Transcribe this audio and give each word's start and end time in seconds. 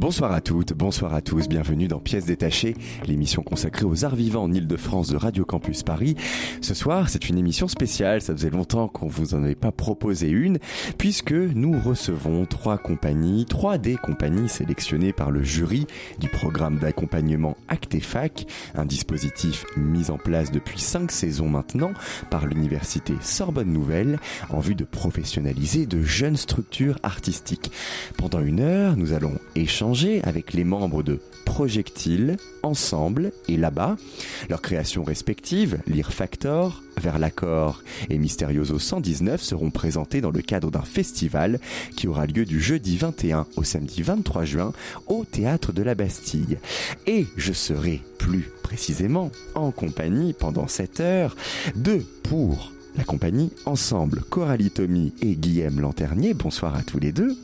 Bonsoir 0.00 0.32
à 0.32 0.40
toutes, 0.40 0.72
bonsoir 0.72 1.12
à 1.12 1.20
tous, 1.20 1.46
bienvenue 1.46 1.86
dans 1.86 1.98
Pièces 1.98 2.24
détachées, 2.24 2.74
l'émission 3.06 3.42
consacrée 3.42 3.84
aux 3.84 4.06
arts 4.06 4.14
vivants 4.14 4.44
en 4.44 4.50
Ile-de-France 4.50 5.08
de 5.08 5.16
Radio 5.18 5.44
Campus 5.44 5.82
Paris. 5.82 6.16
Ce 6.62 6.72
soir, 6.72 7.10
c'est 7.10 7.28
une 7.28 7.36
émission 7.36 7.68
spéciale, 7.68 8.22
ça 8.22 8.32
faisait 8.32 8.48
longtemps 8.48 8.88
qu'on 8.88 9.08
vous 9.08 9.34
en 9.34 9.44
avait 9.44 9.54
pas 9.54 9.72
proposé 9.72 10.30
une, 10.30 10.58
puisque 10.96 11.34
nous 11.34 11.78
recevons 11.78 12.46
trois 12.46 12.78
compagnies, 12.78 13.44
trois 13.44 13.76
des 13.76 13.96
compagnies 13.96 14.48
sélectionnées 14.48 15.12
par 15.12 15.30
le 15.30 15.42
jury 15.42 15.86
du 16.18 16.30
programme 16.30 16.78
d'accompagnement 16.78 17.58
Actefac, 17.68 18.46
un 18.74 18.86
dispositif 18.86 19.66
mis 19.76 20.10
en 20.10 20.16
place 20.16 20.50
depuis 20.50 20.80
cinq 20.80 21.12
saisons 21.12 21.50
maintenant 21.50 21.92
par 22.30 22.46
l'université 22.46 23.12
Sorbonne 23.20 23.70
Nouvelle 23.70 24.18
en 24.48 24.60
vue 24.60 24.74
de 24.74 24.84
professionnaliser 24.84 25.84
de 25.84 26.00
jeunes 26.00 26.38
structures 26.38 26.98
artistiques. 27.02 27.70
Pendant 28.16 28.40
une 28.40 28.60
heure, 28.60 28.96
nous 28.96 29.12
allons 29.12 29.38
échanger 29.56 29.89
avec 30.22 30.52
les 30.52 30.62
membres 30.62 31.02
de 31.02 31.18
Projectile, 31.44 32.36
Ensemble 32.62 33.32
et 33.48 33.56
Là-bas. 33.56 33.96
Leurs 34.48 34.62
créations 34.62 35.02
respectives, 35.02 35.78
Lire 35.88 36.12
Factor, 36.12 36.80
Vers 36.96 37.18
l'accord 37.18 37.82
et 38.08 38.16
Mysterioso 38.16 38.78
119 38.78 39.42
seront 39.42 39.72
présentées 39.72 40.20
dans 40.20 40.30
le 40.30 40.42
cadre 40.42 40.70
d'un 40.70 40.82
festival 40.82 41.58
qui 41.96 42.06
aura 42.06 42.26
lieu 42.26 42.44
du 42.44 42.60
jeudi 42.60 42.98
21 42.98 43.46
au 43.56 43.64
samedi 43.64 44.02
23 44.02 44.44
juin 44.44 44.72
au 45.08 45.24
Théâtre 45.24 45.72
de 45.72 45.82
la 45.82 45.96
Bastille. 45.96 46.58
Et 47.08 47.26
je 47.36 47.52
serai 47.52 48.00
plus 48.18 48.48
précisément 48.62 49.32
en 49.56 49.72
compagnie 49.72 50.34
pendant 50.34 50.68
cette 50.68 51.00
heure 51.00 51.34
de 51.74 52.00
pour 52.22 52.72
la 52.96 53.02
compagnie 53.02 53.50
Ensemble, 53.66 54.22
Coralie 54.22 54.70
Tommy 54.70 55.12
et 55.20 55.34
Guillaume 55.34 55.80
Lanternier. 55.80 56.32
Bonsoir 56.34 56.76
à 56.76 56.82
tous 56.82 57.00
les 57.00 57.10
deux. 57.10 57.36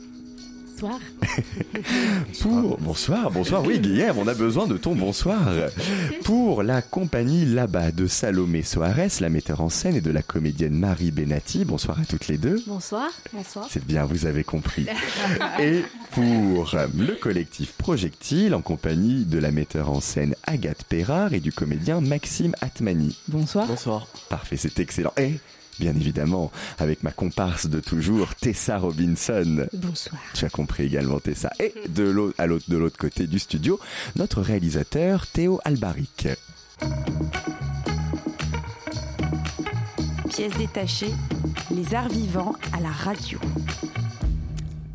Bonsoir. 0.79 0.99
Pour, 2.41 2.77
bonsoir, 2.77 3.31
bonsoir, 3.31 3.63
oui 3.65 3.79
Guillaume, 3.79 4.19
on 4.19 4.27
a 4.27 4.35
besoin 4.35 4.67
de 4.67 4.77
ton 4.77 4.95
bonsoir. 4.95 5.39
Pour 6.23 6.61
la 6.61 6.83
compagnie 6.83 7.45
là-bas 7.45 7.91
de 7.91 8.05
Salomé 8.05 8.61
Soares, 8.61 9.19
la 9.21 9.29
metteur 9.29 9.61
en 9.61 9.69
scène 9.69 9.95
et 9.95 10.01
de 10.01 10.11
la 10.11 10.21
comédienne 10.21 10.77
Marie 10.77 11.09
Benati, 11.09 11.65
bonsoir 11.65 11.99
à 11.99 12.05
toutes 12.05 12.27
les 12.27 12.37
deux. 12.37 12.61
Bonsoir. 12.67 13.09
Bonsoir. 13.33 13.67
C'est 13.71 13.83
bien, 13.85 14.05
vous 14.05 14.27
avez 14.27 14.43
compris. 14.43 14.85
Et 15.59 15.81
pour 16.11 16.75
le 16.95 17.15
collectif 17.15 17.73
Projectile, 17.73 18.53
en 18.53 18.61
compagnie 18.61 19.25
de 19.25 19.39
la 19.39 19.51
metteur 19.51 19.89
en 19.89 19.99
scène 19.99 20.35
Agathe 20.43 20.83
Perrard 20.83 21.33
et 21.33 21.39
du 21.39 21.51
comédien 21.51 22.01
Maxime 22.01 22.53
Atmani. 22.61 23.17
Bonsoir. 23.27 23.65
Bonsoir. 23.65 24.07
Parfait, 24.29 24.57
c'est 24.57 24.79
excellent. 24.79 25.13
Et 25.17 25.39
bien 25.79 25.95
évidemment, 25.95 26.51
avec 26.79 27.03
ma 27.03 27.11
comparse 27.11 27.67
de 27.67 27.79
toujours, 27.79 28.35
Tessa 28.35 28.77
Robinson. 28.77 29.67
Bonsoir. 29.73 30.21
Tu 30.33 30.45
as 30.45 30.49
compris 30.49 30.83
également 30.83 31.19
Tessa. 31.19 31.51
Et 31.59 31.73
de 31.89 32.03
l'autre, 32.03 32.35
à 32.37 32.47
l'autre, 32.47 32.65
de 32.69 32.77
l'autre 32.77 32.97
côté 32.97 33.27
du 33.27 33.39
studio, 33.39 33.79
notre 34.15 34.41
réalisateur 34.41 35.27
Théo 35.27 35.59
Albaric. 35.63 36.27
Pièce 40.29 40.57
détachée, 40.57 41.13
les 41.71 41.95
arts 41.95 42.09
vivants 42.09 42.55
à 42.73 42.79
la 42.79 42.91
radio. 42.91 43.39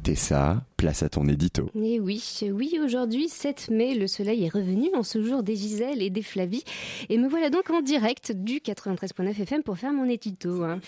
Tessa, 0.02 0.64
place 0.76 1.02
à 1.02 1.08
ton 1.08 1.26
édito. 1.28 1.70
Et 1.74 2.00
oui, 2.00 2.22
oui, 2.52 2.78
aujourd'hui, 2.82 3.28
7 3.28 3.70
mai, 3.70 3.94
le 3.94 4.06
soleil 4.08 4.44
est 4.44 4.48
revenu 4.48 4.88
en 4.94 5.02
ce 5.04 5.22
jour 5.22 5.42
des 5.44 5.54
Gisèle 5.54 6.02
et 6.02 6.10
des 6.10 6.22
Flavie. 6.22 6.64
Et 7.08 7.18
me 7.18 7.28
voilà 7.28 7.50
donc 7.50 7.70
en 7.70 7.82
direct 7.82 8.32
du 8.32 8.56
93.9 8.58 9.40
FM 9.42 9.62
pour 9.62 9.78
faire 9.78 9.92
mon 9.92 10.08
édito. 10.08 10.64
hein. 10.64 10.80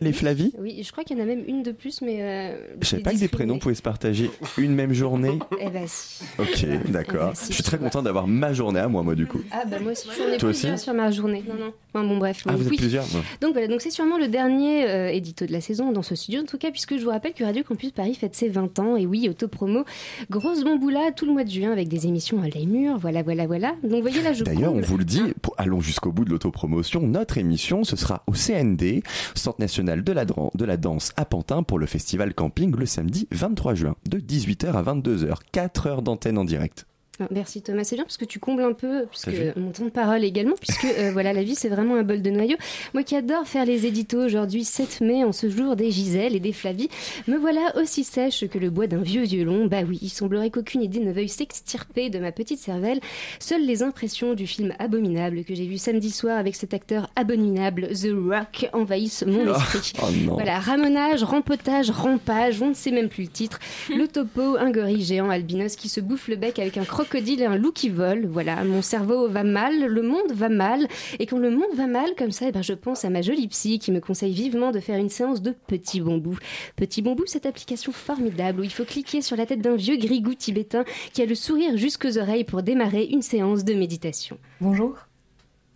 Les 0.00 0.12
Flavie 0.12 0.52
Oui, 0.58 0.80
je 0.84 0.92
crois 0.92 1.02
qu'il 1.04 1.16
y 1.18 1.20
en 1.20 1.22
a 1.24 1.26
même 1.26 1.42
une 1.48 1.62
de 1.62 1.72
plus, 1.72 2.02
mais. 2.02 2.18
Euh, 2.20 2.56
Je 2.80 2.86
savais 2.86 3.02
pas 3.02 3.12
que 3.12 3.18
des 3.18 3.26
prénoms 3.28 3.58
pouvaient 3.58 3.74
se 3.74 3.82
partager 3.82 4.30
une 4.56 4.74
même 4.74 4.92
journée. 4.92 5.38
Eh 5.60 5.70
ben 5.70 5.84
si. 5.86 6.22
Ok, 6.38 6.64
d'accord. 6.88 7.32
Si, 7.34 7.48
Je 7.48 7.54
suis 7.54 7.62
très 7.64 7.78
content 7.78 8.00
d'avoir 8.02 8.28
ma 8.28 8.52
journée 8.52 8.78
à 8.78 8.86
moi, 8.88 9.02
moi, 9.02 9.14
du 9.16 9.26
coup. 9.26 9.40
Ah 9.50 9.64
bah 9.68 9.78
moi 9.80 9.92
aussi, 9.92 10.08
j'en 10.16 10.32
ai 10.32 10.36
Toi 10.36 10.50
aussi 10.50 10.78
sur 10.78 10.94
ma 10.94 11.10
journée. 11.10 11.42
Non, 11.48 11.54
non. 11.56 11.72
Enfin, 11.92 12.06
bon, 12.06 12.16
bref. 12.18 12.42
Ah, 12.46 12.50
donc 12.50 12.58
vous 12.60 12.64
êtes 12.66 12.70
oui. 12.70 12.76
plusieurs. 12.76 13.04
Donc 13.40 13.52
voilà, 13.52 13.66
donc 13.66 13.80
c'est 13.80 13.90
sûrement 13.90 14.18
le 14.18 14.28
dernier 14.28 14.88
euh, 14.88 15.08
édito 15.10 15.46
de 15.46 15.52
la 15.52 15.60
saison 15.60 15.90
dans 15.90 16.02
ce 16.02 16.14
studio, 16.14 16.42
en 16.42 16.44
tout 16.44 16.58
cas, 16.58 16.70
puisque 16.70 16.96
je 16.96 17.02
vous 17.02 17.10
rappelle 17.10 17.32
que 17.34 17.42
Radio 17.42 17.64
Campus 17.64 17.90
Paris 17.90 18.14
fête 18.14 18.36
ses 18.36 18.48
20 18.48 18.78
ans, 18.78 18.96
et 18.96 19.04
oui, 19.04 19.28
autopromo, 19.28 19.84
grosse 20.30 20.62
bamboula 20.62 21.10
tout 21.16 21.26
le 21.26 21.32
mois 21.32 21.44
de 21.44 21.50
juin 21.50 21.72
avec 21.72 21.88
des 21.88 22.06
émissions 22.06 22.40
à 22.42 22.48
l'œil 22.48 22.66
mur, 22.66 22.98
voilà, 22.98 23.22
voilà, 23.24 23.46
voilà. 23.46 23.74
Donc 23.82 24.02
voyez 24.02 24.22
là, 24.22 24.32
je 24.32 24.44
D'ailleurs, 24.44 24.74
on 24.74 24.80
vous 24.80 24.96
le 24.98 25.04
dit, 25.04 25.22
pour- 25.42 25.54
allons 25.58 25.80
jusqu'au 25.80 26.12
bout 26.12 26.24
de 26.24 26.30
l'autopromotion. 26.30 27.00
Notre 27.02 27.36
émission, 27.38 27.82
ce 27.84 27.96
sera 27.96 28.22
au 28.28 28.32
CND, 28.34 29.02
Centre 29.34 29.57
national 29.58 30.02
de 30.04 30.12
la, 30.12 30.24
dran- 30.24 30.50
de 30.54 30.64
la 30.64 30.76
danse 30.76 31.12
à 31.16 31.24
Pantin 31.24 31.62
pour 31.62 31.78
le 31.78 31.86
festival 31.86 32.34
camping 32.34 32.74
le 32.76 32.86
samedi 32.86 33.28
23 33.32 33.74
juin, 33.74 33.96
de 34.08 34.18
18h 34.18 34.72
à 34.72 34.82
22h. 34.82 35.34
4 35.52 35.86
heures 35.86 36.02
d'antenne 36.02 36.38
en 36.38 36.44
direct. 36.44 36.86
Merci 37.30 37.62
Thomas, 37.62 37.84
c'est 37.84 37.96
bien 37.96 38.04
parce 38.04 38.16
que 38.16 38.24
tu 38.24 38.38
combles 38.38 38.62
un 38.62 38.72
peu, 38.72 39.06
puisque 39.10 39.56
mon 39.56 39.70
temps 39.70 39.84
de 39.84 39.90
parole 39.90 40.24
également, 40.24 40.54
puisque 40.60 40.84
euh, 40.84 41.10
voilà, 41.12 41.32
la 41.32 41.42
vie 41.42 41.54
c'est 41.54 41.68
vraiment 41.68 41.96
un 41.96 42.02
bol 42.02 42.22
de 42.22 42.30
noyaux. 42.30 42.56
Moi 42.94 43.02
qui 43.02 43.16
adore 43.16 43.46
faire 43.46 43.64
les 43.64 43.86
éditos 43.86 44.24
aujourd'hui 44.24 44.64
7 44.64 45.00
mai, 45.00 45.24
en 45.24 45.32
ce 45.32 45.50
jour 45.50 45.74
des 45.74 45.90
Gisèle 45.90 46.36
et 46.36 46.40
des 46.40 46.52
Flavie, 46.52 46.88
me 47.26 47.36
voilà 47.36 47.72
aussi 47.76 48.04
sèche 48.04 48.46
que 48.46 48.58
le 48.58 48.70
bois 48.70 48.86
d'un 48.86 49.02
vieux 49.02 49.24
violon. 49.24 49.66
Bah 49.66 49.82
oui, 49.86 49.98
il 50.00 50.10
semblerait 50.10 50.50
qu'aucune 50.50 50.82
idée 50.82 51.00
ne 51.00 51.12
veuille 51.12 51.28
s'extirper 51.28 52.08
de 52.08 52.18
ma 52.18 52.30
petite 52.30 52.60
cervelle. 52.60 53.00
Seules 53.40 53.66
les 53.66 53.82
impressions 53.82 54.34
du 54.34 54.46
film 54.46 54.72
Abominable 54.78 55.44
que 55.44 55.54
j'ai 55.54 55.66
vu 55.66 55.78
samedi 55.78 56.10
soir 56.10 56.38
avec 56.38 56.54
cet 56.54 56.72
acteur 56.72 57.10
abominable, 57.16 57.88
The 57.88 58.10
Rock, 58.12 58.68
envahissent 58.72 59.24
mon 59.26 59.54
esprit. 59.54 59.92
Oh 60.02 60.06
non. 60.24 60.34
Voilà, 60.34 60.60
ramonage, 60.60 61.24
rempotage, 61.24 61.90
rampage, 61.90 62.62
on 62.62 62.68
ne 62.68 62.74
sait 62.74 62.92
même 62.92 63.08
plus 63.08 63.24
le 63.24 63.30
titre. 63.30 63.58
Le 63.88 64.06
topo, 64.06 64.56
un 64.56 64.70
gorille 64.70 65.02
géant 65.02 65.30
albinos 65.30 65.74
qui 65.74 65.88
se 65.88 66.00
bouffe 66.00 66.28
le 66.28 66.36
bec 66.36 66.58
avec 66.58 66.76
un 66.76 66.84
crocodile 67.08 67.40
et 67.40 67.46
un 67.46 67.56
loup 67.56 67.72
qui 67.72 67.88
vole. 67.88 68.26
Voilà, 68.26 68.62
mon 68.64 68.82
cerveau 68.82 69.28
va 69.28 69.42
mal, 69.42 69.86
le 69.86 70.02
monde 70.02 70.30
va 70.32 70.48
mal. 70.48 70.86
Et 71.18 71.26
quand 71.26 71.38
le 71.38 71.50
monde 71.50 71.74
va 71.74 71.86
mal 71.86 72.14
comme 72.16 72.32
ça, 72.32 72.46
eh 72.48 72.52
ben, 72.52 72.62
je 72.62 72.74
pense 72.74 73.04
à 73.04 73.10
ma 73.10 73.22
jolie 73.22 73.48
psy 73.48 73.78
qui 73.78 73.92
me 73.92 74.00
conseille 74.00 74.34
vivement 74.34 74.72
de 74.72 74.80
faire 74.80 74.98
une 74.98 75.08
séance 75.08 75.40
de 75.40 75.54
Petit 75.66 76.00
Bambou. 76.00 76.36
Petit 76.76 77.00
Bambou, 77.00 77.24
cette 77.26 77.46
application 77.46 77.92
formidable 77.92 78.60
où 78.60 78.64
il 78.64 78.72
faut 78.72 78.84
cliquer 78.84 79.22
sur 79.22 79.36
la 79.36 79.46
tête 79.46 79.62
d'un 79.62 79.76
vieux 79.76 79.96
grigou 79.96 80.34
tibétain 80.34 80.84
qui 81.12 81.22
a 81.22 81.26
le 81.26 81.34
sourire 81.34 81.76
jusqu'aux 81.76 82.18
oreilles 82.18 82.44
pour 82.44 82.62
démarrer 82.62 83.04
une 83.04 83.22
séance 83.22 83.64
de 83.64 83.72
méditation. 83.72 84.36
Bonjour, 84.60 84.98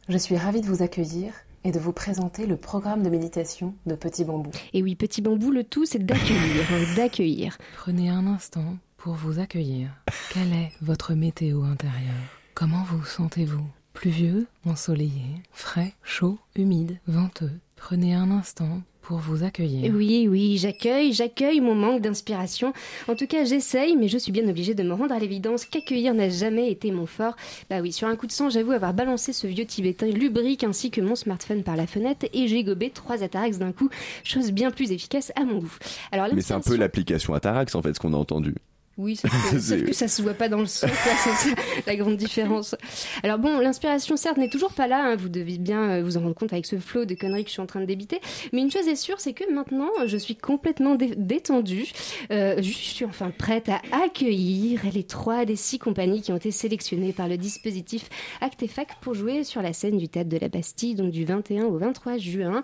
je 0.09 0.19
suis 0.19 0.37
ravie 0.37 0.60
de 0.60 0.66
vous 0.66 0.82
accueillir 0.82 1.32
et 1.65 1.72
de 1.72 1.78
vous 1.78 1.92
présenter 1.92 2.47
le 2.47 2.56
programme 2.56 3.03
de 3.03 3.09
méditation 3.09 3.75
de 3.87 3.94
Petit 3.94 4.25
Bambou. 4.25 4.50
Et 4.75 4.82
oui, 4.82 4.97
Petit 4.97 5.22
Bambou, 5.22 5.50
le 5.50 5.65
tout, 5.65 5.87
c'est 5.87 6.04
d'accueillir, 6.04 6.66
hein, 6.72 6.94
d'accueillir. 6.97 7.56
Prenez 7.76 8.10
un 8.10 8.26
instant 8.26 8.76
pour 9.02 9.14
vous 9.14 9.40
accueillir. 9.40 9.88
Quelle 10.32 10.52
est 10.52 10.70
votre 10.80 11.14
météo 11.14 11.64
intérieure? 11.64 12.14
Comment 12.54 12.84
vous 12.84 13.04
sentez-vous? 13.04 13.66
Pluvieux, 13.94 14.46
ensoleillé, 14.64 15.42
frais, 15.50 15.92
chaud, 16.04 16.38
humide, 16.54 16.98
venteux 17.08 17.50
Prenez 17.74 18.14
un 18.14 18.30
instant 18.30 18.80
pour 19.00 19.18
vous 19.18 19.42
accueillir. 19.42 19.92
Oui, 19.92 20.28
oui, 20.30 20.56
j'accueille, 20.56 21.12
j'accueille 21.12 21.60
mon 21.60 21.74
manque 21.74 22.00
d'inspiration. 22.00 22.72
En 23.08 23.16
tout 23.16 23.26
cas, 23.26 23.44
j'essaye, 23.44 23.96
mais 23.96 24.06
je 24.06 24.18
suis 24.18 24.30
bien 24.30 24.48
obligée 24.48 24.74
de 24.74 24.84
me 24.84 24.94
rendre 24.94 25.12
à 25.12 25.18
l'évidence 25.18 25.64
qu'accueillir 25.64 26.14
n'a 26.14 26.28
jamais 26.28 26.70
été 26.70 26.92
mon 26.92 27.06
fort. 27.06 27.34
Bah 27.68 27.80
oui, 27.80 27.91
sur 27.91 28.06
un 28.06 28.14
coup 28.14 28.28
de 28.28 28.32
sang, 28.32 28.50
j'avoue 28.50 28.71
avoir 28.71 28.94
balancé 28.94 29.32
ce 29.32 29.48
vieux 29.48 29.66
tibétain 29.66 30.06
lubrique 30.06 30.62
ainsi 30.62 30.92
que 30.92 31.00
mon 31.00 31.16
smartphone 31.16 31.65
par 31.65 31.74
la 31.74 31.88
fenêtre 31.88 32.27
et 32.32 32.47
j'ai 32.47 32.62
gobé 32.62 32.91
trois 32.91 33.24
atarax 33.24 33.59
d'un 33.59 33.72
coup, 33.72 33.91
chose 34.22 34.53
bien 34.53 34.71
plus 34.71 34.92
efficace 34.92 35.32
à 35.34 35.44
mon 35.44 35.59
goût. 35.59 35.77
Alors, 36.12 36.28
Mais 36.32 36.41
c'est 36.41 36.54
un 36.54 36.60
peu 36.60 36.77
l'application 36.77 37.34
Atarax, 37.34 37.74
en 37.74 37.82
fait, 37.82 37.94
ce 37.94 37.98
qu'on 37.98 38.15
a 38.15 38.16
entendu. 38.16 38.54
Oui, 38.98 39.16
sauf 39.16 39.30
que, 39.50 39.59
sauf 39.60 39.83
que 39.84 39.92
ça 39.92 40.06
se 40.09 40.21
voit 40.22 40.34
pas 40.34 40.48
dans 40.48 40.59
le 40.60 40.66
son, 40.66 40.86
c'est 40.89 41.54
la 41.86 41.97
grande 41.97 42.16
différence. 42.16 42.74
Alors 43.22 43.39
bon, 43.39 43.59
l'inspiration 43.59 44.16
certes 44.16 44.36
n'est 44.36 44.50
toujours 44.50 44.72
pas 44.72 44.86
là, 44.86 45.03
hein, 45.12 45.16
vous 45.16 45.28
devez 45.30 45.56
bien 45.59 45.91
euh, 45.91 46.03
vous 46.03 46.16
en 46.18 46.21
rendre 46.21 46.34
compte 46.34 46.53
avec 46.53 46.66
ce 46.66 46.77
flot 46.78 47.04
de 47.06 47.15
conneries 47.15 47.42
que 47.44 47.48
je 47.48 47.54
suis 47.54 47.62
en 47.62 47.66
train 47.66 47.80
de 47.80 47.86
débiter, 47.86 48.21
mais 48.53 48.60
une 48.60 48.71
chose 48.71 48.86
est 48.89 48.97
sûre, 48.97 49.18
c'est 49.21 49.33
que 49.33 49.50
maintenant 49.53 49.89
je 50.06 50.16
suis 50.16 50.36
complètement 50.36 50.94
dé- 50.94 51.15
détendue, 51.16 51.86
Euh, 52.30 52.56
je 52.59 52.71
suis 52.71 53.04
enfin 53.04 53.30
prête 53.36 53.68
à 53.68 53.80
accueillir 54.04 54.80
les 54.92 55.04
trois 55.04 55.44
des 55.44 55.56
six 55.56 55.78
compagnies 55.78 56.21
qui 56.22 56.30
ont 56.33 56.36
été 56.36 56.50
sélectionnées 56.50 57.12
par 57.12 57.28
le 57.28 57.36
dispositif 57.36 58.09
Actefac 58.41 58.89
pour 59.00 59.15
jouer 59.15 59.42
sur 59.44 59.62
la 59.62 59.72
scène 59.72 59.97
du 59.98 60.09
théâtre 60.09 60.28
de 60.28 60.36
la 60.39 60.48
Bastille, 60.48 60.94
donc 60.94 61.10
du 61.10 61.24
21 61.24 61.65
au 61.65 61.78
23 61.78 62.18
juin. 62.18 62.62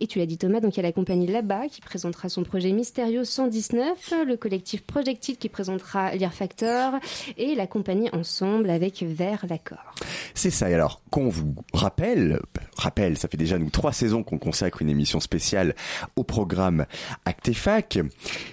Et 0.00 0.06
tu 0.06 0.18
l'as 0.18 0.26
dit 0.26 0.38
Thomas, 0.38 0.60
donc 0.60 0.74
il 0.74 0.78
y 0.78 0.80
a 0.80 0.82
la 0.82 0.92
compagnie 0.92 1.26
là-bas 1.26 1.68
qui 1.70 1.80
présentera 1.80 2.28
son 2.28 2.42
projet 2.42 2.72
Mysterio 2.72 3.24
119, 3.24 4.14
le 4.26 4.36
collectif 4.36 4.82
Projectile 4.82 5.36
qui 5.36 5.48
présentera 5.68 6.30
Factor 6.30 6.94
et 7.36 7.54
la 7.54 7.66
compagnie 7.66 8.08
Ensemble 8.12 8.70
avec 8.70 9.02
Vers 9.02 9.44
l'accord. 9.48 9.94
C'est 10.34 10.50
ça. 10.50 10.70
Et 10.70 10.74
alors, 10.74 11.02
qu'on 11.10 11.28
vous 11.28 11.54
rappelle, 11.74 12.40
rappelle, 12.76 13.18
ça 13.18 13.28
fait 13.28 13.36
déjà 13.36 13.58
nous 13.58 13.70
trois 13.70 13.92
saisons 13.92 14.22
qu'on 14.22 14.38
consacre 14.38 14.80
une 14.82 14.88
émission 14.88 15.20
spéciale 15.20 15.74
au 16.16 16.24
programme 16.24 16.86
Actefac, 17.24 17.98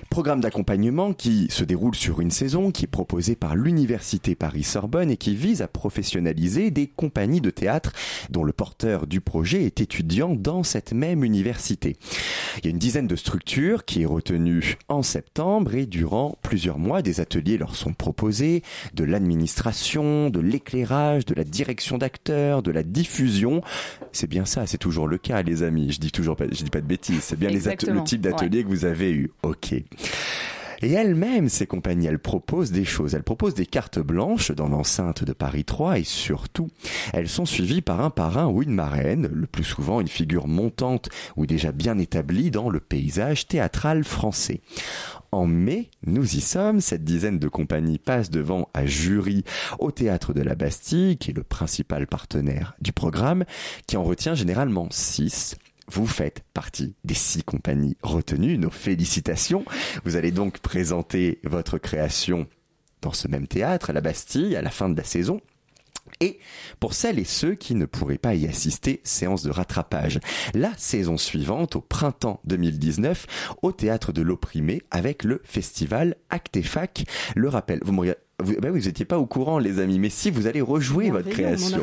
programme 0.10 0.42
d'accompagnement 0.42 1.14
qui 1.14 1.48
se 1.50 1.64
déroule 1.64 1.96
sur 1.96 2.22
une 2.22 2.32
saison, 2.32 2.72
qui 2.72 2.86
est 2.86 2.88
proposé 2.88 3.36
par 3.36 3.56
l'Université 3.56 4.36
Paris-Sorbonne 4.36 5.12
et 5.12 5.18
qui 5.18 5.36
vise 5.36 5.62
à 5.62 5.68
professionnaliser 5.68 6.72
des 6.72 6.88
compagnies 6.88 7.42
de 7.42 7.50
théâtre 7.50 7.94
dont 8.30 8.44
le 8.44 8.54
porteur 8.54 9.08
du 9.08 9.22
projet 9.22 9.64
est 9.64 9.80
étudiant 9.80 10.34
dans 10.34 10.64
cette 10.64 10.94
même 10.94 11.24
université. 11.24 11.98
Il 12.58 12.66
y 12.66 12.68
a 12.68 12.72
une 12.72 12.80
dizaine 12.80 13.08
de 13.08 13.16
structures 13.16 13.86
qui 13.86 14.02
est 14.02 14.06
retenue 14.06 14.78
en 14.88 15.02
septembre 15.02 15.76
et 15.76 15.86
durant 15.86 16.38
plusieurs 16.42 16.80
mois, 16.80 17.02
des 17.06 17.22
ateliers 17.22 17.58
leur 17.58 17.76
sont 17.76 17.94
proposés, 17.94 18.64
de 18.94 19.04
l'administration, 19.06 20.30
de 20.30 20.40
l'éclairage, 20.40 21.26
de 21.26 21.34
la 21.34 21.44
direction 21.44 21.98
d'acteurs, 21.98 22.62
de 22.62 22.72
la 22.72 22.84
diffusion. 22.84 23.62
C'est 24.12 24.28
bien 24.28 24.46
ça, 24.46 24.66
c'est 24.66 24.78
toujours 24.78 25.08
le 25.08 25.18
cas, 25.18 25.42
les 25.42 25.64
amis. 25.64 25.92
Je 25.92 26.00
dis 26.00 26.12
toujours 26.12 26.36
pas, 26.36 26.46
je 26.52 26.64
dis 26.64 26.70
pas 26.70 26.82
de 26.82 26.88
bêtises. 26.88 27.22
C'est 27.22 27.40
bien 27.40 27.50
les 27.50 27.66
le 27.66 28.04
type 28.04 28.22
d'atelier 28.22 28.64
que 28.64 28.70
vous 28.70 28.86
avez 28.86 29.12
eu. 29.12 29.32
Ok. 29.44 29.76
Et 30.82 30.92
elles-mêmes, 30.92 31.50
ces 31.50 31.68
compagnies, 31.68 32.08
elles 32.08 32.20
proposent 32.20 32.72
des 32.72 32.86
choses. 32.86 33.16
Elles 33.16 33.24
proposent 33.24 33.56
des 33.56 33.66
cartes 33.66 34.00
blanches 34.00 34.52
dans 34.52 34.68
l'enceinte 34.68 35.24
de 35.24 35.34
Paris 35.34 35.66
3 35.66 36.00
et 36.00 36.04
surtout, 36.04 36.70
elles 37.14 37.30
sont 37.30 37.46
suivies 37.46 37.82
par 37.82 38.02
un 38.02 38.10
parrain 38.10 38.48
ou 38.48 38.62
une 38.62 38.74
marraine, 38.74 39.30
le 39.32 39.48
plus 39.48 39.64
souvent 39.64 40.02
une 40.02 40.08
figure 40.08 40.48
montante 40.48 41.10
ou 41.36 41.46
déjà 41.46 41.72
bien 41.72 41.98
établie 41.98 42.52
dans 42.52 42.70
le 42.70 42.80
paysage 42.80 43.48
théâtral 43.48 44.04
français. 44.04 44.62
En 45.32 45.48
mai, 45.48 45.90
nous 46.06 46.36
y 46.36 46.42
sommes, 46.42 46.80
cette 46.80 47.04
dizaine 47.04 47.40
de 47.40 47.50
compagnies 47.50 47.98
passe 47.98 48.30
devant 48.30 48.70
un 48.74 48.86
jury 48.86 49.44
au 49.80 49.92
théâtre 49.92 50.34
de 50.34 50.42
la 50.42 50.56
Bastille, 50.56 51.18
qui 51.18 51.32
est 51.32 51.34
le 51.34 51.44
principal 51.44 52.08
partenaire 52.08 52.74
du 52.80 52.94
programme, 52.94 53.44
qui 53.86 53.98
en 53.98 54.04
retient 54.04 54.36
généralement 54.36 54.88
six 54.92 55.58
vous 55.88 56.08
faites 56.08 56.44
partie 56.54 56.96
des 57.04 57.14
six 57.14 57.44
compagnies 57.44 57.98
retenues. 58.02 58.58
Nos 58.58 58.70
félicitations. 58.70 59.66
Vous 60.04 60.16
allez 60.16 60.32
donc 60.32 60.60
présenter 60.60 61.40
votre 61.44 61.78
création 61.78 62.48
dans 63.02 63.14
ce 63.14 63.28
même 63.28 63.48
théâtre, 63.48 63.92
à 63.92 63.94
la 63.94 64.02
Bastille, 64.02 64.56
à 64.56 64.62
la 64.62 64.72
fin 64.72 64.90
de 64.90 64.98
la 64.98 65.04
saison. 65.04 65.42
Et 66.22 66.40
pour 66.80 66.94
celles 66.94 67.20
et 67.20 67.26
ceux 67.26 67.56
qui 67.56 67.76
ne 67.76 67.86
pourraient 67.86 68.18
pas 68.18 68.36
y 68.36 68.48
assister, 68.48 69.02
séance 69.04 69.44
de 69.44 69.52
rattrapage. 69.52 70.20
La 70.54 70.72
saison 70.78 71.18
suivante, 71.18 71.76
au 71.76 71.82
printemps 71.82 72.40
2019, 72.46 73.58
au 73.62 73.72
théâtre 73.72 74.14
de 74.14 74.22
l'opprimé 74.22 74.82
avec 74.92 75.24
le 75.24 75.42
festival 75.44 76.16
Actefac. 76.30 77.06
Le 77.36 77.50
rappel, 77.50 77.80
vous 77.84 77.92
me 77.92 78.16
vous, 78.44 78.56
bah 78.60 78.70
vous 78.70 78.88
étiez 78.88 79.06
pas 79.06 79.18
au 79.18 79.26
courant, 79.26 79.60
les 79.60 79.80
amis, 79.80 79.98
mais 79.98 80.10
si 80.10 80.30
vous 80.30 80.46
allez 80.48 80.62
rejouer 80.62 81.10
votre 81.10 81.30
création. 81.30 81.80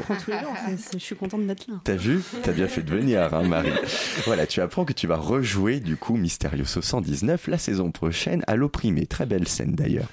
je 0.92 0.98
suis 0.98 1.16
contente 1.16 1.46
d'être 1.46 1.66
là. 1.66 1.76
T'as 1.84 1.96
vu? 1.96 2.20
T'as 2.42 2.52
bien 2.52 2.68
fait 2.68 2.82
de 2.82 2.90
venir, 2.90 3.32
hein, 3.32 3.42
Marie. 3.42 3.72
voilà, 4.26 4.46
tu 4.46 4.60
apprends 4.60 4.84
que 4.84 4.92
tu 4.92 5.06
vas 5.06 5.16
rejouer 5.16 5.80
du 5.80 5.96
coup 5.96 6.16
Mysterioso 6.16 6.82
119 6.82 7.46
la 7.46 7.58
saison 7.58 7.90
prochaine 7.90 8.44
à 8.46 8.56
l'opprimé. 8.56 9.06
Très 9.06 9.24
belle 9.24 9.48
scène 9.48 9.72
d'ailleurs. 9.72 10.08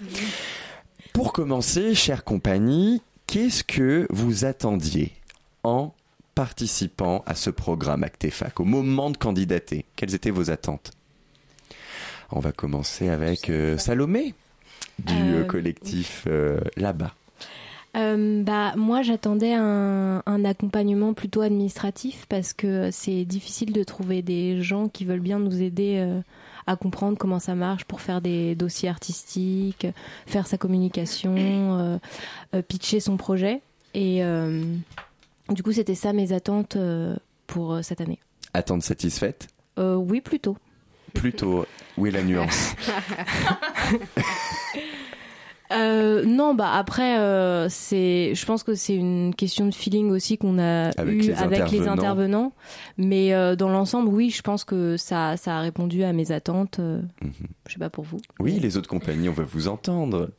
Pour 1.11 1.33
commencer, 1.33 1.93
chère 1.93 2.23
compagnie, 2.23 3.01
qu'est-ce 3.27 3.65
que 3.65 4.07
vous 4.09 4.45
attendiez 4.45 5.11
en 5.63 5.93
participant 6.35 7.21
à 7.25 7.35
ce 7.35 7.49
programme 7.49 8.03
Actefac 8.03 8.61
au 8.61 8.65
moment 8.65 9.09
de 9.09 9.17
candidater? 9.17 9.85
Quelles 9.97 10.15
étaient 10.15 10.31
vos 10.31 10.51
attentes? 10.51 10.91
On 12.31 12.39
va 12.39 12.53
commencer 12.53 13.09
avec 13.09 13.49
euh, 13.49 13.77
Salomé 13.77 14.35
du 14.99 15.35
euh, 15.35 15.43
collectif 15.43 16.25
euh, 16.27 16.59
là-bas 16.77 17.13
euh, 17.97 18.43
bah, 18.43 18.73
moi, 18.77 19.01
j'attendais 19.01 19.53
un, 19.55 20.21
un, 20.23 20.45
accompagnement 20.45 21.15
plutôt 21.15 21.41
administratif 21.41 22.27
parce 22.29 22.53
que 22.53 22.91
c'est 22.91 23.25
difficile 23.25 23.73
de 23.73 23.83
trouver 23.83 24.21
des 24.21 24.61
gens 24.61 24.87
qui 24.87 25.05
veulent 25.05 25.19
bien 25.19 25.39
nous 25.39 25.59
aider 25.59 26.07
à 26.67 26.75
comprendre 26.75 27.17
comment 27.17 27.39
ça 27.39 27.55
marche 27.55 27.85
pour 27.85 27.99
faire 27.99 28.21
des 28.21 28.53
dossiers 28.53 28.89
artistiques, 28.89 29.87
faire 30.27 30.45
sa 30.45 30.59
communication, 30.59 31.99
pitcher 32.67 32.99
son 32.99 33.17
projet. 33.17 33.59
Et 33.95 34.21
du 35.49 35.63
coup, 35.63 35.71
c'était 35.71 35.95
ça 35.95 36.13
mes 36.13 36.31
attentes 36.31 36.77
pour 37.47 37.79
cette 37.81 38.01
année. 38.01 38.19
Attentes 38.53 38.83
satisfaites? 38.83 39.47
Oui, 39.79 40.21
plutôt. 40.21 40.57
Plutôt. 41.13 41.65
Où 41.97 42.07
est 42.07 42.11
la 42.11 42.23
nuance 42.23 42.75
Euh, 45.71 46.25
non, 46.25 46.55
bah 46.55 46.71
après, 46.73 47.19
euh, 47.19 47.69
c'est, 47.69 48.33
je 48.33 48.45
pense 48.45 48.63
que 48.63 48.73
c'est 48.73 48.95
une 48.95 49.35
question 49.35 49.67
de 49.67 49.73
feeling 49.73 50.09
aussi 50.09 50.37
qu'on 50.37 50.57
a 50.57 50.89
avec 50.97 51.15
eu 51.15 51.27
les 51.27 51.33
avec 51.33 51.69
les 51.69 51.87
intervenants. 51.87 52.53
Mais 52.97 53.33
euh, 53.33 53.55
dans 53.55 53.69
l'ensemble, 53.69 54.09
oui, 54.09 54.31
je 54.31 54.41
pense 54.41 54.63
que 54.63 54.97
ça, 54.97 55.37
ça 55.37 55.57
a 55.57 55.61
répondu 55.61 56.03
à 56.03 56.11
mes 56.11 56.31
attentes. 56.31 56.79
Euh, 56.79 57.01
mhm. 57.21 57.31
Je 57.67 57.73
sais 57.73 57.79
pas 57.79 57.91
pour 57.91 58.03
vous. 58.03 58.19
Oui, 58.39 58.59
les 58.59 58.77
autres 58.77 58.89
compagnies, 58.89 59.29
on 59.29 59.33
veut 59.33 59.45
vous 59.45 59.67
entendre. 59.67 60.31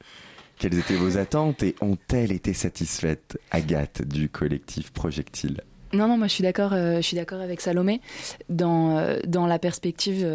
Quelles 0.59 0.79
étaient 0.79 0.97
vos 0.97 1.17
attentes 1.17 1.63
et 1.63 1.75
ont-elles 1.81 2.33
été 2.33 2.53
satisfaites, 2.53 3.39
Agathe, 3.51 4.03
du 4.07 4.29
collectif 4.29 4.93
Projectile? 4.93 5.63
Non, 5.93 6.09
non, 6.09 6.17
moi 6.17 6.27
je 6.29 6.35
suis 6.35 6.43
d'accord, 6.43 6.73
je 6.73 7.01
suis 7.01 7.17
d'accord 7.17 7.41
avec 7.41 7.61
Salomé 7.61 8.01
dans 8.49 9.19
dans 9.27 9.47
la 9.47 9.59
perspective, 9.59 10.27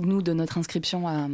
nous 0.00 0.22
de 0.22 0.32
notre 0.32 0.58
inscription 0.58 1.08
à, 1.08 1.26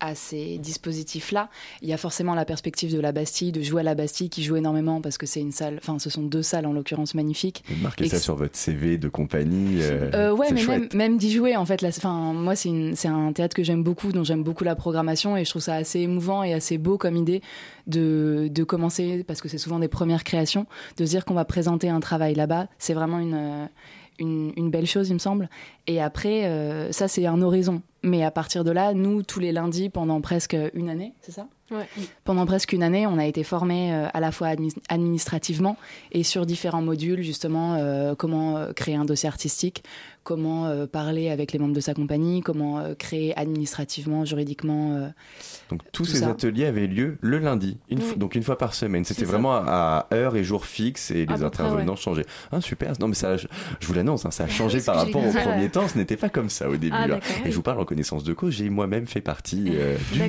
à 0.00 0.14
ces 0.14 0.58
dispositifs-là, 0.58 1.48
il 1.82 1.88
y 1.88 1.92
a 1.92 1.96
forcément 1.96 2.34
la 2.34 2.44
perspective 2.44 2.92
de 2.92 3.00
la 3.00 3.12
Bastille, 3.12 3.52
de 3.52 3.62
jouer 3.62 3.80
à 3.80 3.84
la 3.84 3.94
Bastille, 3.94 4.30
qui 4.30 4.42
joue 4.42 4.56
énormément 4.56 5.00
parce 5.00 5.18
que 5.18 5.26
c'est 5.26 5.40
une 5.40 5.52
salle, 5.52 5.78
enfin, 5.78 5.98
ce 5.98 6.10
sont 6.10 6.22
deux 6.22 6.42
salles 6.42 6.66
en 6.66 6.72
l'occurrence 6.72 7.14
magnifiques. 7.14 7.64
Marquez 7.82 8.08
ça 8.08 8.18
sur 8.18 8.34
votre 8.34 8.56
CV 8.56 8.98
de 8.98 9.08
compagnie. 9.08 9.82
Euh, 9.82 10.10
euh 10.14 10.32
ouais, 10.32 10.48
mais 10.52 10.64
même, 10.64 10.88
même 10.94 11.18
d'y 11.18 11.30
jouer, 11.30 11.56
en 11.56 11.66
fait. 11.66 11.84
Enfin, 11.84 12.32
moi, 12.32 12.56
c'est 12.56 13.08
un 13.08 13.32
théâtre 13.32 13.54
que 13.54 13.62
j'aime 13.62 13.82
beaucoup, 13.82 14.12
dont 14.12 14.24
j'aime 14.24 14.42
beaucoup 14.42 14.64
la 14.64 14.74
programmation 14.74 15.36
et 15.36 15.44
je 15.44 15.50
trouve 15.50 15.62
ça 15.62 15.74
assez 15.74 16.00
émouvant 16.00 16.42
et 16.42 16.52
assez 16.54 16.78
beau 16.78 16.98
comme 16.98 17.16
idée 17.16 17.42
de, 17.86 18.48
de 18.50 18.64
commencer, 18.64 19.24
parce 19.26 19.40
que 19.40 19.48
c'est 19.48 19.58
souvent 19.58 19.78
des 19.78 19.88
premières 19.88 20.24
créations, 20.24 20.66
de 20.96 21.04
se 21.04 21.10
dire 21.10 21.24
qu'on 21.24 21.34
va 21.34 21.44
présenter 21.44 21.88
un 21.88 22.00
travail 22.00 22.34
là-bas. 22.34 22.68
C'est 22.78 22.94
vraiment 22.94 23.18
une 23.18 23.68
une, 24.20 24.70
belle 24.70 24.86
chose, 24.86 25.08
il 25.08 25.14
me 25.14 25.18
semble. 25.18 25.48
Et 25.86 26.00
après, 26.00 26.44
euh, 26.44 26.92
ça, 26.92 27.08
c'est 27.08 27.26
un 27.26 27.42
horizon. 27.42 27.82
Mais 28.02 28.24
à 28.24 28.30
partir 28.30 28.64
de 28.64 28.70
là, 28.70 28.94
nous, 28.94 29.22
tous 29.22 29.40
les 29.40 29.52
lundis, 29.52 29.88
pendant 29.88 30.20
presque 30.20 30.56
une 30.74 30.88
année, 30.88 31.14
c'est 31.20 31.32
ça? 31.32 31.48
Pendant 32.24 32.46
presque 32.46 32.72
une 32.72 32.82
année, 32.82 33.06
on 33.06 33.18
a 33.18 33.26
été 33.26 33.44
formés 33.44 33.92
euh, 33.92 34.08
à 34.12 34.20
la 34.20 34.32
fois 34.32 34.48
administrativement 34.88 35.76
et 36.12 36.22
sur 36.22 36.46
différents 36.46 36.82
modules, 36.82 37.22
justement, 37.22 37.74
euh, 37.74 38.14
comment 38.14 38.56
euh, 38.56 38.72
créer 38.72 38.96
un 38.96 39.04
dossier 39.04 39.28
artistique, 39.28 39.84
comment 40.22 40.86
parler 40.86 41.30
avec 41.30 41.52
les 41.52 41.58
membres 41.58 41.74
de 41.74 41.80
sa 41.80 41.94
compagnie, 41.94 42.42
comment 42.42 42.94
créer 42.98 43.36
administrativement, 43.38 44.26
juridiquement. 44.26 45.10
donc 45.70 45.80
tous 45.92 46.04
ces 46.04 46.24
ateliers 46.24 46.66
avaient 46.66 46.86
lieu 46.86 47.16
le 47.22 47.38
lundi, 47.38 47.78
une 47.88 48.00
donc 48.16 48.34
une 48.34 48.42
fois 48.42 48.58
par 48.58 48.74
semaine. 48.74 49.04
C'était 49.04 49.24
vraiment 49.24 49.54
à 49.54 50.06
heure 50.12 50.36
et 50.36 50.44
jour 50.44 50.66
fixe 50.66 51.10
et 51.10 51.24
les 51.24 51.42
intervenants 51.42 51.96
changeaient. 51.96 52.26
Ah, 52.52 52.60
super. 52.60 52.92
Non 53.00 53.08
mais 53.08 53.14
ça, 53.14 53.38
je, 53.38 53.46
vous 53.80 53.94
l'annonce, 53.94 54.26
hein, 54.26 54.30
ça 54.30 54.44
a 54.44 54.48
changé 54.48 54.80
par 54.82 54.96
rapport 54.96 55.24
au 55.24 55.32
premier 55.32 55.70
temps. 55.70 55.88
Ce 55.88 55.96
n'était 55.96 56.18
pas 56.18 56.28
comme 56.28 56.50
ça 56.50 56.68
au 56.68 56.76
début. 56.76 56.94
Ah, 56.96 57.18
et 57.46 57.50
je 57.50 57.56
vous 57.56 57.62
parle 57.62 57.80
en 57.80 57.86
connaissance 57.86 58.22
de 58.22 58.34
cause. 58.34 58.52
J'ai 58.52 58.68
moi-même 58.68 59.06
fait 59.06 59.22
partie 59.22 59.72
du 60.12 60.20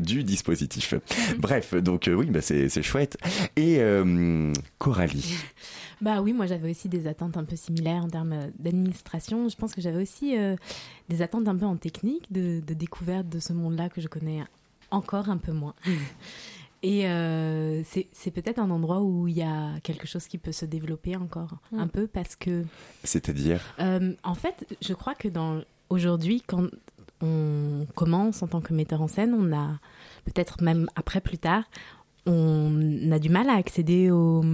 du 0.00 0.24
dispositif. 0.24 0.94
Bref, 1.38 1.74
donc 1.74 2.08
euh, 2.08 2.14
oui, 2.14 2.26
bah, 2.26 2.40
c'est 2.40 2.82
chouette. 2.82 3.16
Et 3.56 3.78
euh, 3.80 4.52
Coralie 4.78 5.34
Bah 6.02 6.20
oui, 6.20 6.34
moi 6.34 6.44
j'avais 6.44 6.70
aussi 6.70 6.90
des 6.90 7.06
attentes 7.06 7.38
un 7.38 7.44
peu 7.44 7.56
similaires 7.56 8.04
en 8.04 8.08
termes 8.08 8.50
d'administration. 8.58 9.48
Je 9.48 9.56
pense 9.56 9.74
que 9.74 9.80
j'avais 9.80 10.02
aussi 10.02 10.36
euh, 10.36 10.54
des 11.08 11.22
attentes 11.22 11.48
un 11.48 11.56
peu 11.56 11.64
en 11.64 11.76
technique, 11.76 12.30
de, 12.30 12.60
découverte 12.60 13.28
de 13.28 13.38
ce 13.38 13.54
monde-là 13.54 13.88
que 13.88 14.02
je 14.02 14.08
connais 14.08 14.42
encore 14.90 15.30
un 15.30 15.38
peu 15.38 15.52
moins. 15.52 15.74
Et 16.82 17.02
c'est 17.84 18.30
peut-être 18.30 18.58
un 18.58 18.70
endroit 18.70 19.00
où 19.00 19.26
il 19.26 19.36
y 19.36 19.42
a 19.42 19.80
quelque 19.82 20.06
chose 20.06 20.28
qui 20.28 20.38
peut 20.38 20.52
se 20.52 20.66
développer 20.66 21.16
encore 21.16 21.56
mm. 21.72 21.80
un 21.80 21.88
peu 21.88 22.06
parce 22.06 22.36
que. 22.36 22.64
C'est-à-dire? 23.02 23.60
En 24.22 24.34
fait, 24.34 24.76
je 24.82 24.92
crois 24.92 25.14
que 25.14 25.28
dans 25.28 25.62
aujourd'hui, 25.88 26.42
quand 26.46 26.68
on 27.22 27.86
commence 27.94 28.42
en 28.42 28.46
tant 28.46 28.60
que 28.60 28.74
metteur 28.74 29.02
en 29.02 29.08
scène, 29.08 29.34
on 29.34 29.56
a 29.56 29.78
peut-être 30.24 30.62
même 30.62 30.88
après 30.96 31.20
plus 31.20 31.38
tard, 31.38 31.64
on 32.26 33.10
a 33.10 33.18
du 33.18 33.28
mal 33.28 33.48
à 33.48 33.54
accéder 33.54 34.10
au, 34.10 34.44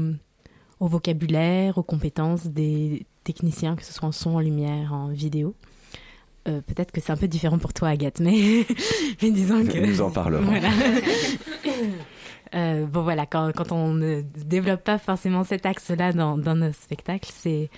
vocabulaire, 0.81 1.79
aux 1.79 1.83
compétences 1.83 2.47
des 2.47 3.07
techniciens, 3.25 3.77
que 3.77 3.85
ce 3.85 3.93
soit 3.93 4.09
en 4.09 4.13
son, 4.13 4.37
en 4.37 4.41
lumière, 4.41 4.93
en 4.93 5.09
vidéo. 5.09 5.55
Euh, 6.49 6.61
peut-être 6.61 6.91
que 6.91 7.01
c'est 7.01 7.13
un 7.13 7.17
peu 7.17 7.29
différent 7.29 7.59
pour 7.59 7.73
toi, 7.73 7.89
Agathe, 7.89 8.19
mais, 8.21 8.67
disons 9.21 9.65
que. 9.65 9.79
Nous 9.79 10.01
en 10.01 10.11
parlerons. 10.11 10.45
Euh, 12.55 12.85
bon 12.85 13.03
voilà, 13.03 13.25
quand, 13.25 13.73
on 13.73 13.95
ne 13.95 14.21
développe 14.45 14.85
pas 14.85 14.99
forcément 14.99 15.43
cet 15.43 15.65
axe-là 15.65 16.13
dans, 16.13 16.37
nos 16.37 16.73
spectacles, 16.73 17.31
c'est, 17.33 17.71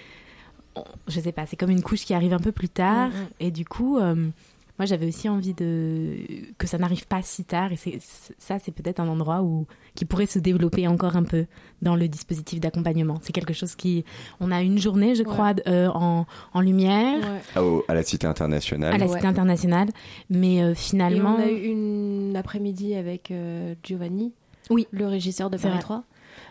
je 1.07 1.21
sais 1.21 1.31
pas, 1.31 1.47
c'est 1.47 1.55
comme 1.55 1.71
une 1.71 1.83
couche 1.83 2.05
qui 2.05 2.13
arrive 2.13 2.33
un 2.33 2.41
peu 2.41 2.51
plus 2.51 2.69
tard, 2.69 3.11
mm, 3.11 3.13
mm. 3.13 3.29
et 3.39 3.51
du 3.53 3.65
coup, 3.65 3.99
euh, 3.99 4.31
moi 4.79 4.87
j'avais 4.87 5.07
aussi 5.07 5.29
envie 5.29 5.55
de 5.55 6.17
que 6.59 6.67
ça 6.67 6.79
n'arrive 6.79 7.07
pas 7.07 7.23
si 7.23 7.45
tard 7.45 7.73
et 7.73 7.77
c'est 7.77 7.99
ça 8.39 8.59
c'est 8.59 8.73
peut-être 8.73 9.01
un 9.01 9.09
endroit 9.09 9.43
où 9.43 9.67
qui 9.95 10.05
pourrait 10.05 10.27
se 10.27 10.39
développer 10.39 10.89
encore 10.89 11.17
un 11.17 11.23
peu 11.23 11.47
dans 11.83 11.95
le 11.95 12.09
dispositif 12.09 12.59
d'accompagnement. 12.61 13.19
C'est 13.23 13.33
quelque 13.33 13.53
chose 13.53 13.77
qui 13.77 14.05
on 14.41 14.51
a 14.51 14.63
une 14.63 14.79
journée 14.79 15.15
je 15.15 15.23
crois 15.23 15.55
euh, 15.69 15.89
en, 15.89 16.27
en, 16.53 16.61
lumière. 16.61 17.21
Ah, 17.55 17.61
à 17.89 17.95
la 17.95 18.03
cité 18.03 18.27
internationale. 18.27 18.95
À 18.95 18.99
la 18.99 19.09
cité 19.09 19.27
internationale. 19.27 19.89
Mais 20.29 20.63
euh, 20.63 20.75
finalement 20.75 21.39
et 21.39 21.43
on 21.43 21.47
a 21.47 21.51
eu 21.51 21.65
une 21.67 22.37
après-midi 22.37 22.95
avec 22.95 23.31
euh, 23.31 23.75
Giovanni 23.85 24.33
oui. 24.71 24.89
le 24.91 25.07
régisseur 25.07 25.51
de 25.51 25.57
Paris 25.57 25.79
3 25.79 26.05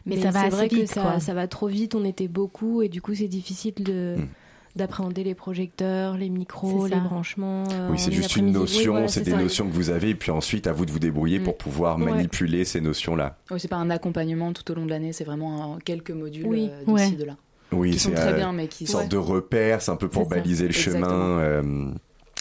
mais, 0.05 0.17
ça 0.17 0.31
va 0.31 0.49
vrai 0.49 0.67
vite, 0.67 0.81
que 0.81 0.85
ça, 0.85 1.19
ça, 1.19 1.33
va 1.33 1.47
trop 1.47 1.67
vite 1.67 1.95
on 1.95 2.03
était 2.03 2.27
beaucoup 2.27 2.81
et 2.81 2.89
du 2.89 3.01
coup 3.01 3.13
c'est 3.15 3.27
difficile 3.27 3.73
de 3.75 4.15
hmm 4.17 4.27
d'appréhender 4.75 5.23
les 5.23 5.35
projecteurs, 5.35 6.17
les 6.17 6.29
micros, 6.29 6.87
les 6.87 6.99
branchements. 6.99 7.63
Euh, 7.71 7.89
oui, 7.91 7.99
c'est 7.99 8.11
juste 8.11 8.35
une 8.35 8.51
notion, 8.51 9.07
c'est 9.07 9.21
des 9.21 9.35
notions 9.35 9.67
que 9.67 9.73
vous 9.73 9.89
avez, 9.89 10.09
et 10.09 10.15
puis 10.15 10.31
ensuite 10.31 10.67
à 10.67 10.73
vous 10.73 10.85
de 10.85 10.91
vous 10.91 10.99
débrouiller 10.99 11.39
pour 11.39 11.53
mm. 11.53 11.57
pouvoir 11.57 11.97
manipuler 11.97 12.65
ces 12.65 12.81
notions-là. 12.81 13.37
Oui, 13.51 13.59
c'est 13.59 13.67
pas 13.67 13.77
un 13.77 13.89
accompagnement 13.89 14.51
tout 14.53 14.69
au 14.71 14.75
long 14.75 14.85
de 14.85 14.89
l'année, 14.89 15.13
c'est 15.13 15.23
vraiment 15.23 15.77
quelques 15.83 16.11
modules 16.11 16.47
oui. 16.47 16.69
euh, 16.71 16.95
d'ici 16.95 17.15
de 17.15 17.25
là. 17.25 17.37
Oui, 17.71 17.97
c'est 17.97 18.11
très 18.11 18.33
euh, 18.33 18.35
bien, 18.35 18.51
mais 18.51 18.67
qui 18.67 18.83
une 18.83 18.89
sorte 18.89 19.09
de 19.09 19.17
repère, 19.17 19.81
c'est 19.81 19.91
un 19.91 19.95
peu 19.95 20.07
pour 20.07 20.27
baliser 20.27 20.67
le 20.67 20.73
chemin. 20.73 21.39
Euh, 21.39 21.87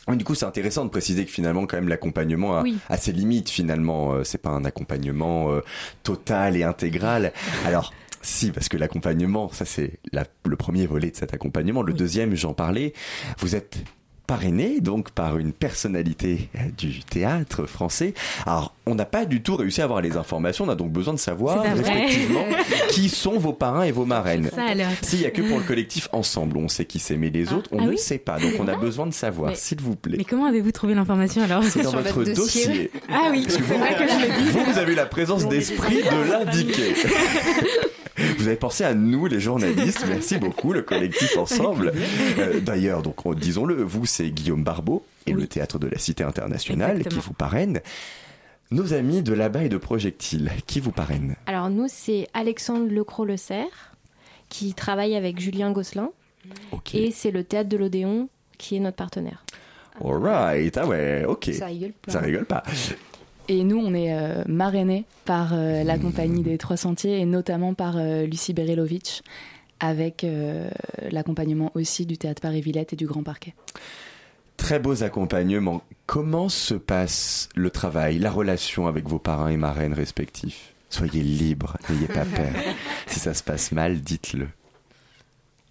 du 0.08 0.24
coup, 0.24 0.34
c'est 0.34 0.44
intéressant 0.44 0.84
de 0.84 0.90
préciser 0.90 1.24
que 1.24 1.30
finalement, 1.30 1.64
quand 1.66 1.76
même, 1.76 1.88
l'accompagnement 1.88 2.62
a, 2.88 2.96
ses 2.96 3.12
limites. 3.12 3.48
Finalement, 3.48 4.24
c'est 4.24 4.42
pas 4.42 4.50
un 4.50 4.64
accompagnement 4.64 5.48
total 6.02 6.56
et 6.56 6.64
intégral. 6.64 7.32
Alors, 7.64 7.94
si, 8.23 8.50
parce 8.50 8.69
que 8.69 8.76
l'accompagnement, 8.76 9.50
ça 9.52 9.64
c'est 9.64 9.99
le 10.45 10.57
premier 10.57 10.87
volet 10.87 11.11
de 11.11 11.17
cet 11.17 11.35
accompagnement. 11.35 11.83
Le 11.83 11.93
deuxième, 11.93 12.35
j'en 12.35 12.55
parlais, 12.55 12.93
vous 13.38 13.55
êtes 13.55 13.79
parrainé 14.26 14.81
donc 14.81 15.11
par 15.11 15.37
une 15.37 15.52
personnalité 15.52 16.49
du 16.79 17.00
théâtre 17.00 17.67
français. 17.67 18.14
Alors, 18.47 18.75
on 18.87 18.95
n'a 18.95 19.05
pas 19.05 19.26
du 19.26 19.43
tout 19.43 19.57
réussi 19.57 19.83
à 19.83 19.85
avoir 19.85 20.00
les 20.00 20.17
informations, 20.17 20.64
on 20.64 20.69
a 20.69 20.75
donc 20.75 20.91
besoin 20.91 21.12
de 21.12 21.19
savoir 21.19 21.62
respectivement 21.62 22.47
qui 22.88 23.09
sont 23.09 23.38
vos 23.38 23.52
parrains 23.52 23.83
et 23.83 23.93
vos 23.93 24.07
marraines. 24.07 24.50
S'il 25.02 25.21
n'y 25.21 25.26
a 25.26 25.31
que 25.31 25.43
pour 25.43 25.59
le 25.59 25.64
collectif 25.64 26.09
ensemble, 26.12 26.57
on 26.57 26.69
sait 26.69 26.85
qui 26.85 26.99
s'aimer 26.99 27.31
les 27.31 27.50
ah. 27.50 27.57
autres, 27.57 27.69
on 27.73 27.81
ah 27.81 27.91
ne 27.91 27.97
sait 27.97 28.19
pas. 28.19 28.38
Donc 28.38 28.52
on 28.59 28.69
a 28.69 28.76
besoin 28.76 29.07
de 29.07 29.12
savoir, 29.12 29.55
s'il 29.57 29.81
vous 29.81 29.97
plaît. 29.97 30.17
Mais 30.17 30.25
comment 30.25 30.47
avez-vous 30.47 30.73
trouvé 30.73 30.95
l'information 30.95 31.43
alors 31.43 31.62
C'est 31.64 31.83
dans 31.83 31.91
votre 31.91 32.25
dossier. 32.25 32.91
Ah 33.11 33.29
oui, 33.31 33.45
c'est 33.49 33.61
vrai 33.61 33.95
que 33.97 34.09
je 34.09 34.14
le 34.14 34.45
dis. 34.45 34.50
Vous, 34.50 34.64
vous 34.64 34.79
avez 34.79 34.95
la 34.95 35.07
présence 35.07 35.47
d'esprit 35.47 36.02
de 36.02 36.31
l'indiquer. 36.31 36.95
Vous 38.38 38.47
avez 38.47 38.57
pensé 38.57 38.85
à 38.85 38.95
nous, 38.95 39.26
les 39.26 39.40
journalistes. 39.40 40.04
Merci 40.09 40.38
beaucoup, 40.38 40.73
le 40.73 40.83
collectif 40.83 41.37
ensemble. 41.37 41.92
Euh, 42.38 42.61
d'ailleurs, 42.61 43.02
donc 43.02 43.35
disons-le, 43.37 43.83
vous, 43.83 44.07
c'est 44.07 44.31
Guillaume 44.31 44.64
Barbeau 44.64 45.04
et 45.26 45.33
le 45.33 45.47
théâtre 45.47 45.78
de 45.78 45.87
la 45.87 45.99
Cité 45.99 46.25
internationale 46.25 47.04
qui 47.04 47.19
vous 47.19 47.33
parraine. 47.33 47.81
Nos 48.71 48.95
amis 48.95 49.23
de 49.23 49.35
là-bas 49.35 49.64
et 49.64 49.69
de 49.69 49.76
Projectile, 49.76 50.50
qui 50.66 50.81
vous 50.81 50.92
parraine 50.92 51.37
Alors 51.47 51.69
nous, 51.69 51.87
c'est 51.88 52.26
Alexandre 52.33 52.90
Lecros-Le 52.90 53.37
Serre, 53.37 53.95
qui 54.49 54.73
travaille 54.75 55.14
avec 55.14 55.38
Julien 55.40 55.73
Gosselin. 55.73 56.11
Et 56.95 57.11
c'est 57.11 57.31
le 57.31 57.45
théâtre 57.45 57.69
de 57.69 57.76
l'Odéon 57.76 58.28
qui 58.59 58.76
est 58.76 58.81
notre 58.81 58.97
partenaire. 58.97 59.45
Alright, 60.02 60.76
ah 60.78 60.87
ouais, 60.87 61.25
ok. 61.26 61.50
Ça 61.52 61.66
rigole 61.66 61.92
pas. 61.92 62.12
Ça 62.12 62.21
rigole 62.21 62.47
pas. 62.47 62.62
Et 63.52 63.64
nous, 63.64 63.76
on 63.76 63.92
est 63.92 64.14
euh, 64.14 64.44
marrainés 64.47 65.04
par 65.26 65.50
euh, 65.52 65.85
la 65.85 65.99
compagnie 65.99 66.42
des 66.42 66.56
Trois 66.56 66.78
Sentiers 66.78 67.21
et 67.21 67.26
notamment 67.26 67.75
par 67.75 67.99
euh, 67.99 68.25
Lucie 68.25 68.54
Berelovitch, 68.54 69.21
avec 69.78 70.25
l'accompagnement 71.11 71.73
aussi 71.75 72.06
du 72.06 72.16
Théâtre 72.16 72.40
Paris-Villette 72.40 72.92
et 72.92 72.97
du 72.97 73.04
Grand 73.04 73.25
Parquet. 73.25 73.52
Très 74.56 74.78
beaux 74.78 75.02
accompagnements. 75.02 75.82
Comment 76.06 76.49
se 76.49 76.75
passe 76.75 77.49
le 77.56 77.68
travail, 77.68 78.21
la 78.21 78.30
relation 78.30 78.87
avec 78.87 79.09
vos 79.09 79.18
parrains 79.18 79.49
et 79.49 79.56
marraines 79.56 79.92
respectifs? 79.92 80.73
Soyez 80.88 81.23
libres, 81.23 81.76
n'ayez 81.90 82.06
pas 82.06 82.25
peur. 82.37 82.52
si 83.09 83.18
ça 83.18 83.35
se 83.35 83.42
passe 83.42 83.73
mal, 83.73 84.00
dites-le. 84.00 84.47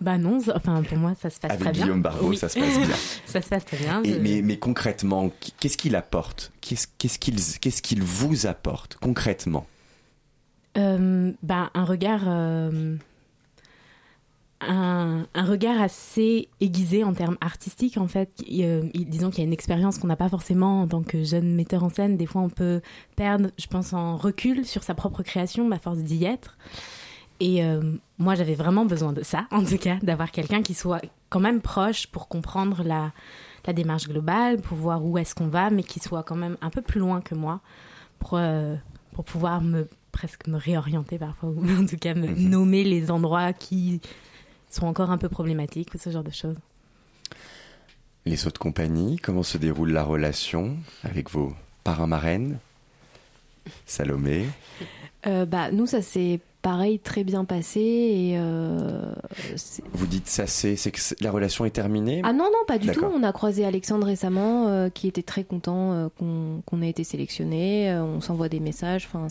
Bah 0.02 0.18
non, 0.18 0.40
enfin 0.56 0.82
pour 0.82 0.98
moi 0.98 1.14
ça 1.22 1.30
se 1.30 1.40
passe 1.40 1.52
très 1.52 1.58
bien. 1.58 1.68
Avec 1.68 1.82
Guillaume 1.82 2.02
Barbeau, 2.02 2.34
ça 2.34 2.50
se 2.50 2.60
passe 2.60 2.78
bien. 2.78 2.96
ça 3.26 3.42
se 3.42 3.48
passe 3.48 3.66
très 3.66 3.78
bien. 3.78 4.02
mais, 4.02 4.42
mais, 4.42 4.58
concrètement, 4.58 5.32
qu'est-ce 5.60 5.78
qu'il 5.78 5.96
apporte? 5.96 6.52
Qu'est-ce 6.60 7.20
qu'il 7.20 7.36
qu'est-ce 7.60 7.82
qu'il 7.84 8.02
vous 8.02 8.48
apporte 8.48 8.98
concrètement? 9.00 9.68
Euh, 10.78 11.32
bah, 11.44 11.70
un 11.76 11.86
regard. 11.86 12.24
Euh, 12.26 12.96
un, 14.62 15.26
un, 15.34 15.46
regard 15.46 15.82
assez 15.82 16.48
aiguisé 16.60 17.04
en 17.04 17.14
termes 17.14 17.38
artistiques 17.42 17.98
en 17.98 18.08
fait. 18.08 18.30
Euh, 18.52 18.84
disons 18.94 19.30
qu'il 19.30 19.40
y 19.40 19.42
a 19.42 19.46
une 19.46 19.54
expérience 19.54 19.98
qu'on 19.98 20.08
n'a 20.08 20.16
pas 20.16 20.30
forcément 20.30 20.82
en 20.82 20.88
tant 20.88 21.02
que 21.02 21.24
jeune 21.24 21.56
metteur 21.56 21.84
en 21.84 21.90
scène. 21.90 22.18
Des 22.18 22.26
fois 22.26 22.42
on 22.42 22.50
peut 22.50 22.82
perdre, 23.16 23.50
je 23.58 23.68
pense, 23.68 23.94
en 23.94 24.18
recul 24.18 24.66
sur 24.66 24.84
sa 24.84 24.94
propre 24.94 25.24
création, 25.24 25.70
à 25.72 25.80
force 25.80 26.00
d'y 26.00 26.26
être. 26.26 26.58
Et 27.42 27.64
euh, 27.64 27.82
moi, 28.20 28.36
j'avais 28.36 28.54
vraiment 28.54 28.86
besoin 28.86 29.14
de 29.14 29.24
ça, 29.24 29.48
en 29.52 29.66
tout 29.66 29.80
cas, 29.80 29.98
d'avoir 30.04 30.32
quelqu'un 30.32 30.62
qui 30.62 30.76
soit 30.76 31.02
quand 31.30 31.40
même 31.40 31.60
proche 31.60 32.06
pour 32.06 32.28
comprendre 32.28 32.84
la, 32.84 33.12
la 33.66 33.74
démarche 33.74 34.08
globale, 34.08 34.62
pour 34.62 34.78
voir 34.78 35.04
où 35.04 35.18
est-ce 35.18 35.34
qu'on 35.34 35.48
va, 35.48 35.72
mais 35.72 35.82
qui 35.82 36.00
soit 36.00 36.22
quand 36.22 36.36
même 36.36 36.56
un 36.62 36.70
peu 36.70 36.84
plus 36.84 37.00
loin 37.00 37.20
que 37.20 37.34
moi, 37.34 37.60
pour, 38.20 38.36
euh, 38.36 38.76
pour 39.14 39.26
pouvoir 39.26 39.62
me 39.64 39.88
presque 40.12 40.46
me 40.46 40.58
réorienter 40.58 41.18
parfois, 41.18 41.50
ou 41.50 41.68
en 41.82 41.86
tout 41.88 41.98
cas 41.98 42.14
me 42.14 42.28
mhm. 42.28 42.50
nommer 42.50 42.84
les 42.84 43.10
endroits 43.10 43.54
qui 43.54 44.02
sont 44.70 44.86
encore 44.86 45.10
un 45.10 45.18
peu 45.18 45.28
problématiques, 45.28 45.96
ou 45.96 45.98
ce 45.98 46.12
genre 46.12 46.24
de 46.24 46.32
choses. 46.32 46.58
Les 48.28 48.36
sauts 48.36 48.52
de 48.52 48.60
compagnie, 48.60 49.18
comment 49.18 49.42
se 49.42 49.58
déroule 49.58 49.92
la 49.92 50.04
relation 50.04 50.78
avec 51.02 51.32
vos 51.32 51.54
parrains 51.84 52.06
marraines? 52.06 52.60
Salomé. 53.86 54.46
Euh, 55.28 55.46
bah, 55.46 55.72
Nous, 55.72 55.86
ça 55.86 56.02
s'est 56.02 56.40
pareil 56.62 57.00
très 57.00 57.24
bien 57.24 57.44
passé 57.44 57.80
et 57.80 58.36
euh, 58.38 59.12
vous 59.94 60.06
dites 60.06 60.28
ça 60.28 60.46
c'est 60.46 60.76
que 60.76 61.00
la 61.20 61.32
relation 61.32 61.66
est 61.66 61.72
terminée 61.72 62.22
ah 62.24 62.34
non 62.34 62.44
non 62.44 62.60
pas 62.68 62.78
du 62.78 62.88
tout. 62.92 63.04
On 63.04 63.24
a 63.24 63.32
croisé 63.32 63.66
Alexandre 63.66 64.06
récemment 64.06 64.68
euh, 64.68 64.90
qui 64.90 65.08
était 65.08 65.24
très 65.24 65.44
content 65.44 66.12
qu'on 66.20 66.82
ait 66.84 66.90
été 66.90 67.04
sélectionné. 67.04 67.92
On 67.96 68.22
s'envoie 68.22 68.48
des 68.48 68.60
messages. 68.60 69.10
Enfin 69.12 69.26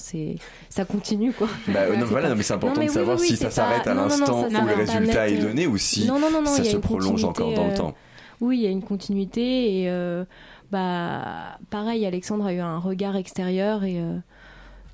ça 0.71 0.85
continue 0.85 1.33
quoi. 1.33 1.47
Bah, 1.69 1.97
non, 1.97 2.05
voilà 2.07 2.35
mais 2.35 2.43
c'est 2.43 2.55
important 2.55 2.83
de 2.83 2.89
savoir 2.89 3.21
si 3.21 3.37
ça 3.37 3.53
s'arrête 3.53 3.87
à 3.87 3.95
l'instant 3.95 4.49
où 4.49 4.51
le 4.51 4.75
résultat 4.75 5.29
est 5.29 5.39
donné 5.39 5.69
ou 5.69 5.79
si 5.79 6.11
ça 6.47 6.65
se 6.65 6.79
prolonge 6.79 7.23
encore 7.23 7.55
dans 7.55 7.69
le 7.69 7.75
temps. 7.75 7.95
oui 8.41 8.59
il 8.59 8.63
y 8.65 8.67
a 8.67 8.71
une 8.71 8.83
continuité 8.83 9.83
et 9.83 10.25
bah 10.71 11.59
pareil 11.71 12.07
Alexandre 12.07 12.47
a 12.47 12.53
eu 12.53 12.61
un 12.61 12.79
regard 12.79 13.17
extérieur 13.17 13.85
et 13.85 14.01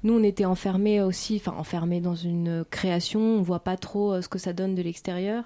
nous, 0.07 0.15
on 0.15 0.23
était 0.23 0.45
enfermés 0.45 1.01
aussi, 1.01 1.37
enfin 1.37 1.59
enfermés 1.59 2.01
dans 2.01 2.15
une 2.15 2.65
création, 2.71 3.21
on 3.21 3.43
voit 3.43 3.65
pas 3.65 3.77
trop 3.77 4.13
euh, 4.13 4.23
ce 4.23 4.29
que 4.29 4.39
ça 4.39 4.53
donne 4.53 4.77
de 4.77 4.83
l'extérieur. 4.83 5.43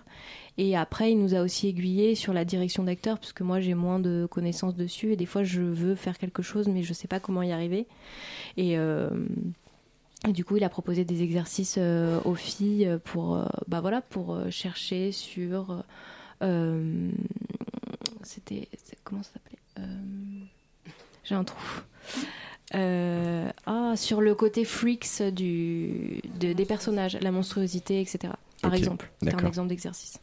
Et 0.59 0.77
après, 0.77 1.13
il 1.13 1.19
nous 1.19 1.35
a 1.35 1.41
aussi 1.41 1.69
aiguillés 1.69 2.15
sur 2.15 2.35
la 2.35 2.45
direction 2.45 2.85
d'acteur, 2.85 3.19
parce 3.19 3.33
que 3.33 3.43
moi, 3.43 3.61
j'ai 3.61 3.73
moins 3.73 3.99
de 3.99 4.29
connaissances 4.31 4.77
dessus, 4.77 5.13
et 5.13 5.17
des 5.17 5.25
fois, 5.25 5.45
je 5.45 5.63
veux 5.63 5.95
faire 5.95 6.19
quelque 6.19 6.43
chose, 6.43 6.69
mais 6.69 6.83
je 6.83 6.93
sais 6.93 7.09
pas 7.09 7.21
comment 7.21 7.43
y 7.43 7.53
arriver. 7.53 7.87
Et, 8.59 8.77
euh, 8.77 9.09
du 10.29 10.45
coup, 10.45 10.59
il 10.59 10.65
a 10.65 10.69
proposé 10.69 11.07
des 11.07 11.23
exercices 11.23 11.77
euh, 11.79 12.21
aux 12.27 12.35
filles 12.35 12.99
pour, 13.05 13.43
bah 13.67 13.83
pour 14.11 14.39
chercher 14.51 15.13
sur. 15.13 15.83
C'était. 18.23 18.69
Comment 19.03 19.23
ça 19.23 19.33
s'appelait 19.33 19.50
J'ai 21.25 21.35
un 21.35 21.45
trou. 21.45 21.83
Euh, 22.75 23.51
ah, 23.67 23.95
sur 23.97 24.21
le 24.21 24.35
côté 24.35 24.65
freaks 24.65 25.23
du, 25.33 26.21
des 26.39 26.65
personnages, 26.65 27.19
la 27.21 27.33
monstruosité, 27.33 28.01
etc. 28.01 28.33
Par 28.63 28.75
exemple, 28.75 29.11
c'est 29.23 29.35
un 29.35 29.47
exemple 29.47 29.69
d'exercice. 29.69 30.19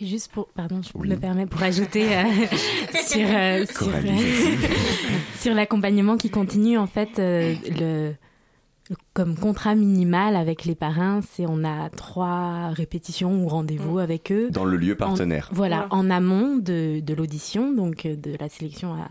Et 0.00 0.06
juste 0.06 0.30
pour, 0.30 0.46
pardon, 0.48 0.80
je 0.82 0.96
me 0.96 1.16
permets 1.16 1.46
pour 1.46 1.62
ajouter 1.62 2.16
euh, 2.16 2.24
sur, 3.06 3.28
euh, 3.28 3.64
sur, 5.40 5.54
l'accompagnement 5.54 6.16
qui 6.16 6.30
continue, 6.30 6.78
en 6.78 6.86
fait, 6.86 7.10
le, 7.18 8.12
comme 9.12 9.36
contrat 9.36 9.74
minimal 9.74 10.36
avec 10.36 10.64
les 10.64 10.74
parrains, 10.74 11.20
c'est 11.22 11.44
on 11.46 11.64
a 11.64 11.90
trois 11.90 12.68
répétitions 12.70 13.42
ou 13.42 13.48
rendez-vous 13.48 13.96
mm. 13.96 14.02
avec 14.02 14.32
eux. 14.32 14.50
Dans 14.50 14.64
le 14.64 14.76
lieu 14.76 14.94
partenaire. 14.94 15.50
voilà, 15.52 15.86
en 15.90 16.10
amont 16.10 16.56
de, 16.56 17.00
de 17.00 17.14
l'audition, 17.14 17.72
donc 17.72 18.06
de 18.06 18.36
la 18.38 18.48
sélection 18.48 18.94
à, 18.94 19.08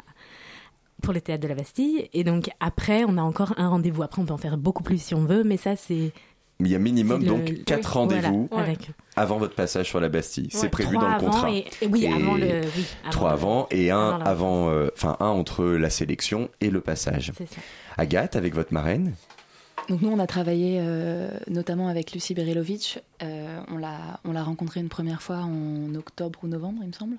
pour 1.02 1.14
les 1.14 1.22
théâtres 1.22 1.44
de 1.44 1.48
la 1.48 1.56
Bastille. 1.56 2.10
Et 2.14 2.24
donc 2.24 2.50
après, 2.60 3.04
on 3.08 3.18
a 3.18 3.22
encore 3.22 3.54
un 3.58 3.70
rendez-vous. 3.70 4.04
Après, 4.04 4.22
on 4.22 4.26
peut 4.26 4.34
en 4.34 4.38
faire 4.38 4.58
beaucoup 4.58 4.84
plus 4.84 5.02
si 5.02 5.16
on 5.16 5.26
veut, 5.26 5.44
mais 5.44 5.58
ça, 5.58 5.76
c'est... 5.76 6.12
Il 6.60 6.68
y 6.68 6.76
a 6.76 6.80
minimum 6.80 7.24
donc 7.24 7.64
quatre 7.66 7.94
rendez-vous 7.94 8.50
avant 9.16 9.38
votre 9.38 9.54
passage 9.54 9.86
sur 9.86 10.00
la 10.00 10.10
Bastille. 10.10 10.48
C'est 10.50 10.70
prévu 10.70 10.98
dans 10.98 11.08
le 11.08 11.20
contrat. 11.20 11.52
Et, 11.52 11.66
oui, 11.88 12.08
avant 12.08 12.34
le. 12.34 12.62
trois 13.12 13.34
avant 13.34 13.68
et 13.70 13.92
un 13.92 14.20
avant, 14.22 14.68
euh, 14.70 14.90
enfin 14.96 15.18
un 15.20 15.28
entre 15.28 15.66
la 15.66 15.92
sélection 15.92 16.50
et 16.60 16.72
le 16.72 16.82
passage. 16.82 17.32
Ça. 17.38 17.62
Agathe, 17.96 18.36
avec 18.36 18.56
votre 18.56 18.74
marraine. 18.74 19.14
Donc 19.89 20.01
nous, 20.01 20.10
on 20.10 20.20
a 20.20 20.27
travaillé 20.27 20.79
euh, 20.82 21.29
notamment 21.48 21.88
avec 21.88 22.12
Lucie 22.12 22.34
Berilovitch. 22.34 23.00
Euh, 23.24 23.62
on 23.70 23.77
l'a, 23.77 24.20
on 24.25 24.34
l'a 24.34 24.44
rencontrée 24.44 24.82
une 24.82 24.89
première 24.89 25.22
fois 25.22 25.38
en 25.38 25.96
octobre 25.96 26.39
ou 26.44 26.48
novembre, 26.48 26.79
il 26.82 26.88
me 26.88 26.94
semble. 26.94 27.17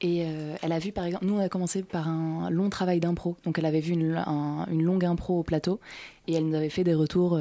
Et 0.00 0.24
euh, 0.26 0.54
elle 0.62 0.72
a 0.72 0.78
vu, 0.78 0.92
par 0.92 1.06
exemple, 1.06 1.24
nous, 1.24 1.34
on 1.34 1.40
a 1.40 1.48
commencé 1.48 1.82
par 1.82 2.06
un 2.06 2.50
long 2.50 2.68
travail 2.70 3.00
d'impro. 3.00 3.36
Donc, 3.44 3.58
elle 3.58 3.64
avait 3.66 3.80
vu 3.80 3.94
une, 3.94 4.14
un- 4.16 4.66
une 4.70 4.82
longue 4.84 5.04
impro 5.04 5.40
au 5.40 5.42
plateau 5.42 5.80
et 6.28 6.34
elle 6.34 6.46
nous 6.46 6.54
avait 6.54 6.68
fait 6.68 6.84
des 6.84 6.94
retours 6.94 7.36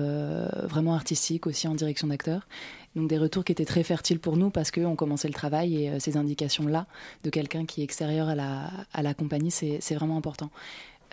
vraiment 0.63 0.93
artistiques 0.95 1.45
aussi 1.45 1.67
en 1.67 1.75
direction 1.75 2.07
d'acteur. 2.07 2.47
Donc, 2.95 3.09
des 3.09 3.17
retours 3.17 3.43
qui 3.43 3.51
étaient 3.51 3.65
très 3.65 3.83
fertiles 3.83 4.19
pour 4.19 4.37
nous 4.37 4.49
parce 4.49 4.71
qu'on 4.71 4.95
commençait 4.95 5.27
le 5.27 5.33
travail 5.35 5.83
et 5.85 5.99
ces 5.99 6.15
indications-là 6.17 6.87
de 7.23 7.29
quelqu'un 7.29 7.65
qui 7.65 7.81
est 7.81 7.83
extérieur 7.83 8.29
à 8.29 8.33
la, 8.35 8.71
à 8.93 9.03
la 9.03 9.13
compagnie, 9.13 9.51
c'est 9.51 9.93
vraiment 9.95 10.17
important. 10.17 10.49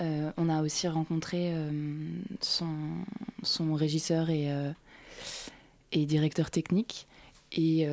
Euh, 0.01 0.31
on 0.37 0.49
a 0.49 0.63
aussi 0.63 0.89
rencontré 0.89 1.53
euh, 1.53 1.71
son, 2.41 2.75
son 3.43 3.75
régisseur 3.75 4.31
et, 4.31 4.51
euh, 4.51 4.71
et 5.93 6.07
directeur 6.07 6.51
technique. 6.51 7.07
Et 7.57 7.87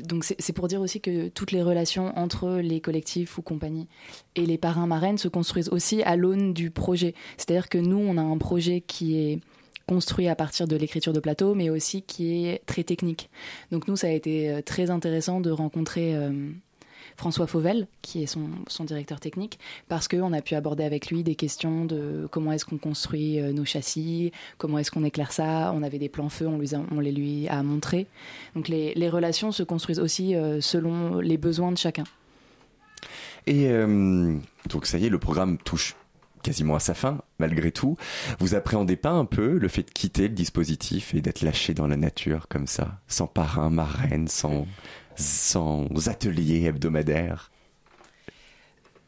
donc 0.00 0.24
c'est 0.24 0.52
pour 0.52 0.68
dire 0.68 0.82
aussi 0.82 1.00
que 1.00 1.28
toutes 1.28 1.52
les 1.52 1.62
relations 1.62 2.12
entre 2.18 2.56
les 2.56 2.82
collectifs 2.82 3.38
ou 3.38 3.42
compagnies 3.42 3.88
et 4.34 4.44
les 4.44 4.58
parrains 4.58 4.86
marraines 4.86 5.16
se 5.16 5.28
construisent 5.28 5.70
aussi 5.70 6.02
à 6.02 6.16
l'aune 6.16 6.52
du 6.52 6.70
projet. 6.70 7.14
C'est-à-dire 7.38 7.70
que 7.70 7.78
nous, 7.78 7.96
on 7.96 8.18
a 8.18 8.20
un 8.20 8.36
projet 8.36 8.82
qui 8.82 9.16
est 9.16 9.40
construit 9.86 10.28
à 10.28 10.34
partir 10.34 10.68
de 10.68 10.76
l'écriture 10.76 11.14
de 11.14 11.20
plateau, 11.20 11.54
mais 11.54 11.70
aussi 11.70 12.02
qui 12.02 12.44
est 12.44 12.60
très 12.66 12.84
technique. 12.84 13.30
Donc 13.70 13.88
nous, 13.88 13.96
ça 13.96 14.08
a 14.08 14.10
été 14.10 14.60
très 14.66 14.90
intéressant 14.90 15.40
de 15.40 15.50
rencontrer 15.50 16.14
François 17.20 17.46
Fauvel, 17.46 17.86
qui 18.00 18.22
est 18.22 18.26
son, 18.26 18.48
directeur 18.86 19.20
technique, 19.20 19.58
parce 19.88 20.08
qu'on 20.08 20.32
a 20.32 20.40
pu 20.40 20.54
aborder 20.54 20.84
avec 20.84 21.10
lui 21.10 21.22
des 21.22 21.34
questions 21.34 21.84
de 21.84 22.26
comment 22.30 22.50
est-ce 22.50 22.64
qu'on 22.64 22.78
construit 22.78 23.38
euh, 23.38 23.52
nos 23.52 23.66
châssis, 23.66 24.32
comment 24.56 24.78
est-ce 24.78 24.90
qu'on 24.90 25.04
éclaire 25.04 25.30
ça. 25.30 25.70
On 25.74 25.82
avait 25.82 25.98
des 25.98 26.08
plans 26.08 26.30
feu, 26.30 26.46
on, 26.46 26.98
les 26.98 27.12
lui 27.12 27.46
a 27.48 27.62
montrés. 27.62 28.06
Donc 28.56 28.68
les, 28.68 28.94
les 28.94 29.10
relations 29.10 29.52
se 29.52 29.62
construisent 29.62 30.00
aussi 30.00 30.34
euh, 30.34 30.62
selon 30.62 31.20
les 31.20 31.36
besoins 31.36 31.72
de 31.72 31.76
chacun. 31.76 32.04
Et 33.46 33.68
euh, 33.68 34.34
donc 34.70 34.86
ça 34.86 34.96
y 34.96 35.04
est, 35.04 35.10
le 35.10 35.18
programme 35.18 35.58
touche 35.58 35.96
quasiment 36.42 36.74
à 36.74 36.80
sa 36.80 36.94
fin, 36.94 37.18
malgré 37.38 37.70
tout. 37.70 37.98
Vous 38.38 38.54
appréhendez 38.54 38.96
pas 38.96 39.10
un 39.10 39.26
peu 39.26 39.58
le 39.58 39.68
fait 39.68 39.82
de 39.82 39.90
quitter 39.90 40.22
le 40.22 40.34
dispositif 40.34 41.14
et 41.14 41.20
d'être 41.20 41.42
lâché 41.42 41.74
dans 41.74 41.86
la 41.86 41.98
nature 41.98 42.48
comme 42.48 42.66
ça, 42.66 42.98
sans 43.08 43.26
parrain, 43.26 43.68
marraine, 43.68 44.26
sans, 44.26 44.66
sans 45.20 46.08
atelier 46.08 46.64
hebdomadaire? 46.64 47.50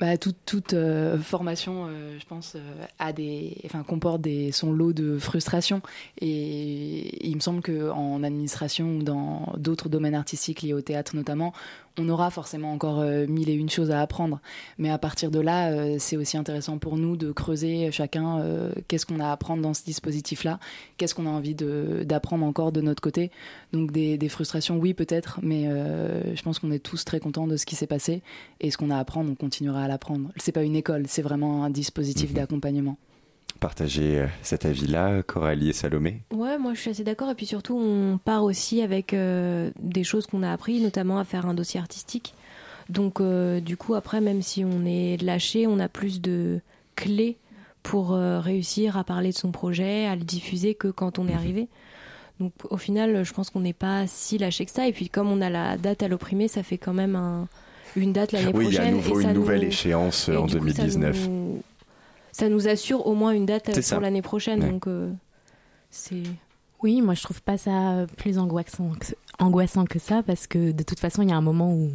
Bah, 0.02 0.16
toute 0.16 0.74
euh, 0.74 1.16
formation, 1.16 1.86
euh, 1.86 2.18
je 2.18 2.26
pense, 2.26 2.54
euh, 2.56 2.86
a 2.98 3.12
des, 3.12 3.56
enfin, 3.66 3.84
comporte 3.84 4.26
son 4.50 4.72
lot 4.72 4.92
de 4.92 5.16
frustration. 5.16 5.80
Et 6.20 7.24
il 7.28 7.36
me 7.36 7.40
semble 7.40 7.62
que 7.62 7.88
en 7.88 8.24
administration 8.24 8.96
ou 8.96 9.04
dans 9.04 9.52
d'autres 9.58 9.88
domaines 9.88 10.16
artistiques 10.16 10.62
liés 10.62 10.72
au 10.72 10.80
théâtre 10.80 11.14
notamment, 11.14 11.52
on 11.98 12.08
aura 12.08 12.30
forcément 12.30 12.72
encore 12.72 13.00
euh, 13.00 13.26
mille 13.26 13.50
et 13.50 13.54
une 13.54 13.68
choses 13.68 13.90
à 13.90 14.00
apprendre. 14.00 14.40
Mais 14.78 14.90
à 14.90 14.98
partir 14.98 15.30
de 15.30 15.40
là, 15.40 15.70
euh, 15.70 15.96
c'est 15.98 16.16
aussi 16.16 16.36
intéressant 16.36 16.78
pour 16.78 16.96
nous 16.96 17.16
de 17.16 17.32
creuser 17.32 17.90
chacun 17.92 18.38
euh, 18.38 18.72
qu'est-ce 18.88 19.06
qu'on 19.06 19.20
a 19.20 19.26
à 19.26 19.32
apprendre 19.32 19.62
dans 19.62 19.74
ce 19.74 19.84
dispositif-là, 19.84 20.58
qu'est-ce 20.96 21.14
qu'on 21.14 21.26
a 21.26 21.30
envie 21.30 21.54
d'apprendre 21.54 22.44
encore 22.44 22.72
de 22.72 22.80
notre 22.80 23.02
côté. 23.02 23.30
Donc 23.72 23.92
des, 23.92 24.16
des 24.16 24.28
frustrations, 24.28 24.78
oui 24.78 24.94
peut-être, 24.94 25.40
mais 25.42 25.64
je 25.64 26.42
pense 26.42 26.58
qu'on 26.58 26.70
est 26.70 26.78
tous 26.78 27.04
très 27.04 27.20
contents 27.20 27.46
de 27.46 27.56
ce 27.56 27.66
qui 27.66 27.76
s'est 27.76 27.86
passé 27.86 28.22
et 28.60 28.70
ce 28.70 28.76
qu'on 28.76 28.90
a 28.90 28.96
à 28.96 29.00
apprendre, 29.00 29.30
on 29.30 29.34
continuera 29.34 29.82
à 29.82 29.88
l'apprendre. 29.88 30.30
C'est 30.36 30.52
pas 30.52 30.62
une 30.62 30.76
école, 30.76 31.04
c'est 31.08 31.22
vraiment 31.22 31.64
un 31.64 31.70
dispositif 31.70 32.32
d'accompagnement. 32.32 32.96
Partagez 33.60 34.18
euh, 34.20 34.26
cet 34.42 34.64
avis-là, 34.66 35.22
Coralie 35.22 35.68
et 35.70 35.72
Salomé 35.72 36.22
Ouais, 36.32 36.58
moi 36.58 36.74
je 36.74 36.80
suis 36.80 36.90
assez 36.90 37.04
d'accord. 37.04 37.30
Et 37.30 37.34
puis 37.34 37.46
surtout, 37.46 37.76
on 37.78 38.18
part 38.18 38.42
aussi 38.44 38.82
avec 38.82 39.14
euh, 39.14 39.70
des 39.80 40.02
choses 40.04 40.26
qu'on 40.26 40.42
a 40.42 40.52
appris, 40.52 40.80
notamment 40.80 41.18
à 41.18 41.24
faire 41.24 41.46
un 41.46 41.54
dossier 41.54 41.78
artistique. 41.78 42.34
Donc, 42.88 43.20
euh, 43.20 43.60
du 43.60 43.76
coup, 43.76 43.94
après, 43.94 44.20
même 44.20 44.42
si 44.42 44.64
on 44.64 44.84
est 44.84 45.16
lâché, 45.22 45.66
on 45.68 45.78
a 45.78 45.88
plus 45.88 46.20
de 46.20 46.60
clés 46.96 47.36
pour 47.84 48.12
euh, 48.12 48.40
réussir 48.40 48.96
à 48.96 49.04
parler 49.04 49.30
de 49.30 49.36
son 49.36 49.52
projet, 49.52 50.06
à 50.06 50.16
le 50.16 50.22
diffuser 50.24 50.74
que 50.74 50.88
quand 50.88 51.18
on 51.20 51.28
est 51.28 51.32
arrivé. 51.34 51.68
Donc, 52.40 52.52
au 52.70 52.76
final, 52.76 53.24
je 53.24 53.32
pense 53.32 53.50
qu'on 53.50 53.60
n'est 53.60 53.72
pas 53.72 54.06
si 54.08 54.36
lâché 54.38 54.64
que 54.64 54.72
ça. 54.72 54.88
Et 54.88 54.92
puis, 54.92 55.08
comme 55.08 55.30
on 55.30 55.40
a 55.40 55.48
la 55.50 55.76
date 55.76 56.02
à 56.02 56.08
l'opprimer, 56.08 56.48
ça 56.48 56.64
fait 56.64 56.78
quand 56.78 56.92
même 56.94 57.14
un- 57.14 57.48
une 57.94 58.12
date 58.12 58.32
l'année 58.32 58.50
Oui, 58.52 58.66
il 58.66 58.72
y 58.72 58.76
prochaine. 58.76 58.84
a 58.84 58.88
à 58.88 58.90
nouveau 58.90 59.20
et 59.20 59.24
une 59.24 59.32
nouvelle 59.32 59.60
nous- 59.60 59.66
échéance 59.68 60.28
et 60.28 60.36
en 60.36 60.46
du 60.46 60.58
coup, 60.58 60.64
ça 62.32 62.46
2019. 62.48 62.50
nous- 62.50 62.68
assure 62.68 63.06
au 63.06 63.14
moins 63.14 63.30
une 63.32 63.46
date 63.46 63.68
euh, 63.68 63.80
pour 63.90 64.00
l'année 64.00 64.22
prochaine. 64.22 64.62
Ouais. 64.62 64.70
Donc, 64.70 64.86
euh, 64.88 65.12
c'est. 65.90 66.22
Oui, 66.82 67.00
moi 67.00 67.14
je 67.14 67.22
trouve 67.22 67.40
pas 67.42 67.56
ça 67.58 68.06
plus 68.16 68.38
angoissant 68.38 68.90
que, 68.98 69.06
angoissant 69.38 69.84
que 69.84 70.00
ça 70.00 70.24
parce 70.24 70.48
que 70.48 70.72
de 70.72 70.82
toute 70.82 70.98
façon 70.98 71.22
il 71.22 71.28
y 71.30 71.32
a 71.32 71.36
un 71.36 71.40
moment 71.40 71.72
où, 71.72 71.90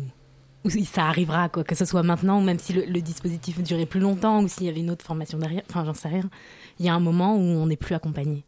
où 0.63 0.69
ça 0.69 1.03
arrivera, 1.07 1.49
quoi, 1.49 1.65
que 1.65 1.75
ce 1.75 1.83
soit 1.83 2.03
maintenant 2.03 2.39
ou 2.39 2.41
même 2.41 2.57
si 2.57 2.71
le, 2.71 2.85
le 2.85 3.01
dispositif 3.01 3.61
durait 3.61 3.85
plus 3.85 3.99
longtemps 3.99 4.41
ou 4.41 4.47
s'il 4.47 4.63
y 4.65 4.69
avait 4.69 4.79
une 4.79 4.89
autre 4.89 5.03
formation 5.03 5.39
derrière, 5.39 5.63
enfin 5.69 5.83
j'en 5.83 5.93
sais 5.93 6.07
rien. 6.07 6.29
Il 6.79 6.85
y 6.85 6.89
a 6.89 6.93
un 6.93 7.01
moment 7.01 7.35
où 7.35 7.39
on 7.41 7.65
n'est 7.67 7.75
plus 7.75 7.95
accompagné. 7.95 8.45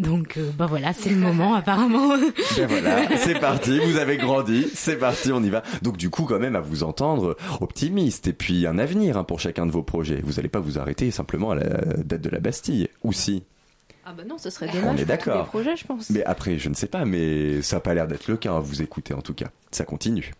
Donc 0.00 0.38
euh, 0.38 0.50
bah 0.56 0.66
voilà, 0.66 0.92
c'est 0.94 1.10
le 1.10 1.16
moment 1.16 1.54
apparemment. 1.54 2.16
Ben 2.56 2.66
voilà, 2.66 3.16
c'est 3.18 3.38
parti, 3.38 3.78
vous 3.78 3.98
avez 3.98 4.16
grandi, 4.16 4.66
c'est 4.74 4.96
parti, 4.96 5.30
on 5.30 5.42
y 5.42 5.50
va. 5.50 5.62
Donc 5.82 5.98
du 5.98 6.08
coup, 6.08 6.24
quand 6.24 6.38
même, 6.38 6.56
à 6.56 6.60
vous 6.60 6.82
entendre, 6.82 7.36
optimiste, 7.60 8.26
et 8.26 8.32
puis 8.32 8.66
un 8.66 8.78
avenir 8.78 9.18
hein, 9.18 9.24
pour 9.24 9.40
chacun 9.40 9.66
de 9.66 9.70
vos 9.70 9.82
projets. 9.82 10.20
Vous 10.24 10.34
n'allez 10.34 10.48
pas 10.48 10.60
vous 10.60 10.78
arrêter 10.78 11.10
simplement 11.10 11.50
à 11.50 11.56
la 11.56 11.64
date 11.98 12.22
de 12.22 12.30
la 12.30 12.40
Bastille, 12.40 12.88
ou 13.04 13.12
si? 13.12 13.42
Ah 14.06 14.14
bah 14.16 14.22
non, 14.26 14.38
ce 14.38 14.48
serait 14.48 14.68
On 14.70 14.80
dommage 14.80 15.00
est 15.00 15.04
pour 15.04 15.18
tous 15.18 15.28
les 15.28 15.34
d'accord. 15.34 15.46
projets, 15.46 15.76
je 15.76 15.84
pense. 15.86 16.10
Mais 16.10 16.24
après, 16.24 16.58
je 16.58 16.68
ne 16.70 16.74
sais 16.74 16.86
pas, 16.88 17.04
mais 17.04 17.60
ça 17.60 17.76
n'a 17.76 17.80
pas 17.80 17.92
l'air 17.92 18.08
d'être 18.08 18.26
le 18.28 18.38
cas, 18.38 18.56
à 18.56 18.60
vous 18.60 18.80
écouter 18.82 19.12
en 19.12 19.20
tout 19.20 19.34
cas. 19.34 19.48
Ça 19.70 19.84
continue. 19.84 20.32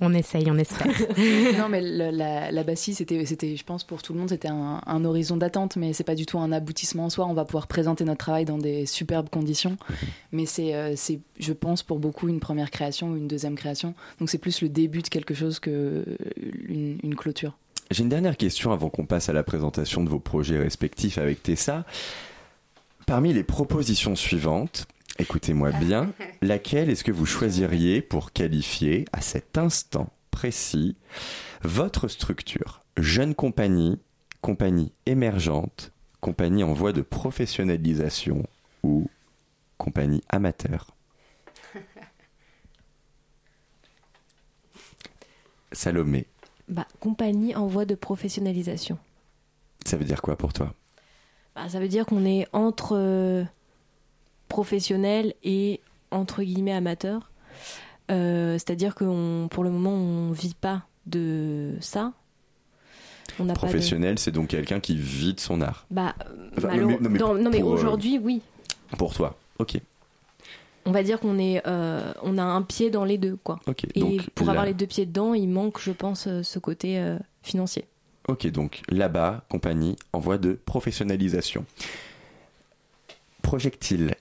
On 0.00 0.12
essaye, 0.14 0.50
on 0.50 0.56
espère. 0.58 0.86
non, 1.58 1.68
mais 1.68 1.80
le- 1.80 2.10
la, 2.10 2.50
la 2.50 2.64
Bastille, 2.64 2.94
c'était, 2.94 3.24
c'était, 3.26 3.56
je 3.56 3.64
pense, 3.64 3.84
pour 3.84 4.02
tout 4.02 4.12
le 4.12 4.18
monde, 4.18 4.28
c'était 4.30 4.48
un, 4.48 4.80
un 4.86 5.04
horizon 5.04 5.36
d'attente, 5.36 5.76
mais 5.76 5.92
c'est 5.92 6.04
pas 6.04 6.14
du 6.14 6.26
tout 6.26 6.38
un 6.38 6.52
aboutissement 6.52 7.06
en 7.06 7.10
soi. 7.10 7.26
On 7.26 7.34
va 7.34 7.44
pouvoir 7.44 7.66
présenter 7.66 8.04
notre 8.04 8.18
travail 8.18 8.44
dans 8.44 8.58
des 8.58 8.86
superbes 8.86 9.28
conditions, 9.28 9.76
mais 10.32 10.46
c'est, 10.46 10.74
euh, 10.74 10.94
c'est, 10.96 11.20
je 11.38 11.52
pense, 11.52 11.82
pour 11.82 11.98
beaucoup 11.98 12.28
une 12.28 12.40
première 12.40 12.70
création 12.70 13.10
ou 13.10 13.16
une 13.16 13.28
deuxième 13.28 13.54
création. 13.56 13.94
Donc 14.18 14.30
c'est 14.30 14.38
plus 14.38 14.62
le 14.62 14.68
début 14.68 15.02
de 15.02 15.08
quelque 15.08 15.34
chose 15.34 15.58
que 15.60 16.04
une, 16.68 16.98
une 17.02 17.14
clôture. 17.14 17.56
J'ai 17.90 18.02
une 18.02 18.10
dernière 18.10 18.36
question 18.36 18.70
avant 18.72 18.90
qu'on 18.90 19.06
passe 19.06 19.28
à 19.30 19.32
la 19.32 19.42
présentation 19.42 20.04
de 20.04 20.08
vos 20.10 20.18
projets 20.18 20.58
respectifs 20.58 21.16
avec 21.18 21.42
Tessa. 21.42 21.84
Parmi 23.06 23.32
les 23.32 23.44
propositions 23.44 24.14
suivantes, 24.14 24.86
écoutez-moi 25.18 25.72
bien, 25.72 26.12
laquelle 26.42 26.90
est-ce 26.90 27.04
que 27.04 27.12
vous 27.12 27.26
choisiriez 27.26 28.02
pour 28.02 28.32
qualifier 28.32 29.04
à 29.12 29.20
cet 29.20 29.58
instant 29.58 30.12
précis 30.30 30.96
votre 31.62 32.08
structure? 32.08 32.80
Jeune 32.96 33.34
compagnie, 33.34 33.98
compagnie 34.40 34.92
émergente, 35.06 35.92
compagnie 36.20 36.64
en 36.64 36.72
voie 36.72 36.92
de 36.92 37.02
professionnalisation 37.02 38.44
ou 38.82 39.08
compagnie 39.76 40.22
amateur? 40.28 40.94
Salomé, 45.72 46.26
Bah, 46.68 46.86
compagnie 47.00 47.54
en 47.54 47.66
voie 47.66 47.84
de 47.84 47.94
professionnalisation. 47.94 48.98
ça 49.84 49.96
veut 49.96 50.04
dire 50.04 50.22
quoi 50.22 50.36
pour 50.36 50.52
toi? 50.52 50.74
Bah, 51.54 51.68
ça 51.68 51.78
veut 51.80 51.88
dire 51.88 52.06
qu'on 52.06 52.24
est 52.24 52.46
entre 52.52 52.96
euh, 52.96 53.44
professionnels 54.48 55.34
et 55.44 55.80
entre 56.10 56.42
guillemets 56.42 56.72
amateurs. 56.72 57.30
Euh, 58.10 58.54
C'est-à-dire 58.54 58.94
que 58.94 59.46
pour 59.48 59.64
le 59.64 59.70
moment, 59.70 59.92
on 59.92 60.32
vit 60.32 60.54
pas 60.58 60.82
de 61.06 61.74
ça. 61.80 62.12
On 63.38 63.44
de- 63.44 63.52
Professionnel, 63.52 64.18
c'est 64.18 64.30
donc 64.32 64.48
quelqu'un 64.48 64.80
qui 64.80 64.96
vit 64.96 65.34
de 65.34 65.40
son 65.40 65.60
art. 65.60 65.86
Bah, 65.90 66.14
Enfin, 66.56 66.74
non, 66.76 66.98
mais- 67.00 67.20
euh, 67.62 67.64
aujourd'hui, 67.64 68.18
oui. 68.18 68.40
Pour 68.96 69.14
toi, 69.14 69.36
ok. 69.58 69.78
On 70.86 70.90
va 70.92 71.02
dire 71.02 71.20
qu'on 71.20 71.38
est, 71.38 71.60
euh, 71.66 72.12
on 72.22 72.38
a 72.38 72.42
un 72.42 72.62
pied 72.62 72.88
dans 72.90 73.04
les 73.04 73.18
deux, 73.18 73.36
quoi. 73.44 73.60
Ok, 73.66 73.84
Et 73.94 74.00
donc 74.00 74.30
pour 74.30 74.46
là- 74.46 74.52
avoir 74.52 74.64
les 74.66 74.72
deux 74.72 74.86
pieds 74.86 75.04
dedans, 75.04 75.34
il 75.34 75.46
manque, 75.48 75.78
je 75.78 75.92
pense, 75.92 76.26
euh, 76.26 76.42
ce 76.42 76.58
côté 76.58 76.98
euh, 76.98 77.18
financier. 77.42 77.84
Ok, 78.28 78.46
donc 78.48 78.80
là-bas, 78.88 79.44
compagnie 79.50 79.96
en 80.14 80.18
voie 80.18 80.38
de 80.38 80.54
professionnalisation. 80.64 81.66
Projectile, 83.42 84.14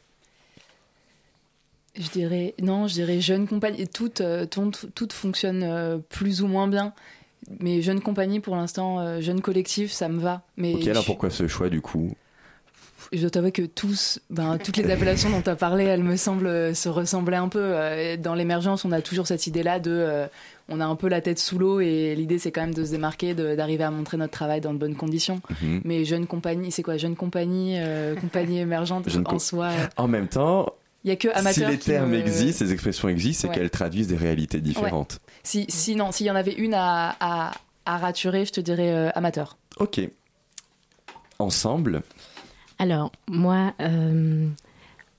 Je 1.99 2.09
dirais 2.09 2.53
non, 2.61 2.87
je 2.87 2.93
dirais 2.93 3.19
jeune 3.21 3.47
compagnie. 3.47 3.87
Toutes, 3.87 4.21
euh, 4.21 4.45
toutes, 4.45 4.87
toutes 4.93 5.13
fonctionnent 5.13 5.63
euh, 5.63 5.97
plus 6.09 6.41
ou 6.41 6.47
moins 6.47 6.67
bien. 6.67 6.93
Mais 7.59 7.81
jeune 7.81 8.01
compagnie, 8.01 8.39
pour 8.39 8.55
l'instant, 8.55 8.99
euh, 8.99 9.21
jeune 9.21 9.41
collectif, 9.41 9.91
ça 9.91 10.09
me 10.09 10.19
va. 10.19 10.41
Mais 10.57 10.73
ok, 10.75 10.87
alors 10.87 11.03
je- 11.03 11.07
pourquoi 11.07 11.29
ce 11.29 11.47
choix 11.47 11.69
du 11.69 11.81
coup? 11.81 12.13
Je 13.13 13.21
dois 13.21 13.29
t'avouer 13.29 13.53
que 13.53 13.61
tous, 13.61 14.19
ben, 14.29 14.57
toutes 14.57 14.75
les 14.75 14.91
appellations 14.91 15.29
dont 15.29 15.41
tu 15.41 15.49
as 15.49 15.55
parlé, 15.55 15.85
elles 15.85 16.03
me 16.03 16.17
semblent 16.17 16.75
se 16.75 16.89
ressembler 16.89 17.37
un 17.37 17.47
peu. 17.47 17.73
Dans 18.17 18.33
l'émergence, 18.35 18.83
on 18.83 18.91
a 18.91 19.01
toujours 19.01 19.27
cette 19.27 19.47
idée-là 19.47 19.79
de. 19.79 19.91
euh, 19.91 20.27
on 20.67 20.81
a 20.81 20.85
un 20.85 20.95
peu 20.97 21.07
la 21.07 21.21
tête 21.21 21.39
sous 21.39 21.57
l'eau 21.57 21.79
et 21.79 22.13
l'idée, 22.15 22.37
c'est 22.39 22.51
quand 22.51 22.59
même 22.61 22.73
de 22.73 22.83
se 22.83 22.91
démarquer, 22.91 23.33
d'arriver 23.33 23.85
à 23.85 23.91
montrer 23.91 24.17
notre 24.17 24.33
travail 24.33 24.59
dans 24.59 24.73
de 24.73 24.77
bonnes 24.77 24.95
conditions. 24.97 25.39
Mhm. 25.61 25.81
Mais 25.85 26.03
jeune 26.03 26.27
compagnie, 26.27 26.69
c'est 26.71 26.83
quoi? 26.83 26.97
Jeune 26.97 27.15
compagnie, 27.15 27.75
euh, 27.79 28.15
compagnie 28.15 28.59
émergente 28.59 29.07
Jeune 29.09 29.23
en 29.25 29.39
soi 29.39 29.69
En 29.95 30.09
même 30.09 30.27
temps, 30.27 30.73
Il 31.03 31.09
y 31.09 31.11
a 31.13 31.15
que 31.15 31.27
amateur. 31.29 31.53
Si 31.69 31.71
les 31.71 31.77
termes 31.79 32.11
me- 32.11 32.19
existent, 32.19 32.65
les 32.65 32.73
expressions 32.73 33.07
existent, 33.07 33.41
c'est 33.41 33.47
Ouais. 33.49 33.55
qu'elles 33.55 33.69
traduisent 33.69 34.07
des 34.07 34.17
réalités 34.17 34.59
différentes. 34.59 35.19
Si, 35.43 35.65
si 35.69 35.95
non, 35.95 36.11
s'il 36.11 36.25
y 36.25 36.31
en 36.31 36.35
avait 36.35 36.53
une 36.53 36.73
à, 36.73 37.15
à, 37.19 37.51
à 37.85 37.97
raturer, 37.97 38.45
je 38.45 38.51
te 38.51 38.59
dirais 38.61 38.91
euh, 38.91 39.09
amateur. 39.15 39.57
Ok. 39.79 40.01
Ensemble, 41.39 42.01
Alors, 42.79 43.11
moi, 43.27 43.73
euh, 43.79 44.47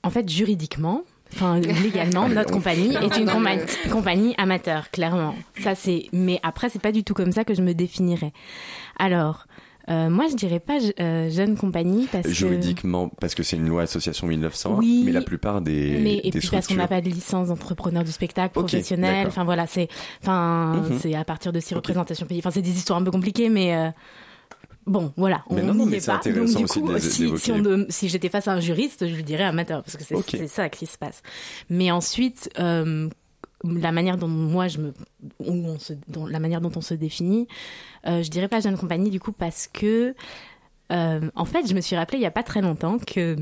en 0.03 0.09
fait, 0.09 0.27
juridiquement, 0.29 1.03
enfin 1.33 1.59
légalement, 1.59 2.23
Allez, 2.25 2.35
notre 2.35 2.51
on- 2.51 2.55
compagnie 2.57 2.93
est 2.95 3.17
une 3.17 3.29
compagnie, 3.29 3.63
compagnie 3.91 4.35
amateur, 4.37 4.91
clairement. 4.91 5.33
Ça 5.61 5.75
c'est, 5.75 6.07
mais 6.11 6.39
après 6.43 6.69
c'est 6.69 6.81
pas 6.81 6.91
du 6.91 7.03
tout 7.05 7.13
comme 7.13 7.31
ça 7.31 7.45
que 7.45 7.53
je 7.53 7.61
me 7.61 7.73
définirais. 7.73 8.33
Alors, 8.97 9.47
euh, 9.89 10.09
moi 10.09 10.27
je 10.29 10.35
dirais 10.35 10.59
pas 10.59 10.77
euh, 10.99 11.29
jeune 11.29 11.57
compagnie 11.57 12.07
parce 12.11 12.27
que 12.27 12.33
juridiquement, 12.33 13.09
parce 13.19 13.33
que 13.35 13.43
c'est 13.43 13.55
une 13.57 13.67
loi 13.67 13.81
association 13.83 14.27
1901, 14.27 14.77
Oui, 14.77 15.01
mais 15.05 15.11
la 15.11 15.21
plupart 15.21 15.61
des, 15.61 15.99
mais 16.01 16.21
des 16.21 16.27
et 16.27 16.31
puis 16.31 16.41
parce 16.49 16.67
qu'on 16.67 16.73
structures. 16.73 16.77
n'a 16.77 16.87
pas 16.87 17.01
de 17.01 17.09
licence 17.09 17.47
d'entrepreneur 17.47 18.03
du 18.03 18.11
spectacle 18.11 18.53
professionnel. 18.53 19.27
Enfin 19.27 19.43
voilà, 19.43 19.65
c'est, 19.67 19.87
enfin 20.21 20.83
Mhm. 20.89 20.99
c'est 20.99 21.15
à 21.15 21.23
partir 21.23 21.51
de 21.51 21.59
six 21.59 21.73
représentations 21.75 22.25
pays. 22.25 22.39
Enfin 22.39 22.51
c'est 22.51 22.61
des 22.61 22.71
histoires 22.77 22.99
un 22.99 23.03
peu 23.03 23.11
compliquées, 23.11 23.49
mais 23.49 23.75
euh, 23.75 23.89
bon 24.85 25.13
voilà, 25.17 25.43
on 25.49 25.55
Mais 25.55 25.61
non, 25.63 25.73
non, 25.73 25.85
n'y 25.85 25.91
mais 25.91 25.97
est 25.97 26.05
pas. 26.05 26.19
Donc 26.23 26.45
du 26.47 26.65
coup, 26.65 26.97
si, 26.99 27.31
si, 27.89 28.09
j'étais 28.09 28.29
face 28.29 28.47
à 28.47 28.53
un 28.53 28.59
juriste, 28.59 29.07
je 29.07 29.15
lui 29.15 29.23
dirais 29.23 29.43
amateur 29.43 29.83
parce 29.83 29.97
que 29.97 30.03
c'est 30.03 30.47
ça 30.47 30.69
qui 30.69 30.85
se 30.85 30.97
passe. 30.97 31.21
Mais 31.69 31.91
ensuite. 31.91 32.49
euh, 32.59 33.09
la 33.63 33.91
manière 33.91 34.17
dont 34.17 34.27
moi 34.27 34.67
je 34.67 34.77
me 34.79 34.93
on 35.39 35.77
se 35.79 35.93
dont- 36.07 36.25
la 36.27 36.39
manière 36.39 36.61
dont 36.61 36.71
on 36.75 36.81
se 36.81 36.93
définit 36.93 37.47
euh, 38.07 38.23
je 38.23 38.29
dirais 38.29 38.47
pas 38.47 38.59
jeune 38.61 38.77
compagnie 38.77 39.09
du 39.09 39.19
coup 39.19 39.31
parce 39.33 39.67
que 39.67 40.15
euh, 40.91 41.21
en 41.35 41.45
fait 41.45 41.67
je 41.67 41.73
me 41.75 41.81
suis 41.81 41.95
rappelé 41.95 42.17
il 42.19 42.21
y 42.21 42.25
a 42.25 42.31
pas 42.31 42.43
très 42.43 42.61
longtemps 42.61 42.97
que 42.99 43.35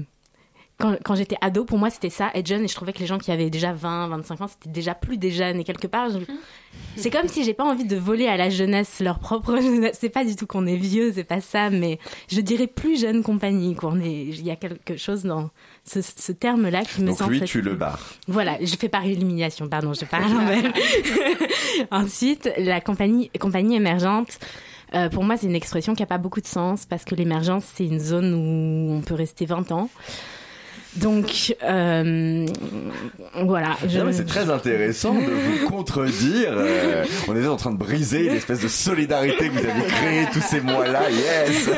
quand, 0.80 0.96
quand 1.04 1.16
j'étais 1.16 1.38
ado, 1.42 1.66
pour 1.66 1.80
moi, 1.80 1.90
c'était 1.90 2.12
ça, 2.12 2.30
être 2.36 2.46
jeune, 2.46 2.64
et 2.64 2.68
je 2.68 2.76
trouvais 2.76 2.94
que 2.94 3.00
les 3.00 3.08
gens 3.08 3.18
qui 3.18 3.32
avaient 3.32 3.50
déjà 3.50 3.74
20, 3.74 4.10
25 4.10 4.42
ans, 4.42 4.48
c'était 4.48 4.70
déjà 4.70 4.94
plus 4.94 5.18
des 5.18 5.32
jeunes, 5.32 5.60
et 5.60 5.64
quelque 5.64 5.88
part, 5.88 6.12
je- 6.12 6.20
c'est 6.96 7.10
comme 7.10 7.28
si 7.28 7.44
j'ai 7.44 7.56
pas 7.56 7.64
envie 7.64 7.86
de 7.86 7.96
voler 7.96 8.28
à 8.28 8.38
la 8.38 8.52
jeunesse 8.52 9.00
leur 9.00 9.18
propre 9.18 9.56
jeunesse. 9.60 9.98
C'est 10.00 10.10
pas 10.12 10.24
du 10.24 10.36
tout 10.36 10.46
qu'on 10.46 10.68
est 10.68 10.76
vieux, 10.76 11.12
c'est 11.12 11.24
pas 11.24 11.42
ça, 11.42 11.72
mais 11.72 11.98
je 12.30 12.42
dirais 12.42 12.68
plus 12.68 13.02
jeune 13.02 13.24
compagnie, 13.24 13.74
qu'on 13.74 14.00
est, 14.00 14.26
il 14.26 14.46
y 14.46 14.52
a 14.52 14.56
quelque 14.56 14.98
chose 14.98 15.24
dans 15.24 15.50
ce, 15.90 16.00
ce 16.02 16.32
terme-là 16.32 16.84
qui 16.84 17.02
me 17.02 17.08
Donc 17.08 17.18
semble. 17.18 17.34
lui, 17.34 17.42
tu 17.42 17.62
le 17.62 17.74
barres. 17.76 18.14
Voilà, 18.28 18.58
je 18.62 18.76
fais 18.76 18.90
par 18.90 19.06
élimination, 19.06 19.68
pardon, 19.70 19.94
je 19.94 20.06
parle 20.06 20.32
l'envers. 20.34 20.72
Ensuite, 21.92 22.50
la 22.58 22.82
compagnie, 22.82 23.30
compagnie 23.40 23.76
émergente, 23.76 24.40
euh, 24.96 25.10
pour 25.10 25.24
moi, 25.24 25.36
c'est 25.38 25.48
une 25.48 25.56
expression 25.56 25.96
qui 25.96 26.02
n'a 26.02 26.08
pas 26.08 26.18
beaucoup 26.18 26.42
de 26.42 26.48
sens 26.48 26.86
parce 26.86 27.04
que 27.06 27.16
l'émergence, 27.16 27.64
c'est 27.76 27.86
une 27.86 28.00
zone 28.00 28.34
où 28.34 28.94
on 28.94 29.02
peut 29.02 29.16
rester 29.16 29.46
20 29.46 29.72
ans. 29.72 29.90
Donc, 30.96 31.54
euh, 31.64 32.46
voilà. 33.44 33.78
je- 33.88 34.00
Non, 34.00 34.06
mais 34.06 34.14
c'est 34.14 34.26
très 34.26 34.50
intéressant 34.50 35.14
de 35.14 35.20
vous 35.30 35.68
contredire. 35.70 36.50
euh, 36.54 37.04
on 37.28 37.36
était 37.36 37.48
en 37.48 37.56
train 37.58 37.72
de 37.72 37.78
briser 37.78 38.24
l'espèce 38.30 38.62
de 38.62 38.68
solidarité 38.68 39.50
que 39.50 39.54
vous 39.54 39.60
avez 39.70 39.86
créée 39.88 40.26
tous 40.34 40.42
ces 40.42 40.60
mois-là. 40.62 41.04
Yes. 41.12 41.70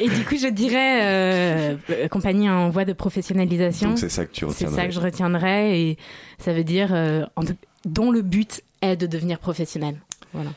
Et 0.00 0.08
du 0.08 0.24
coup, 0.24 0.36
je 0.36 0.48
dirais 0.48 1.00
euh, 1.02 1.76
compagnie 2.08 2.48
en 2.48 2.70
voie 2.70 2.84
de 2.84 2.92
professionnalisation. 2.92 3.96
C'est 3.96 4.08
ça 4.08 4.24
que 4.24 4.32
tu 4.32 4.40
C'est 4.40 4.46
retiendrais. 4.46 4.76
ça 4.82 4.86
que 4.88 4.92
je 4.94 5.00
retiendrai 5.00 5.80
et 5.90 5.98
ça 6.38 6.52
veut 6.52 6.64
dire 6.64 6.88
euh, 6.92 7.24
en 7.36 7.42
dont 7.84 8.10
le 8.10 8.22
but 8.22 8.62
est 8.82 8.96
de 8.96 9.06
devenir 9.06 9.38
professionnel. 9.38 9.96
Voilà. 10.32 10.50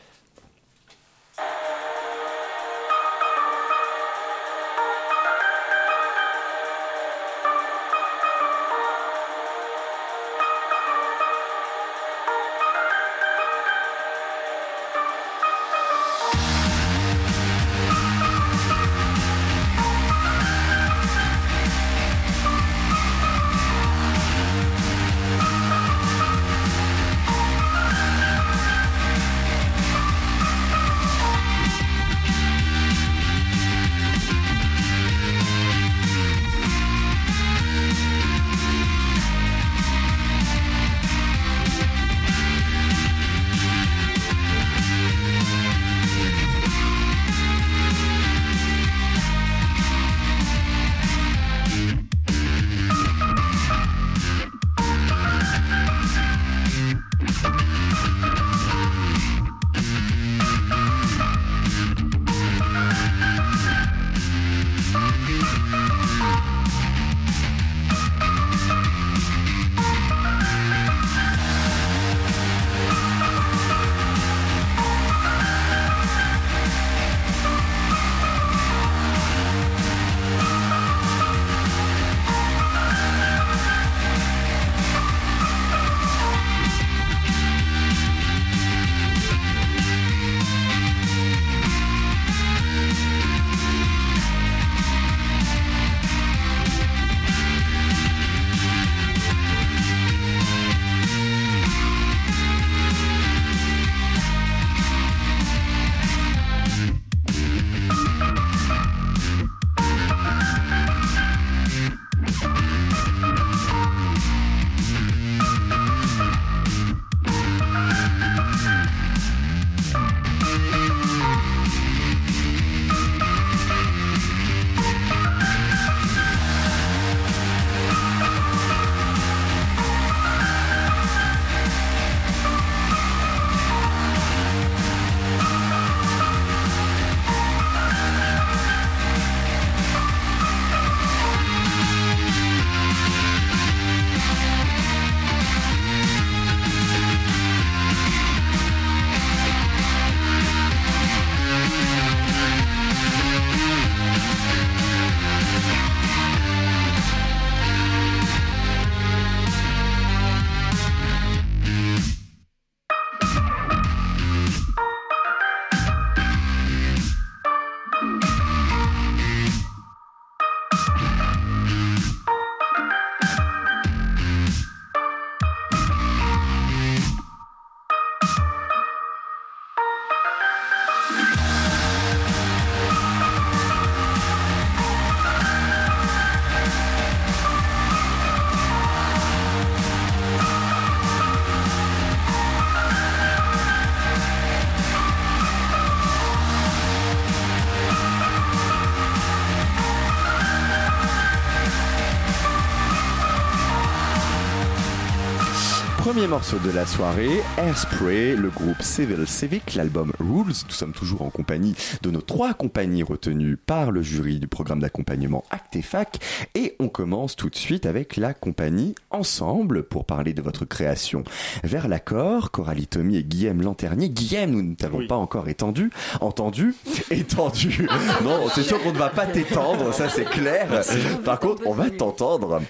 Premier 206.14 206.28
morceau 206.28 206.58
de 206.60 206.70
la 206.70 206.86
soirée, 206.86 207.40
Airspray, 207.58 208.36
le 208.36 208.48
groupe 208.48 208.80
Civil 208.82 209.26
Civic, 209.26 209.74
l'album 209.74 210.12
Rules. 210.20 210.54
Nous 210.64 210.70
sommes 210.70 210.92
toujours 210.92 211.22
en 211.22 211.30
compagnie 211.30 211.74
de 212.02 212.10
nos 212.12 212.20
trois 212.20 212.54
compagnies 212.54 213.02
retenues 213.02 213.56
par 213.56 213.90
le 213.90 214.00
jury 214.00 214.38
du 214.38 214.46
programme 214.46 214.78
d'accompagnement 214.78 215.42
Actefac. 215.50 216.20
Et 216.54 216.76
on 216.78 216.88
commence 216.88 217.34
tout 217.34 217.50
de 217.50 217.56
suite 217.56 217.84
avec 217.84 218.16
la 218.16 218.32
compagnie 218.32 218.94
Ensemble 219.10 219.82
pour 219.82 220.04
parler 220.04 220.34
de 220.34 220.40
votre 220.40 220.64
création. 220.64 221.24
Vers 221.64 221.88
l'accord, 221.88 222.52
Coralie 222.52 222.86
Tommy 222.86 223.16
et 223.16 223.24
Guillaume 223.24 223.62
Lanternier. 223.62 224.08
Guillaume, 224.08 224.50
nous 224.50 224.62
ne 224.62 224.76
t'avons 224.76 225.08
pas 225.08 225.16
encore 225.16 225.48
étendu, 225.48 225.90
entendu, 226.20 226.76
étendu. 227.10 227.88
non, 228.22 228.46
c'est 228.54 228.62
sûr 228.62 228.80
qu'on 228.80 228.92
ne 228.92 228.98
va 228.98 229.08
pas 229.08 229.26
t'étendre, 229.26 229.92
ça 229.92 230.08
c'est 230.08 230.26
clair. 230.26 230.80
Par 231.24 231.40
contre, 231.40 231.64
on 231.66 231.72
va 231.74 231.90
t'entendre. 231.90 232.62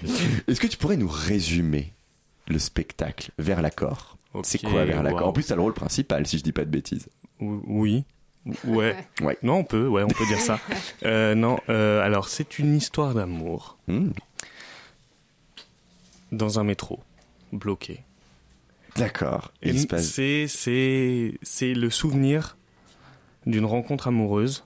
Est-ce 0.47 0.59
que 0.59 0.65
tu 0.65 0.77
pourrais 0.77 0.97
nous 0.97 1.11
résumer 1.11 1.93
le 2.47 2.59
spectacle 2.59 3.31
vers 3.37 3.61
l'accord. 3.61 4.17
c'est 4.43 4.61
quoi 4.61 4.85
vers 4.85 5.03
l'accord 5.03 5.27
En 5.27 5.33
plus, 5.33 5.47
t'as 5.47 5.55
le 5.55 5.61
rôle 5.61 5.73
principal, 5.73 6.27
si 6.27 6.37
je 6.37 6.43
dis 6.43 6.51
pas 6.51 6.65
de 6.65 6.69
bêtises. 6.69 7.09
Oui. 7.39 8.05
Ouais. 8.65 8.95
ouais. 9.21 9.37
Non, 9.43 9.57
on 9.57 9.63
peut, 9.63 9.87
ouais, 9.87 10.03
on 10.03 10.07
peut 10.07 10.25
dire 10.27 10.39
ça. 10.39 10.59
Euh, 11.03 11.35
non, 11.35 11.59
euh, 11.69 12.01
alors 12.01 12.29
c'est 12.29 12.57
une 12.57 12.75
histoire 12.75 13.13
d'amour. 13.13 13.77
Hmm. 13.87 14.11
Dans 16.31 16.59
un 16.59 16.63
métro, 16.63 16.99
bloqué. 17.51 18.01
D'accord. 18.95 19.51
C'est 19.61 20.47
c'est 20.47 21.37
c'est 21.41 21.73
le 21.73 21.89
souvenir 21.89 22.57
d'une 23.45 23.65
rencontre 23.65 24.07
amoureuse. 24.07 24.63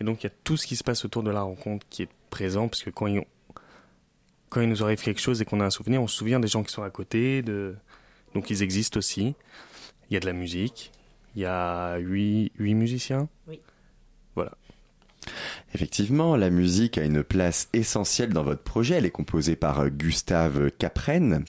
Et 0.00 0.04
donc 0.04 0.22
il 0.22 0.26
y 0.26 0.30
a 0.30 0.32
tout 0.44 0.56
ce 0.56 0.66
qui 0.66 0.74
se 0.74 0.82
passe 0.82 1.04
autour 1.04 1.22
de 1.22 1.30
la 1.30 1.42
rencontre 1.42 1.86
qui 1.90 2.02
est 2.02 2.08
présent 2.30 2.68
parce 2.68 2.82
que 2.82 2.90
quand 2.90 3.06
ils, 3.06 3.22
quand 4.48 4.60
il 4.60 4.68
nous 4.68 4.82
arrive 4.82 5.00
quelque 5.00 5.20
chose 5.20 5.40
et 5.40 5.44
qu'on 5.44 5.60
a 5.60 5.64
un 5.64 5.70
souvenir, 5.70 6.02
on 6.02 6.06
se 6.06 6.16
souvient 6.16 6.40
des 6.40 6.48
gens 6.48 6.62
qui 6.62 6.72
sont 6.72 6.82
à 6.82 6.90
côté, 6.90 7.42
de... 7.42 7.74
donc 8.34 8.50
ils 8.50 8.62
existent 8.62 8.98
aussi. 8.98 9.34
Il 10.10 10.14
y 10.14 10.16
a 10.16 10.20
de 10.20 10.26
la 10.26 10.32
musique, 10.32 10.92
il 11.36 11.42
y 11.42 11.46
a 11.46 11.96
huit, 11.98 12.52
huit 12.58 12.74
musiciens. 12.74 13.28
Oui. 13.46 13.60
Voilà. 14.34 14.52
Effectivement, 15.74 16.36
la 16.36 16.48
musique 16.48 16.96
a 16.96 17.04
une 17.04 17.22
place 17.22 17.68
essentielle 17.72 18.32
dans 18.32 18.42
votre 18.42 18.62
projet. 18.62 18.94
Elle 18.94 19.04
est 19.04 19.10
composée 19.10 19.56
par 19.56 19.80
euh, 19.80 19.88
Gustave 19.88 20.70
Capren. 20.78 21.44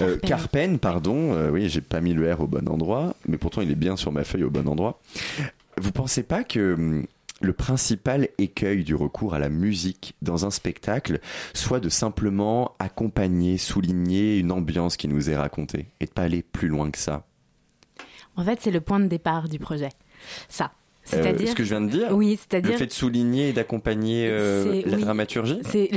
Euh, 0.00 0.16
Carpen, 0.18 0.78
pardon. 0.78 1.34
Euh, 1.34 1.50
oui, 1.50 1.68
j'ai 1.68 1.82
pas 1.82 2.00
mis 2.00 2.14
le 2.14 2.32
R 2.32 2.40
au 2.40 2.46
bon 2.46 2.66
endroit, 2.68 3.14
mais 3.28 3.36
pourtant 3.36 3.60
il 3.60 3.70
est 3.70 3.76
bien 3.76 3.96
sur 3.96 4.12
ma 4.12 4.24
feuille 4.24 4.44
au 4.44 4.50
bon 4.50 4.66
endroit. 4.66 5.00
Vous 5.76 5.92
pensez 5.92 6.22
pas 6.22 6.44
que 6.44 6.74
hum, 6.74 7.06
le 7.40 7.52
principal 7.52 8.28
écueil 8.38 8.84
du 8.84 8.94
recours 8.94 9.34
à 9.34 9.38
la 9.38 9.48
musique 9.48 10.14
dans 10.22 10.44
un 10.46 10.50
spectacle 10.50 11.20
soit 11.54 11.80
de 11.80 11.88
simplement 11.88 12.76
accompagner, 12.78 13.58
souligner 13.58 14.38
une 14.38 14.52
ambiance 14.52 14.96
qui 14.96 15.08
nous 15.08 15.30
est 15.30 15.36
racontée 15.36 15.88
et 16.00 16.06
de 16.06 16.10
pas 16.10 16.22
aller 16.22 16.42
plus 16.42 16.68
loin 16.68 16.90
que 16.90 16.98
ça. 16.98 17.26
En 18.36 18.44
fait, 18.44 18.60
c'est 18.60 18.70
le 18.70 18.80
point 18.80 19.00
de 19.00 19.06
départ 19.06 19.48
du 19.48 19.58
projet. 19.58 19.90
Ça. 20.48 20.72
Euh, 21.12 21.22
c'est-à-dire 21.22 21.48
ce 21.48 21.54
que 21.54 21.64
je 21.64 21.68
viens 21.70 21.80
de 21.80 21.90
dire 21.90 22.08
Oui, 22.12 22.38
c'est-à-dire 22.38 22.72
le 22.72 22.76
fait 22.78 22.86
de 22.86 22.92
souligner 22.92 23.48
et 23.48 23.52
d'accompagner 23.52 24.28
euh, 24.28 24.82
la 24.86 24.96
dramaturgie. 24.96 25.60
C'est 25.68 25.90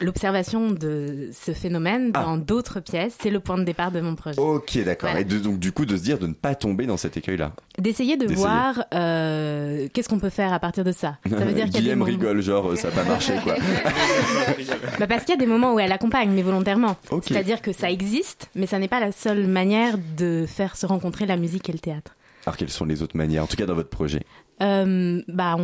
l'observation 0.00 0.70
de 0.70 1.30
ce 1.32 1.52
phénomène 1.52 2.10
ah. 2.14 2.22
dans 2.22 2.36
d'autres 2.36 2.80
pièces. 2.80 3.16
C'est 3.20 3.30
le 3.30 3.40
point 3.40 3.58
de 3.58 3.64
départ 3.64 3.90
de 3.92 4.00
mon 4.00 4.14
projet. 4.14 4.40
Ok, 4.40 4.78
d'accord. 4.84 5.16
Et 5.16 5.24
donc 5.24 5.58
du 5.58 5.72
coup 5.72 5.86
de 5.86 5.96
se 5.96 6.02
dire 6.02 6.18
de 6.18 6.26
ne 6.26 6.34
pas 6.34 6.54
tomber 6.54 6.86
dans 6.86 6.96
cet 6.96 7.16
écueil-là. 7.16 7.52
D'essayer 7.78 8.16
de 8.16 8.32
voir 8.32 8.84
euh, 8.94 9.88
qu'est-ce 9.92 10.08
qu'on 10.08 10.18
peut 10.18 10.30
faire 10.30 10.52
à 10.52 10.58
partir 10.58 10.84
de 10.84 10.92
ça. 10.92 11.18
Ça 11.28 11.36
veut 11.36 11.52
dire 11.52 11.64
qu'il 11.70 11.86
y 11.86 11.90
a 11.90 11.94
des 11.94 12.02
rigole, 12.02 12.40
genre 12.40 12.76
ça 12.76 12.88
n'a 12.88 12.94
pas 12.94 13.04
marché 13.04 13.34
quoi. 13.42 13.54
bah 14.98 15.06
parce 15.06 15.24
qu'il 15.24 15.34
y 15.34 15.38
a 15.38 15.40
des 15.40 15.46
moments 15.46 15.74
où 15.74 15.80
elle 15.80 15.92
accompagne, 15.92 16.30
mais 16.30 16.42
volontairement. 16.42 16.96
C'est-à-dire 17.22 17.62
que 17.62 17.72
ça 17.72 17.90
existe, 17.90 18.48
mais 18.54 18.66
ça 18.66 18.78
n'est 18.78 18.88
pas 18.88 19.00
la 19.00 19.12
seule 19.12 19.46
manière 19.46 19.96
de 20.16 20.44
faire 20.46 20.76
se 20.76 20.86
rencontrer 20.86 21.26
la 21.26 21.36
musique 21.36 21.68
et 21.68 21.72
le 21.72 21.78
théâtre. 21.78 22.14
Alors 22.46 22.56
quelles 22.56 22.70
sont 22.70 22.84
les 22.84 23.02
autres 23.02 23.16
manières, 23.16 23.44
en 23.44 23.46
tout 23.46 23.56
cas 23.56 23.66
dans 23.66 23.74
votre 23.74 23.90
projet 23.90 24.22
euh, 24.62 25.22
Bah, 25.28 25.56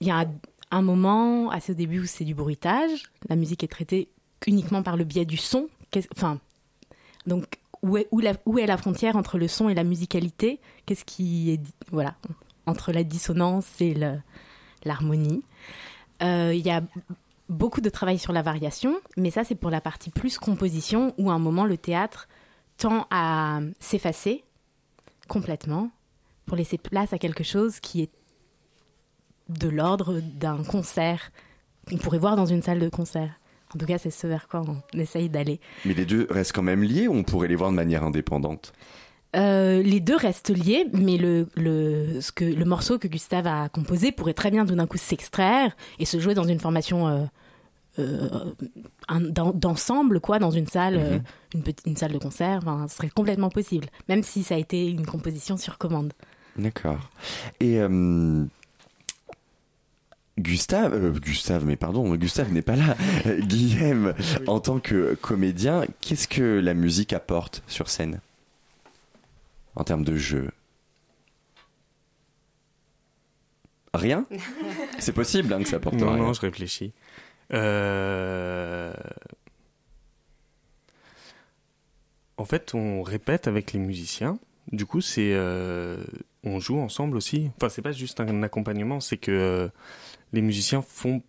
il 0.00 0.06
y 0.06 0.10
a 0.10 0.26
un 0.70 0.82
moment 0.82 1.50
assez 1.50 1.72
au 1.72 1.74
début 1.74 2.00
où 2.00 2.06
c'est 2.06 2.24
du 2.24 2.34
bruitage. 2.34 3.04
La 3.28 3.36
musique 3.36 3.62
est 3.62 3.68
traitée 3.68 4.08
uniquement 4.46 4.82
par 4.82 4.96
le 4.96 5.04
biais 5.04 5.24
du 5.24 5.36
son. 5.36 5.68
Enfin, 6.14 6.40
donc 7.26 7.58
où 7.82 7.96
est, 7.96 8.08
où, 8.10 8.20
la, 8.20 8.32
est 8.32 8.66
la 8.66 8.76
frontière 8.76 9.16
entre 9.16 9.38
le 9.38 9.48
son 9.48 9.68
et 9.68 9.74
la 9.74 9.84
musicalité? 9.84 10.60
Qu'est-ce 10.84 11.04
qui 11.04 11.52
est 11.52 11.60
voilà 11.90 12.14
entre 12.66 12.92
la 12.92 13.04
dissonance 13.04 13.80
et 13.80 13.94
l'harmonie? 14.84 15.42
Euh, 16.22 16.52
Il 16.54 16.66
y 16.66 16.70
a 16.70 16.82
beaucoup 17.48 17.80
de 17.80 17.88
travail 17.88 18.18
sur 18.18 18.32
la 18.32 18.42
variation, 18.42 18.96
mais 19.16 19.30
ça 19.30 19.44
c'est 19.44 19.54
pour 19.54 19.70
la 19.70 19.80
partie 19.80 20.10
plus 20.10 20.38
composition 20.38 21.14
où 21.18 21.30
à 21.30 21.34
un 21.34 21.38
moment 21.38 21.64
le 21.64 21.78
théâtre 21.78 22.28
tend 22.76 23.06
à 23.10 23.60
s'effacer 23.78 24.42
complètement 25.28 25.90
pour 26.46 26.56
laisser 26.56 26.78
place 26.78 27.12
à 27.12 27.18
quelque 27.18 27.44
chose 27.44 27.80
qui 27.80 28.02
est 28.02 28.10
de 29.48 29.68
l'ordre 29.68 30.20
d'un 30.20 30.62
concert 30.64 31.30
qu'on 31.88 31.98
pourrait 31.98 32.18
voir 32.18 32.36
dans 32.36 32.46
une 32.46 32.62
salle 32.62 32.80
de 32.80 32.88
concert. 32.88 33.38
En 33.74 33.78
tout 33.78 33.86
cas, 33.86 33.98
c'est 33.98 34.10
ce 34.10 34.26
vers 34.26 34.48
quoi 34.48 34.62
on 34.66 34.98
essaye 34.98 35.28
d'aller. 35.28 35.60
Mais 35.84 35.94
les 35.94 36.06
deux 36.06 36.26
restent 36.30 36.52
quand 36.52 36.62
même 36.62 36.82
liés 36.82 37.08
ou 37.08 37.14
on 37.14 37.24
pourrait 37.24 37.48
les 37.48 37.56
voir 37.56 37.70
de 37.70 37.76
manière 37.76 38.04
indépendante 38.04 38.72
euh, 39.34 39.82
les 39.82 40.00
deux 40.00 40.16
restent 40.16 40.50
liés, 40.50 40.86
mais 40.94 41.18
le, 41.18 41.48
le, 41.56 42.22
ce 42.22 42.32
que, 42.32 42.44
le 42.44 42.64
morceau 42.64 42.98
que 42.98 43.06
Gustave 43.06 43.46
a 43.46 43.68
composé 43.68 44.10
pourrait 44.10 44.32
très 44.32 44.50
bien 44.50 44.64
tout 44.64 44.74
d'un 44.74 44.86
coup 44.86 44.96
s'extraire 44.96 45.76
et 45.98 46.06
se 46.06 46.18
jouer 46.18 46.32
dans 46.32 46.44
une 46.44 46.60
formation 46.60 47.06
euh, 47.08 47.24
euh, 47.98 49.50
d'ensemble, 49.52 50.20
quoi, 50.20 50.38
dans 50.38 50.52
une 50.52 50.66
salle, 50.66 50.98
mhm. 50.98 51.22
une, 51.54 51.62
petite, 51.62 51.86
une 51.86 51.96
salle 51.96 52.12
de 52.12 52.18
concert. 52.18 52.60
ce 52.88 52.96
serait 52.96 53.10
complètement 53.10 53.50
possible, 53.50 53.88
même 54.08 54.22
si 54.22 54.42
ça 54.42 54.54
a 54.54 54.58
été 54.58 54.88
une 54.88 55.04
composition 55.04 55.58
sur 55.58 55.76
commande. 55.76 56.14
D'accord. 56.58 57.10
Et 57.60 57.80
euh, 57.80 58.44
Gustave, 60.38 60.94
euh, 60.94 61.12
Gustave, 61.12 61.64
mais 61.64 61.76
pardon, 61.76 62.14
Gustave 62.14 62.52
n'est 62.52 62.62
pas 62.62 62.76
là. 62.76 62.96
Guillaume, 63.40 64.14
en 64.46 64.60
tant 64.60 64.80
que 64.80 65.14
comédien, 65.14 65.84
qu'est-ce 66.00 66.28
que 66.28 66.60
la 66.60 66.74
musique 66.74 67.12
apporte 67.12 67.62
sur 67.66 67.88
scène? 67.88 68.20
En 69.74 69.84
termes 69.84 70.04
de 70.04 70.16
jeu? 70.16 70.50
Rien? 73.94 74.26
C'est 74.98 75.12
possible 75.12 75.52
hein, 75.52 75.62
que 75.62 75.68
ça 75.68 75.76
apporte 75.76 75.96
non, 75.96 76.12
rien. 76.12 76.22
Non, 76.22 76.32
je 76.32 76.40
réfléchis. 76.40 76.92
Euh, 77.52 78.92
en 82.36 82.44
fait, 82.44 82.74
on 82.74 83.02
répète 83.02 83.46
avec 83.46 83.72
les 83.72 83.78
musiciens. 83.78 84.38
Du 84.72 84.84
coup, 84.84 85.00
c'est 85.00 85.32
on 86.46 86.60
joue 86.60 86.78
ensemble 86.78 87.16
aussi. 87.16 87.50
Enfin, 87.56 87.68
c'est 87.68 87.82
pas 87.82 87.92
juste 87.92 88.20
un 88.20 88.42
accompagnement, 88.42 89.00
c'est 89.00 89.16
que 89.16 89.32
euh, 89.32 89.68
les 90.32 90.42
musiciens 90.42 90.82
font, 90.82 91.22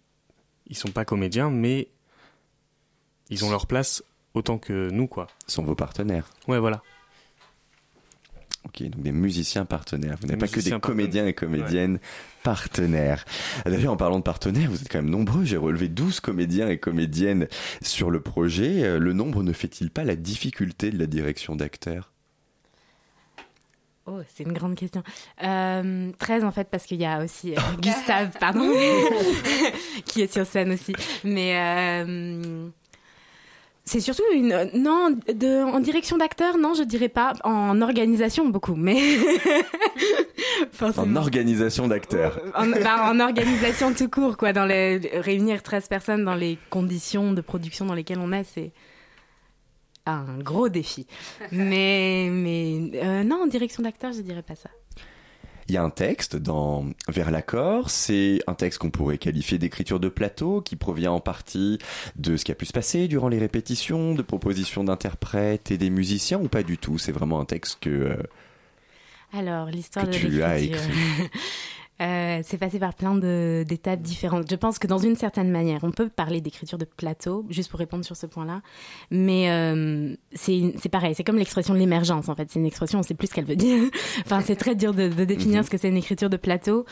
ils 0.68 0.78
sont 0.78 0.92
pas 0.92 1.06
comédiens, 1.06 1.50
mais 1.50 1.90
ils 3.30 3.44
ont 3.44 3.50
leur 3.50 3.68
place 3.68 4.04
autant 4.34 4.58
que 4.58 4.90
nous, 4.92 5.08
quoi. 5.08 5.28
Ils 5.48 5.52
sont 5.52 5.64
vos 5.64 5.76
partenaires. 5.76 6.30
Ouais, 6.48 6.60
voilà. 6.60 6.82
Ok, 8.66 8.84
donc 8.84 9.02
des 9.02 9.12
musiciens 9.12 9.66
partenaires. 9.66 10.18
Vous 10.22 10.28
n'avez 10.28 10.40
pas 10.40 10.48
que 10.48 10.60
des 10.60 10.78
comédiens 10.80 11.26
et 11.26 11.34
comédiennes 11.34 12.00
partenaires. 12.44 13.26
D'ailleurs, 13.66 13.94
en 13.94 13.98
parlant 13.98 14.18
de 14.18 14.24
partenaires, 14.24 14.70
vous 14.70 14.82
êtes 14.82 14.90
quand 14.90 15.02
même 15.02 15.10
nombreux. 15.10 15.46
J'ai 15.46 15.58
relevé 15.58 15.88
12 15.88 16.20
comédiens 16.20 16.68
et 16.70 16.78
comédiennes 16.78 17.48
sur 17.82 18.12
le 18.12 18.20
projet. 18.20 18.84
Euh, 18.84 19.00
le 19.00 19.14
nombre 19.14 19.42
ne 19.42 19.54
fait-il 19.54 19.90
pas 19.90 20.04
la 20.04 20.16
difficulté 20.16 20.92
de 20.92 21.00
la 21.00 21.08
direction 21.08 21.56
d'acteurs? 21.56 22.12
Oh, 24.10 24.22
c'est 24.34 24.44
une 24.44 24.54
grande 24.54 24.76
question. 24.76 25.04
Euh, 25.44 26.12
13 26.18 26.46
en 26.46 26.52
fait 26.52 26.70
parce 26.72 26.86
qu'il 26.86 27.02
y 27.02 27.06
a 27.06 27.22
aussi 27.22 27.54
euh, 27.54 27.60
Gustave, 27.82 28.30
pardon, 28.40 28.72
qui 30.06 30.22
est 30.22 30.32
sur 30.32 30.46
scène 30.46 30.72
aussi. 30.72 30.94
Mais 31.26 31.58
euh, 31.58 32.70
c'est 33.84 34.00
surtout 34.00 34.24
une 34.34 34.70
non 34.76 35.10
de 35.10 35.62
en 35.62 35.82
direction 35.82 36.18
d'acteur, 36.18 36.58
non, 36.58 36.74
je 36.74 36.84
dirais 36.84 37.10
pas. 37.10 37.34
En 37.44 37.82
organisation 37.82 38.48
beaucoup, 38.48 38.76
mais 38.76 38.98
en 40.98 41.16
organisation 41.18 41.90
d'acteur. 41.90 42.40
En, 42.56 42.68
bah, 42.68 43.10
en, 43.12 43.20
organisation 43.20 43.94
tout 43.94 44.10
court, 44.10 44.38
quoi. 44.38 44.54
Dans 44.54 44.66
les 44.66 45.00
réunir 45.16 45.64
13 45.64 45.90
personnes 45.90 46.24
dans 46.24 46.36
les 46.36 46.58
conditions 46.70 47.34
de 47.34 47.42
production 47.42 47.86
dans 47.86 47.94
lesquelles 47.94 48.20
on 48.20 48.32
est, 48.32 48.46
c'est 48.46 48.72
un 50.12 50.40
gros 50.40 50.70
défi. 50.70 51.08
mais 51.52 52.30
mais 52.32 52.92
euh, 52.96 53.24
non, 53.24 53.44
en 53.44 53.48
direction 53.48 53.84
d'acteur, 53.84 54.14
je 54.14 54.22
dirais 54.22 54.44
pas 54.44 54.56
ça. 54.56 54.70
Il 55.70 55.74
y 55.74 55.78
a 55.78 55.84
un 55.84 55.90
texte 55.90 56.38
dans 56.38 56.86
Vers 57.10 57.30
l'accord, 57.30 57.90
c'est 57.90 58.40
un 58.48 58.54
texte 58.54 58.80
qu'on 58.80 58.90
pourrait 58.90 59.18
qualifier 59.18 59.58
d'écriture 59.58 60.00
de 60.00 60.08
plateau, 60.08 60.62
qui 60.62 60.78
provient 60.78 61.12
en 61.12 61.20
partie 61.20 61.78
de 62.16 62.38
ce 62.38 62.46
qui 62.46 62.54
a 62.54 62.56
pu 62.56 62.66
se 62.66 62.72
passer 62.72 63.10
durant 63.10 63.28
les 63.28 63.38
répétitions, 63.38 64.16
de 64.16 64.22
propositions 64.22 64.86
d'interprètes 64.86 65.70
et 65.72 65.78
des 65.78 65.90
musiciens, 65.90 66.40
ou 66.40 66.48
pas 66.48 66.64
du 66.64 66.78
tout? 66.78 66.98
C'est 66.98 67.12
vraiment 67.12 67.42
un 67.42 67.46
texte 67.46 67.80
que... 67.82 67.90
Euh, 67.90 68.24
Alors, 69.34 69.68
l'histoire 69.68 70.08
de 70.08 70.14
tu 70.14 70.42
as 70.42 70.60
écrit. 70.60 70.94
Euh, 72.02 72.42
c'est 72.44 72.58
passé 72.58 72.80
par 72.80 72.94
plein 72.94 73.16
d'étapes 73.16 74.02
différentes. 74.02 74.50
Je 74.50 74.56
pense 74.56 74.80
que 74.80 74.88
dans 74.88 74.98
une 74.98 75.16
certaine 75.16 75.50
manière, 75.50 75.84
on 75.84 75.92
peut 75.92 76.10
parler 76.10 76.42
d'écriture 76.42 76.78
de 76.78 76.86
plateau, 76.86 77.46
juste 77.50 77.70
pour 77.70 77.80
répondre 77.80 78.06
sur 78.06 78.16
ce 78.16 78.26
point-là. 78.26 78.62
Mais 79.10 79.50
euh, 79.50 80.16
c'est 80.34 80.74
c'est 80.78 80.90
pareil, 80.90 81.16
c'est 81.16 81.24
comme 81.24 81.38
l'expression 81.38 81.74
de 81.74 81.80
l'émergence, 81.80 82.30
en 82.30 82.36
fait. 82.36 82.50
C'est 82.52 82.60
une 82.60 82.66
expression, 82.66 83.00
on 83.00 83.04
sait 83.04 83.16
plus 83.16 83.28
ce 83.28 83.34
qu'elle 83.34 83.46
veut 83.46 83.56
dire. 83.56 83.90
enfin, 84.26 84.42
c'est 84.42 84.56
très 84.56 84.76
dur 84.76 84.94
de, 84.94 85.08
de 85.10 85.26
définir 85.26 85.66
ce 85.66 85.70
que 85.70 85.78
c'est 85.78 85.90
une 85.90 85.98
écriture 85.98 86.30
de 86.30 86.38
plateau. 86.38 86.86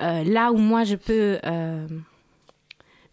Euh, 0.00 0.24
là 0.24 0.52
où 0.52 0.56
moi, 0.56 0.84
je 0.84 0.96
peux... 0.96 1.38
euh, 1.44 1.86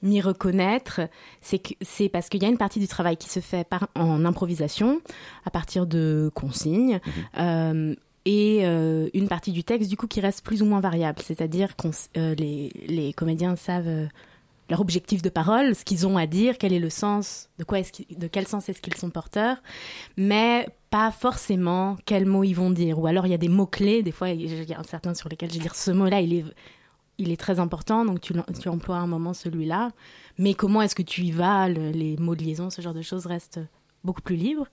m'y 0.03 0.21
reconnaître, 0.21 1.01
c'est 1.41 1.59
que 1.59 1.73
c'est 1.81 2.09
parce 2.09 2.29
qu'il 2.29 2.43
y 2.43 2.45
a 2.45 2.49
une 2.49 2.57
partie 2.57 2.79
du 2.79 2.87
travail 2.87 3.17
qui 3.17 3.29
se 3.29 3.39
fait 3.39 3.67
par, 3.67 3.87
en 3.95 4.25
improvisation, 4.25 4.99
à 5.45 5.49
partir 5.49 5.87
de 5.87 6.29
consignes, 6.35 6.99
euh, 7.39 7.95
et 8.25 8.59
euh, 8.65 9.09
une 9.13 9.27
partie 9.27 9.51
du 9.51 9.63
texte 9.63 9.89
du 9.89 9.97
coup 9.97 10.07
qui 10.07 10.21
reste 10.21 10.43
plus 10.45 10.61
ou 10.61 10.65
moins 10.65 10.79
variable, 10.79 11.19
c'est-à-dire 11.23 11.75
que 11.75 11.87
les, 12.35 12.71
les 12.87 13.13
comédiens 13.13 13.55
savent 13.55 13.87
euh, 13.87 14.05
leur 14.69 14.79
objectif 14.79 15.21
de 15.21 15.29
parole, 15.29 15.75
ce 15.75 15.83
qu'ils 15.83 16.07
ont 16.07 16.15
à 16.17 16.25
dire, 16.25 16.57
quel 16.57 16.71
est 16.71 16.79
le 16.79 16.89
sens, 16.89 17.49
de 17.59 17.63
quoi 17.65 17.81
qu'ils- 17.81 18.17
de 18.17 18.27
quel 18.27 18.47
sens 18.47 18.69
est-ce 18.69 18.81
qu'ils 18.81 18.95
sont 18.95 19.09
porteurs, 19.09 19.57
mais 20.15 20.67
pas 20.89 21.11
forcément 21.11 21.97
quels 22.05 22.25
mots 22.25 22.43
ils 22.45 22.53
vont 22.53 22.69
dire. 22.71 22.97
Ou 22.99 23.07
alors 23.07 23.25
il 23.27 23.31
y 23.31 23.33
a 23.35 23.37
des 23.37 23.49
mots 23.49 23.65
clés, 23.67 24.03
des 24.03 24.11
fois 24.11 24.29
il 24.29 24.41
y 24.69 24.73
a 24.73 24.83
certains 24.83 25.13
sur 25.13 25.27
lesquels 25.27 25.49
je 25.49 25.55
vais 25.55 25.61
dire 25.61 25.75
ce 25.75 25.91
mot-là, 25.91 26.21
il 26.21 26.33
est 26.33 26.45
est 27.19 27.37
très 27.39 27.59
important, 27.59 28.05
donc 28.05 28.21
tu, 28.21 28.33
emploies 28.67 28.97
à 28.97 28.99
un 28.99 29.07
moment 29.07 29.33
celui-là. 29.33 29.91
Mais 30.37 30.53
comment 30.55 30.81
est-ce 30.81 30.95
que 30.95 31.03
tu 31.03 31.21
y 31.21 31.31
vas? 31.31 31.69
Le- 31.69 31.91
Les 31.91 32.17
mots 32.17 32.35
de 32.35 32.43
liaison, 32.43 32.69
ce 32.69 32.81
genre 32.81 32.93
de 32.93 33.01
choses 33.01 33.25
restent 33.27 33.59
beaucoup 34.03 34.21
plus 34.21 34.35
libres. 34.35 34.67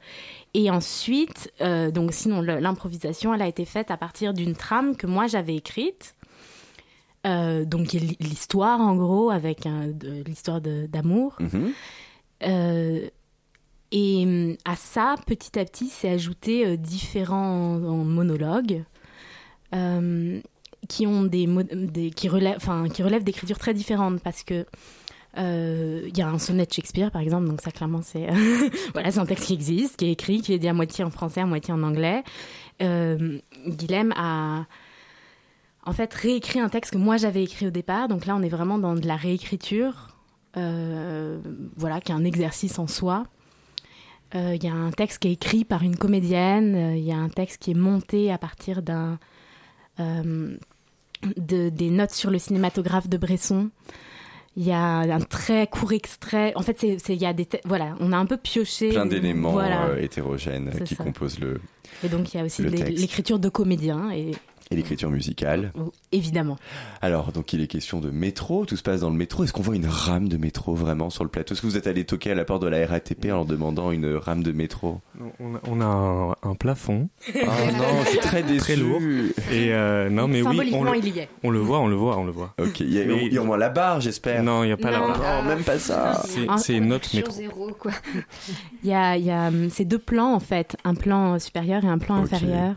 Et 0.55 0.71
ensuite, 0.71 1.53
euh, 1.61 1.91
donc 1.91 2.13
sinon, 2.13 2.41
l'improvisation, 2.41 3.33
elle 3.35 3.43
a 3.43 3.49
été 3.49 3.65
faite 3.65 3.91
à 3.91 3.97
partir 3.97 4.35
d'une 4.35 4.55
trame 4.55 4.97
que 4.97 5.07
moi 5.07 5.27
j'avais 5.27 5.57
écrite. 5.57 6.15
Euh, 7.27 7.67
donc 7.67 7.93
l'histoire 7.93 8.81
en 8.81 8.97
gros 8.97 9.31
avec 9.31 9.69
l'histoire 10.27 10.61
d'amour. 10.61 11.37
Mhm. 11.39 11.73
Euh, 12.43 13.09
et 13.93 14.59
à 14.65 14.77
ça, 14.77 15.17
petit 15.27 15.59
à 15.59 15.65
petit, 15.65 15.89
s'est 15.89 16.09
ajouté 16.09 16.77
différents 16.77 17.79
monologues 18.05 18.85
qui 20.89 21.07
ont 21.07 21.23
des, 21.25 22.11
qui 22.15 22.29
relèvent, 22.29 22.57
enfin 22.57 22.89
qui 22.89 23.03
relèvent 23.03 23.25
d'écritures 23.25 23.59
très 23.59 23.75
différentes 23.75 24.21
parce 24.23 24.43
que 24.43 24.65
il 25.37 26.17
y 26.17 26.23
a 26.23 26.29
un 26.29 26.39
sonnet 26.39 26.67
de 26.67 26.73
Shakespeare 26.73 27.11
par 27.11 27.23
exemple, 27.23 27.47
donc 27.47 27.61
ça 27.61 27.71
clairement 27.71 28.03
c'est 28.03 28.29
voilà 28.93 29.11
un 29.17 29.27
texte 29.27 29.47
qui 29.47 29.55
existe, 29.55 29.97
qui 29.97 30.07
est 30.07 30.13
écrit, 30.13 30.43
qui 30.43 30.53
est 30.53 30.59
dit 30.59 30.69
à 30.69 30.75
moitié 30.75 31.05
en 31.05 31.11
français, 31.11 31.41
à 31.41 31.47
moitié 31.47 31.73
en 31.73 31.83
anglais. 31.83 32.23
Euh, 32.83 33.39
Guilhem 33.67 34.13
a 34.17 34.67
en 35.85 35.93
fait 35.93 36.13
réécrit 36.13 36.61
un 36.61 36.69
texte 36.69 36.93
que 36.93 36.99
moi 36.99 37.17
j'avais 37.17 37.45
écrit 37.45 37.67
au 37.67 37.71
départ, 37.71 38.09
donc 38.09 38.27
là 38.27 38.37
on 38.37 38.43
est 38.43 38.49
vraiment 38.49 38.79
dans 38.79 38.95
de 38.95 39.07
la 39.07 39.17
réécriture, 39.17 40.17
euh, 40.57 41.41
voilà 41.77 42.01
qui 42.01 42.13
est 42.13 42.15
un 42.15 42.25
exercice 42.25 42.79
en 42.79 42.87
soi. 42.87 43.25
Euh, 44.35 44.55
Il 44.55 44.65
y 44.65 44.69
a 44.69 44.75
un 44.75 44.91
texte 44.91 45.21
qui 45.21 45.29
est 45.29 45.33
écrit 45.33 45.65
par 45.65 45.83
une 45.83 45.97
comédienne, 45.97 46.75
euh, 46.75 46.97
il 46.97 47.05
y 47.05 47.13
a 47.13 47.17
un 47.17 47.29
texte 47.29 47.63
qui 47.63 47.73
est 47.73 47.75
monté 47.75 48.31
à 48.31 48.39
partir 48.39 48.83
d'un 48.83 49.19
euh, 49.99 50.57
de, 51.37 51.69
des 51.69 51.91
notes 51.91 52.13
sur 52.13 52.31
le 52.31 52.39
cinématographe 52.39 53.09
de 53.09 53.17
Bresson. 53.17 53.71
Il 54.61 54.67
y 54.67 54.73
a 54.73 54.99
un 54.99 55.21
très 55.21 55.67
court 55.67 55.95
extrait. 55.95 56.53
En 56.55 56.61
fait, 56.61 56.77
c'est, 56.79 57.15
il 57.15 57.23
y 57.23 57.25
a 57.25 57.33
des, 57.33 57.49
voilà, 57.65 57.95
on 57.99 58.13
a 58.13 58.19
un 58.19 58.27
peu 58.27 58.37
pioché. 58.37 58.91
Plein 58.91 59.07
d'éléments 59.07 59.53
Voilà. 59.53 59.87
euh, 59.87 59.97
hétérogènes 60.03 60.71
qui 60.85 60.97
ça. 60.97 61.03
composent 61.03 61.39
le, 61.39 61.63
Et 62.05 62.09
donc, 62.09 62.35
il 62.35 62.37
y 62.37 62.41
a 62.41 62.45
aussi 62.45 62.63
l'écriture 62.65 63.39
de 63.39 63.49
comédiens, 63.49 64.11
et 64.11 64.33
et 64.71 64.77
l'écriture 64.77 65.11
musicale. 65.11 65.73
évidemment. 66.13 66.57
Alors, 67.03 67.33
donc 67.33 67.53
il 67.53 67.61
est 67.61 67.67
question 67.67 67.99
de 68.01 68.11
métro, 68.11 68.65
tout 68.67 68.77
se 68.77 68.83
passe 68.83 69.01
dans 69.01 69.11
le 69.11 69.17
métro. 69.17 69.43
Est-ce 69.45 69.53
qu'on 69.53 69.63
voit 69.63 69.75
une 69.75 69.87
rame 69.89 70.29
de 70.29 70.37
métro 70.37 70.75
vraiment 70.75 71.11
sur 71.11 71.25
le 71.25 71.31
plateau? 71.31 71.55
Est-ce 71.55 71.63
que 71.63 71.67
vous 71.67 71.77
êtes 71.77 71.87
allé 71.89 72.05
toquer 72.05 72.31
à 72.31 72.35
la 72.35 72.45
porte 72.45 72.63
de 72.63 72.69
la 72.69 72.87
RATP 72.87 73.25
en 73.27 73.29
leur 73.37 73.45
demandant 73.47 73.91
une 73.91 74.15
rame 74.15 74.43
de 74.45 74.53
métro? 74.53 75.01
On 75.41 75.57
a, 75.57 75.61
on 75.69 75.81
a 75.81 75.85
un, 75.85 76.51
un 76.51 76.55
plafond. 76.55 77.09
Ah 77.35 77.73
non, 77.73 78.03
je 78.05 78.11
suis 78.11 78.19
très 78.21 78.43
déçu. 78.45 78.61
Très 78.61 78.77
lourd. 78.77 79.01
Et 79.51 79.73
euh, 79.73 80.09
non, 80.09 80.29
mais 80.29 80.41
oui, 80.43 80.71
on 80.75 80.85
le, 80.85 80.99
il 80.99 81.09
y 81.17 81.19
est. 81.19 81.29
on 81.43 81.51
le 81.51 81.59
voit, 81.59 81.81
on 81.81 81.89
le 81.89 81.97
voit, 81.97 82.17
on 82.19 82.25
le 82.25 82.33
voit. 82.33 82.55
Ok, 82.61 82.79
il 82.81 82.93
y 82.93 83.01
a, 83.01 83.05
Mais- 83.05 83.27
il 83.27 83.33
y 83.33 83.39
a 83.39 83.43
au 83.43 83.47
moins 83.47 83.57
la 83.59 83.71
barre, 83.71 84.01
j'espère. 84.01 84.43
Non, 84.45 84.63
il 84.63 84.69
n'y 84.69 84.73
a 84.73 84.77
pas 84.77 84.93
Non. 84.97 85.09
la 85.09 85.15
barre. 85.19 85.43
Non, 85.43 85.49
même 85.49 85.65
pas 85.65 85.79
ça. 85.81 86.23
C'est 86.27 86.47
c'est 86.59 86.79
notre 86.81 87.15
métro. 87.17 87.33
zéro, 87.35 87.71
quoi. 87.79 87.91
Il 88.83 88.89
y 88.89 88.95
a, 88.95 89.17
il 89.19 89.25
y 89.27 89.31
a 89.31 89.51
ces 89.69 89.85
deux 89.85 89.99
plans, 89.99 90.33
en 90.35 90.41
fait, 90.41 90.75
un 90.85 90.95
plan 90.95 91.39
supérieur 91.39 91.85
et 91.85 91.89
un 91.89 91.99
plan 91.99 92.15
inférieur, 92.17 92.77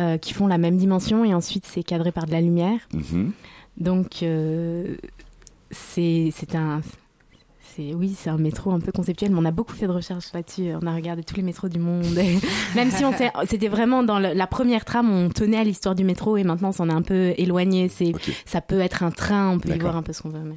euh, 0.00 0.16
qui 0.18 0.32
font 0.32 0.46
la 0.46 0.58
même 0.58 0.76
dimension, 0.76 1.24
et 1.24 1.34
ensuite 1.34 1.66
c'est 1.66 1.82
cadré 1.82 2.12
par 2.12 2.26
de 2.26 2.32
la 2.32 2.40
lumière. 2.40 2.78
Mhm. 2.94 3.32
Donc, 3.78 4.22
euh, 4.22 4.96
c'est 5.70 6.30
c'est 6.34 6.54
un. 6.54 6.80
c'est- 7.74 7.94
Oui, 7.94 8.14
c'est 8.18 8.28
un 8.28 8.36
métro 8.36 8.70
un 8.72 8.80
peu 8.80 8.92
conceptuel, 8.92 9.30
mais 9.32 9.38
on 9.40 9.44
a 9.46 9.50
beaucoup 9.50 9.72
fait 9.72 9.86
de 9.86 9.92
recherches 9.92 10.30
là-dessus. 10.34 10.72
On 10.82 10.86
a 10.86 10.94
regardé 10.94 11.22
tous 11.24 11.36
les 11.36 11.42
métros 11.42 11.68
du 11.70 11.78
monde. 11.78 12.04
et 12.18 12.36
même 12.76 12.90
si 12.90 13.02
on 13.04 13.12
c'était 13.46 13.68
vraiment 13.68 14.02
dans 14.02 14.18
le- 14.18 14.34
la 14.34 14.46
première 14.46 14.84
trame, 14.84 15.10
on 15.10 15.30
tenait 15.30 15.56
à 15.56 15.64
l'histoire 15.64 15.94
du 15.94 16.04
métro 16.04 16.36
et 16.36 16.44
maintenant, 16.44 16.68
on 16.68 16.72
s'en 16.72 16.90
est 16.90 16.92
un 16.92 17.00
peu 17.00 17.32
éloigné. 17.38 17.88
C'est. 17.88 18.12
Ça 18.44 18.60
peut 18.60 18.80
être 18.80 19.02
un 19.02 19.10
train, 19.10 19.50
on 19.50 19.58
peut 19.58 19.70
y 19.74 19.78
voir 19.78 19.96
un 19.96 20.02
peu 20.02 20.12
ce 20.12 20.20
qu'on 20.20 20.28
veut. 20.28 20.40
Mais... 20.44 20.56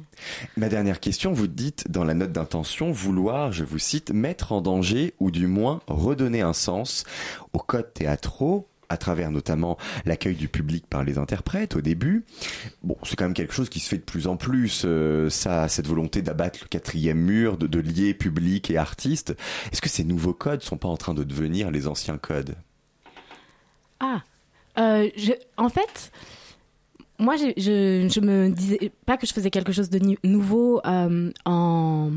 Ma 0.58 0.68
dernière 0.68 1.00
question, 1.00 1.32
vous 1.32 1.46
dites 1.46 1.90
dans 1.90 2.04
la 2.04 2.12
note 2.12 2.32
d'intention 2.32 2.90
vouloir, 2.92 3.50
je 3.52 3.64
vous 3.64 3.78
cite, 3.78 4.10
mettre 4.10 4.52
en 4.52 4.60
danger 4.60 5.14
ou 5.18 5.30
du 5.30 5.46
moins 5.46 5.80
redonner 5.86 6.42
un 6.42 6.52
sens 6.52 7.04
aux 7.54 7.58
codes 7.60 7.94
théâtraux 7.94 8.66
à 8.88 8.96
travers 8.96 9.30
notamment 9.30 9.76
l'accueil 10.04 10.34
du 10.34 10.48
public 10.48 10.86
par 10.86 11.04
les 11.04 11.18
interprètes 11.18 11.76
au 11.76 11.80
début. 11.80 12.24
Bon, 12.82 12.96
c'est 13.04 13.16
quand 13.16 13.24
même 13.24 13.34
quelque 13.34 13.54
chose 13.54 13.68
qui 13.68 13.80
se 13.80 13.88
fait 13.88 13.98
de 13.98 14.02
plus 14.02 14.26
en 14.26 14.36
plus, 14.36 14.82
euh, 14.84 15.30
ça, 15.30 15.68
cette 15.68 15.86
volonté 15.86 16.22
d'abattre 16.22 16.60
le 16.62 16.68
quatrième 16.68 17.18
mur, 17.18 17.56
de, 17.56 17.78
lier 17.78 18.14
public 18.14 18.70
et 18.70 18.78
artiste. 18.78 19.34
Est-ce 19.72 19.80
que 19.80 19.88
ces 19.88 20.04
nouveaux 20.04 20.32
codes 20.32 20.62
sont 20.62 20.78
pas 20.78 20.88
en 20.88 20.96
train 20.96 21.14
de 21.14 21.24
devenir 21.24 21.70
les 21.70 21.86
anciens 21.86 22.18
codes? 22.18 22.54
Ah, 24.00 24.22
euh, 24.78 25.08
en 25.56 25.68
fait, 25.68 26.10
moi, 27.18 27.36
je, 27.36 27.52
je, 27.56 28.20
me 28.20 28.50
disais 28.50 28.92
pas 29.04 29.16
que 29.16 29.26
je 29.26 29.32
faisais 29.32 29.50
quelque 29.50 29.72
chose 29.72 29.90
de 29.90 30.16
nouveau 30.24 30.80
euh, 30.84 31.30
en 31.44 32.10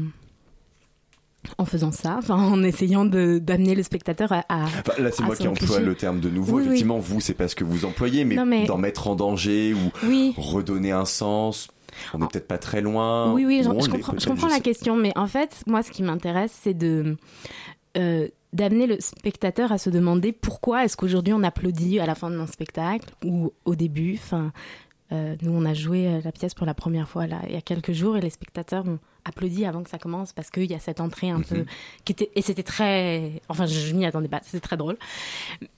en 1.58 1.65
faisant 1.65 1.91
ça, 1.91 2.15
enfin 2.17 2.36
en 2.36 2.62
essayant 2.63 3.06
de 3.06 3.39
d'amener 3.39 3.75
le 3.75 3.84
spectateur 3.84 4.32
à, 4.32 4.43
à- 4.49 4.63
Enfin, 4.65 5.02
là, 5.02 5.12
c'est 5.12 5.23
moi 5.23 5.36
qui 5.36 5.47
emploie 5.47 5.80
le 5.80 5.95
terme 5.95 6.19
de 6.19 6.30
nouveau. 6.30 6.58
Oui, 6.58 6.62
oui. 6.62 6.67
Effectivement, 6.67 6.99
vous, 6.99 7.21
c'est 7.21 7.34
pas 7.34 7.47
ce 7.47 7.56
que 7.56 7.63
vous 7.63 7.86
employez, 7.86 8.25
mais, 8.25 8.65
d'en 8.65 8.78
mettre 8.78 9.08
en 9.08 9.15
danger 9.15 9.73
ou 9.73 10.08
Oui. 10.08 10.34
redonner 10.38 10.91
un 10.91 11.06
sens. 11.06 11.69
On 12.13 12.19
n'est 12.19 12.28
peut-être 12.28 12.47
pas 12.47 12.58
très 12.60 12.82
loin. 12.82 13.32
Oui, 13.34 13.45
oui, 13.45 13.62
je, 13.63 13.69
comprends, 13.69 13.86
je 13.86 13.89
peut-être, 13.91 14.25
comprends 14.28 14.47
la 14.47 14.56
sais 14.56 14.62
question, 14.62 14.95
mais 14.95 15.12
en 15.17 15.28
fait, 15.28 15.63
moi, 15.65 15.82
ce 15.82 15.91
qui 15.91 16.04
m'intéresse, 16.04 16.56
c'est 16.62 16.73
de 16.75 17.17
euh, 17.97 18.28
d'amener 18.54 18.88
le 18.88 18.97
spectateur 18.99 19.71
à 19.71 19.78
se 19.78 19.89
demander 19.89 20.32
pourquoi 20.32 20.84
est-ce 20.86 20.97
qu'aujourd'hui 20.97 21.34
on 21.34 21.43
applaudit 21.43 21.99
à 21.99 22.06
la 22.06 22.15
fin 22.15 22.30
d'un 22.30 22.47
spectacle 22.47 23.10
ou 23.25 23.54
au 23.65 23.75
début. 23.75 24.15
Enfin, 24.15 24.52
euh, 25.12 25.36
nous, 25.41 25.52
on 25.52 25.65
a 25.65 25.73
joué 25.73 26.08
euh, 26.08 26.19
la 26.23 26.32
pièce 26.32 26.54
pour 26.54 26.65
la 26.67 26.73
première 26.75 27.08
fois 27.10 27.25
là 27.28 27.41
il 27.47 27.54
y 27.54 27.58
a 27.58 27.62
quelques 27.62 27.91
jours 27.93 28.15
et 28.17 28.21
les 28.21 28.30
spectateurs 28.30 28.88
ont 28.88 28.99
applaudi 29.30 29.65
avant 29.65 29.82
que 29.84 29.89
ça 29.89 29.98
commence 29.98 30.34
parce 30.34 30.50
qu'il 30.50 30.65
y 30.65 30.74
a 30.74 30.80
cette 30.80 31.00
entrée 31.00 31.30
un 31.30 31.42
peu 31.42 31.60
Mhm. 31.60 31.65
qui 32.04 32.12
était 32.12 32.30
et 32.36 32.42
c'était 32.42 32.63
très, 32.63 33.42
enfin, 33.48 33.65
je, 33.65 33.80
je 33.80 33.94
m'y 33.96 34.06
attendais 34.06 34.28
pas, 34.28 34.42
c'était 34.44 34.60
très 34.60 34.76
drôle. 34.78 34.98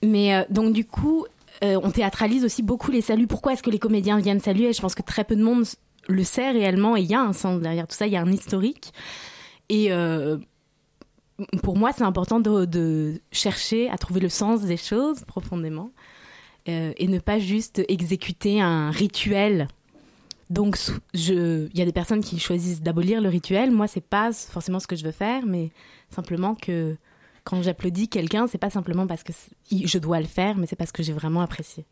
Mais 0.02 0.34
euh, 0.34 0.42
donc 0.50 0.72
du 0.72 0.84
coup, 0.84 1.24
euh, 1.62 1.78
on 1.82 1.90
théâtralise 1.90 2.44
aussi 2.44 2.62
beaucoup 2.62 2.90
les 2.90 3.00
saluts. 3.02 3.28
Pourquoi 3.28 3.52
est-ce 3.52 3.62
que 3.62 3.70
les 3.70 3.78
comédiens 3.78 4.18
viennent 4.18 4.40
saluer? 4.40 4.72
Je 4.72 4.80
pense 4.80 4.94
que 4.96 5.02
très 5.02 5.22
peu 5.24 5.36
de 5.36 5.42
monde 5.44 5.64
le 6.08 6.24
sait 6.24 6.50
réellement 6.50 6.96
et 6.96 7.00
il 7.02 7.06
y 7.06 7.14
a 7.14 7.20
un 7.20 7.32
sens 7.32 7.60
derrière 7.60 7.86
tout 7.86 7.94
ça, 7.94 8.06
il 8.08 8.12
y 8.12 8.16
a 8.16 8.20
un 8.22 8.32
historique. 8.32 8.92
Et 9.68 9.92
euh, 9.92 10.38
pour 11.62 11.76
moi, 11.76 11.92
c'est 11.92 12.02
important 12.04 12.40
de, 12.40 12.64
de 12.64 13.20
chercher 13.30 13.88
à 13.90 13.98
trouver 13.98 14.20
le 14.20 14.28
sens 14.28 14.62
des 14.62 14.76
choses 14.76 15.24
profondément 15.26 15.90
euh, 16.68 16.92
et 16.96 17.06
ne 17.08 17.18
pas 17.18 17.38
juste 17.38 17.82
exécuter 17.88 18.60
un 18.60 18.90
rituel. 18.90 19.68
Donc, 20.52 20.78
il 21.14 21.70
y 21.72 21.80
a 21.80 21.84
des 21.86 21.92
personnes 21.92 22.22
qui 22.22 22.38
choisissent 22.38 22.82
d'abolir 22.82 23.22
le 23.22 23.30
rituel. 23.30 23.70
Moi, 23.70 23.88
c'est 23.88 24.04
pas 24.04 24.34
forcément 24.34 24.80
ce 24.80 24.86
que 24.86 24.96
je 24.96 25.02
veux 25.02 25.10
faire, 25.10 25.46
mais 25.46 25.70
simplement 26.10 26.54
que 26.54 26.94
quand 27.42 27.62
j'applaudis 27.62 28.08
quelqu'un, 28.08 28.46
c'est 28.46 28.58
pas 28.58 28.68
simplement 28.68 29.06
parce 29.06 29.22
que 29.22 29.32
je 29.70 29.98
dois 29.98 30.20
le 30.20 30.26
faire, 30.26 30.58
mais 30.58 30.66
c'est 30.66 30.76
parce 30.76 30.92
que 30.92 31.02
j'ai 31.02 31.14
vraiment 31.14 31.40
apprécié. 31.40 31.86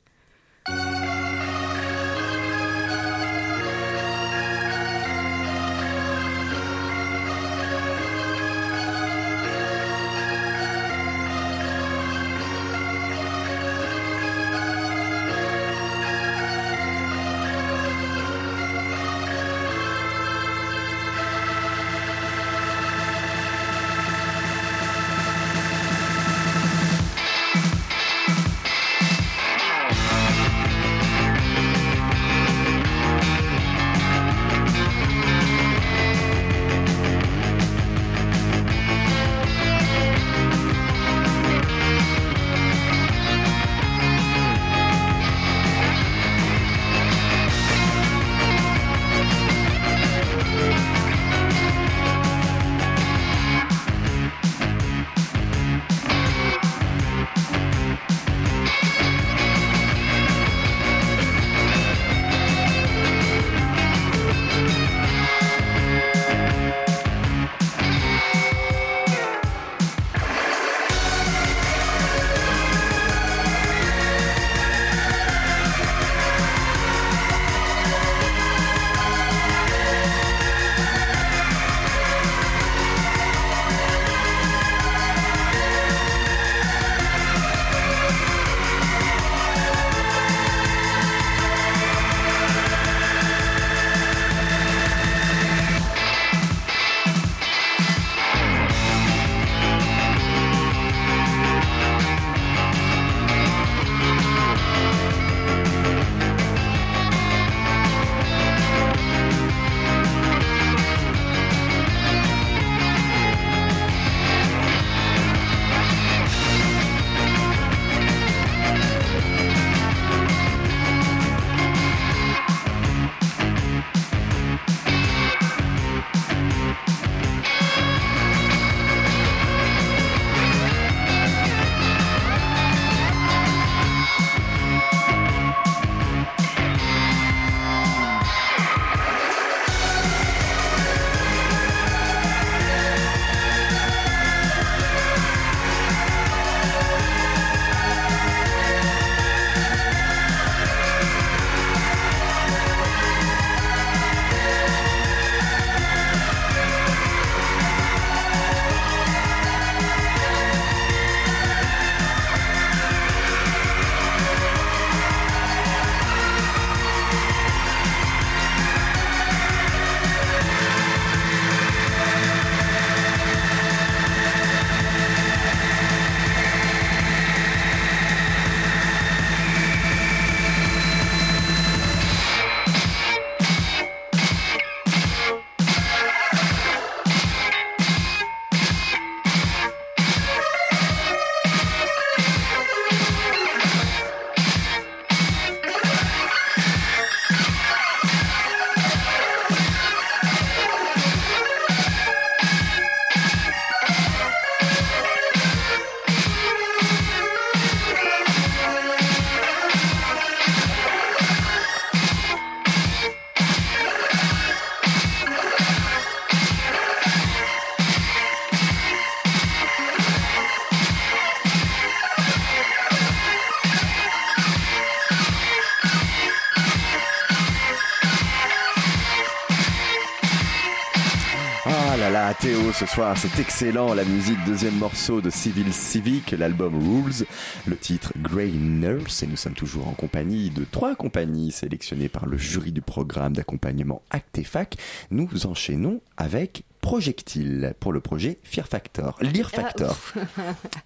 À 232.31 232.35
Théo 232.35 232.71
ce 232.73 232.87
soir, 232.87 233.19
c'est 233.19 233.41
excellent. 233.41 233.93
La 233.93 234.05
musique, 234.05 234.39
deuxième 234.47 234.77
morceau 234.77 235.21
de 235.21 235.31
Civil 235.31 235.73
Civic, 235.73 236.31
l'album 236.31 236.77
Rules, 236.77 237.27
le 237.67 237.77
titre 237.77 238.13
Grey 238.17 238.53
Nurse. 238.53 239.25
Et 239.25 239.27
nous 239.27 239.37
sommes 239.37 239.55
toujours 239.55 239.89
en 239.89 239.95
compagnie 239.95 240.51
de 240.51 240.65
trois 240.65 240.95
compagnies 240.95 241.51
sélectionnées 241.51 242.09
par 242.09 242.27
le 242.27 242.39
jury 242.39 242.71
du 242.71 242.83
programme 242.83 243.33
d'accompagnement 243.33 244.03
Actefac. 244.11 244.77
Nous 245.11 245.45
enchaînons 245.47 246.03
avec 246.17 246.63
projectile 246.81 247.75
pour 247.81 247.93
le 247.93 248.01
projet 248.01 248.39
Fear 248.43 248.67
Factor, 248.67 249.17
Lear 249.21 249.51
Ah, 249.53 249.57
Factor. 249.61 249.99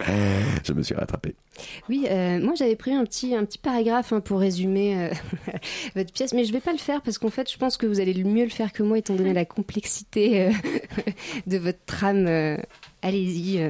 Euh, 0.09 0.42
je 0.64 0.72
me 0.72 0.82
suis 0.82 0.95
rattrapé. 0.95 1.34
Oui, 1.88 2.07
euh, 2.11 2.40
moi 2.40 2.55
j'avais 2.57 2.76
pris 2.76 2.92
un 2.92 3.05
petit, 3.05 3.34
un 3.34 3.45
petit 3.45 3.59
paragraphe 3.59 4.12
hein, 4.12 4.20
pour 4.20 4.40
résumer 4.40 4.99
euh, 4.99 5.14
votre 5.95 6.12
pièce, 6.12 6.34
mais 6.34 6.45
je 6.45 6.53
vais 6.53 6.61
pas 6.61 6.72
le 6.72 6.78
faire 6.78 7.01
parce 7.03 7.18
qu'en 7.18 7.30
fait 7.30 7.51
je 7.51 7.57
pense 7.57 7.76
que 7.76 7.86
vous 7.86 8.01
allez 8.01 8.12
le 8.12 8.24
mieux 8.24 8.45
le 8.45 8.51
faire 8.51 8.72
que 8.72 8.82
moi 8.82 8.99
étant 8.99 9.14
donné 9.14 9.32
la 9.32 9.45
complexité 9.45 10.49
euh, 10.49 10.53
de 11.47 11.59
votre 11.59 11.84
trame. 11.86 12.26
Allez-y, 13.03 13.61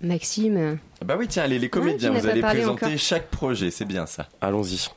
Maxime. 0.00 0.78
Bah 1.04 1.16
oui, 1.18 1.28
tiens, 1.28 1.44
allez, 1.44 1.58
les 1.58 1.68
comédiens, 1.68 2.10
vous 2.10 2.26
allez 2.26 2.40
présenter 2.40 2.86
encore. 2.86 2.98
chaque 2.98 3.28
projet, 3.28 3.70
c'est 3.70 3.84
bien 3.84 4.06
ça. 4.06 4.28
Allons-y. 4.40 4.88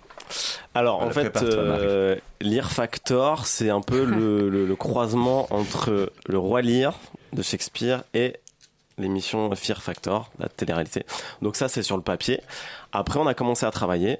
Alors 0.76 1.02
en 1.02 1.08
fait, 1.12 1.32
euh, 1.48 2.16
Lear 2.42 2.72
Factor, 2.72 3.46
c'est 3.46 3.70
un 3.70 3.82
peu 3.82 4.04
le, 4.06 4.50
le- 4.50 4.66
le 4.66 4.76
croisement 4.76 5.48
entre 5.52 6.12
le 6.28 6.38
roi 6.38 6.62
Lear 6.62 6.98
de 7.34 7.42
Shakespeare 7.42 8.04
et 8.14 8.36
l'émission 8.98 9.54
Fear 9.56 9.82
Factor, 9.82 10.32
la 10.40 10.48
télé-réalité. 10.50 11.06
Donc 11.42 11.56
ça, 11.56 11.68
c'est 11.68 11.82
sur 11.84 11.98
le 11.98 12.04
papier. 12.04 12.42
Après, 12.92 13.20
on 13.20 13.26
a 13.28 13.34
commencé 13.34 13.66
à 13.66 13.72
travailler. 13.72 14.20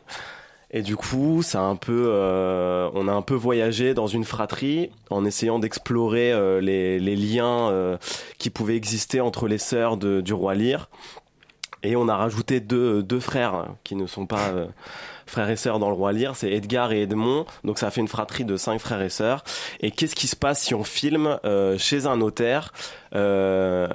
Et 0.76 0.82
du 0.82 0.96
coup, 0.96 1.44
ça 1.44 1.62
un 1.62 1.76
peu, 1.76 2.06
euh, 2.08 2.90
on 2.96 3.08
a 3.08 3.12
un 3.12 3.22
peu 3.22 3.36
voyagé 3.36 3.94
dans 3.94 4.08
une 4.08 4.24
fratrie 4.24 4.90
en 5.12 5.24
essayant 5.24 5.60
d'explorer 5.60 6.32
euh, 6.34 6.60
les, 6.62 6.98
les 7.00 7.16
liens 7.16 7.70
euh, 7.70 7.98
qui 8.40 8.50
pouvaient 8.50 8.76
exister 8.76 9.22
entre 9.22 9.48
les 9.48 9.60
sœurs 9.60 9.98
de- 9.98 10.22
du 10.22 10.34
roi 10.34 10.56
Lear. 10.56 10.90
Et 11.84 11.96
on 11.96 12.08
a 12.08 12.16
rajouté 12.16 12.60
deux, 12.60 13.04
deux 13.04 13.20
frères 13.20 13.68
qui 13.84 13.96
ne 13.96 14.08
sont 14.08 14.26
pas 14.26 14.48
frères 15.34 15.50
et 15.50 15.56
sœurs 15.56 15.80
dans 15.80 15.90
le 15.90 15.96
roi 15.96 16.14
Lear, 16.14 16.36
c'est 16.36 16.52
Edgar 16.52 16.92
et 16.94 17.02
Edmond. 17.02 17.46
Donc 17.64 17.80
ça 17.80 17.92
fait 17.92 18.02
une 18.02 18.08
fratrie 18.08 18.46
de 18.46 18.56
cinq 18.56 18.80
frères 18.80 19.02
et 19.02 19.10
sœurs. 19.10 19.44
Et 19.82 19.92
qu'est-ce 19.92 20.16
qui 20.16 20.28
se 20.28 20.36
passe 20.36 20.62
si 20.62 20.74
on 20.74 20.84
filme 20.84 21.40
euh, 21.44 21.78
chez 21.78 22.06
un 22.06 22.18
notaire 22.18 22.72
euh, 23.16 23.88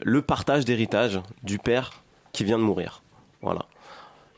le 0.00 0.22
partage 0.22 0.64
d'héritage 0.64 1.20
du 1.42 1.58
père 1.58 1.90
qui 2.32 2.44
vient 2.44 2.58
de 2.58 2.64
mourir? 2.64 3.02
Voilà. 3.42 3.66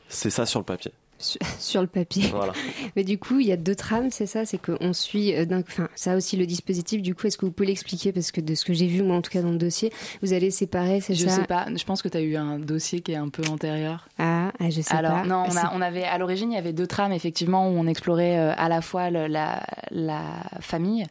C'est 0.09 0.29
ça 0.29 0.45
sur 0.45 0.59
le 0.59 0.65
papier. 0.65 0.91
Sur, 1.59 1.81
le 1.81 1.87
papier. 1.87 2.27
Voilà. 2.29 2.53
Mais 2.95 3.03
du 3.03 3.17
coup, 3.17 3.39
il 3.39 3.47
y 3.47 3.51
a 3.51 3.57
deux 3.57 3.75
trames, 3.75 4.11
c'est 4.11 4.25
ça? 4.25 4.45
C'est 4.45 4.57
qu'on 4.57 4.91
suit 4.93 5.33
euh, 5.33 5.45
d'un. 5.45 5.61
Enfin, 5.61 5.87
ça 5.95 6.15
aussi 6.15 6.35
le 6.37 6.45
dispositif. 6.45 7.01
Du 7.01 7.15
coup, 7.15 7.27
est-ce 7.27 7.37
que 7.37 7.45
vous 7.45 7.51
pouvez 7.51 7.67
l'expliquer? 7.67 8.11
Parce 8.11 8.31
que 8.31 8.41
de 8.41 8.53
ce 8.53 8.65
que 8.65 8.73
j'ai 8.73 8.87
vu, 8.87 9.01
moi 9.01 9.15
en 9.15 9.21
tout 9.21 9.31
cas 9.31 9.41
dans 9.41 9.51
le 9.51 9.57
dossier, 9.57 9.91
vous 10.21 10.33
allez 10.33 10.51
séparer, 10.51 11.01
c'est 11.01 11.15
Je 11.15 11.25
ça? 11.27 11.35
sais 11.37 11.45
pas, 11.45 11.67
je 11.73 11.83
pense 11.85 12.01
que 12.01 12.09
tu 12.09 12.17
as 12.17 12.21
eu 12.21 12.35
un 12.35 12.59
dossier 12.59 12.99
qui 13.01 13.13
est 13.13 13.15
un 13.17 13.29
peu 13.29 13.43
antérieur. 13.49 14.07
Ah, 14.17 14.51
ah, 14.59 14.69
je 14.69 14.81
sais 14.81 14.93
Alors, 14.93 15.21
pas. 15.21 15.25
non, 15.25 15.43
on, 15.47 15.51
C'est- 15.51 15.59
a, 15.59 15.71
on 15.73 15.81
avait, 15.81 16.03
à 16.03 16.17
l'origine, 16.17 16.51
il 16.51 16.55
y 16.55 16.59
avait 16.59 16.73
deux 16.73 16.87
trames, 16.87 17.13
effectivement, 17.13 17.69
où 17.69 17.71
on 17.77 17.87
explorait 17.87 18.37
euh, 18.37 18.53
à 18.57 18.67
la 18.69 18.81
fois 18.81 19.09
le- 19.09 19.27
la, 19.27 19.63
la 19.91 20.21
famille 20.59 21.05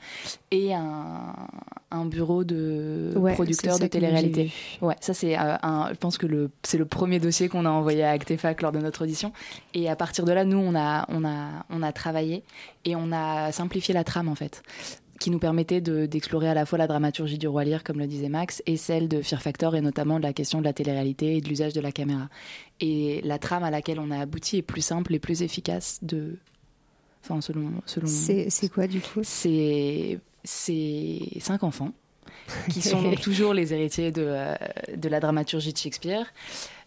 et 0.50 0.74
un, 0.74 1.34
un 1.94 2.06
bureau 2.06 2.44
de 2.44 3.12
Ouais, 3.16 3.34
producteurs 3.34 3.76
c'est 3.76 3.84
de 3.84 3.88
télé-réalité. 3.88 4.52
Ouais, 4.82 4.96
ça, 5.00 5.14
c'est 5.14 5.38
euh, 5.38 5.56
un, 5.62 5.88
je 5.90 5.98
pense 5.98 6.18
que 6.18 6.26
le, 6.26 6.50
c'est 6.62 6.78
le 6.78 6.84
premier 6.84 7.20
dossier 7.20 7.48
qu'on 7.48 7.64
a 7.64 7.70
envoyé 7.70 8.02
à 8.02 8.10
Actefac 8.10 8.62
lors 8.62 8.72
de 8.72 8.80
notre 8.80 9.04
audition. 9.04 9.32
Et 9.72 9.88
à 9.88 9.96
partir 9.96 10.24
de 10.24 10.32
là, 10.32 10.44
nous, 10.44 10.58
on 10.58 10.74
a, 10.74 11.06
on 11.08 11.24
a, 11.24 11.64
on 11.70 11.82
a 11.82 11.92
travaillé 11.92 12.42
et 12.84 12.96
on 12.96 13.12
a 13.12 13.52
simplifié 13.52 13.94
la 13.94 14.04
trame, 14.04 14.28
en 14.28 14.34
fait 14.34 14.62
qui 15.20 15.30
nous 15.30 15.38
permettait 15.38 15.80
de- 15.80 16.06
d'explorer 16.06 16.48
à 16.48 16.54
la 16.54 16.66
fois 16.66 16.76
la 16.76 16.88
dramaturgie 16.88 17.38
du 17.38 17.46
roi 17.46 17.64
Lear, 17.64 17.84
comme 17.84 17.98
le 17.98 18.08
disait 18.08 18.28
Max, 18.28 18.62
et 18.66 18.76
celle 18.76 19.08
de 19.08 19.22
Fear 19.22 19.40
Factor, 19.40 19.76
et 19.76 19.80
notamment 19.80 20.18
de 20.18 20.24
la 20.24 20.32
question 20.32 20.58
de 20.58 20.64
la 20.64 20.72
télé-réalité 20.72 21.36
et 21.36 21.40
de 21.40 21.48
l'usage 21.48 21.72
de 21.72 21.80
la 21.80 21.92
caméra. 21.92 22.28
Et 22.80 23.22
la 23.22 23.38
trame 23.38 23.62
à 23.62 23.70
laquelle 23.70 24.00
on 24.00 24.10
a 24.10 24.18
abouti 24.18 24.58
est 24.58 24.62
plus 24.62 24.82
simple 24.82 25.14
et 25.14 25.20
plus 25.20 25.42
efficace 25.42 26.00
de... 26.02 26.36
Enfin, 27.22 27.40
selon... 27.40 27.70
selon... 27.86 28.08
C'est 28.08 28.50
c'est 28.50 28.68
quoi 28.68 28.88
du 28.88 29.00
coup? 29.00 29.20
C'est 29.22 30.18
c'est 30.44 31.20
cinq 31.40 31.64
enfants 31.64 31.92
qui 32.70 32.82
sont 32.82 33.12
toujours 33.14 33.54
les 33.54 33.72
héritiers 33.72 34.12
de, 34.12 34.24
euh, 34.26 34.54
de 34.96 35.08
la 35.08 35.20
dramaturgie 35.20 35.72
de 35.72 35.78
Shakespeare. 35.78 36.26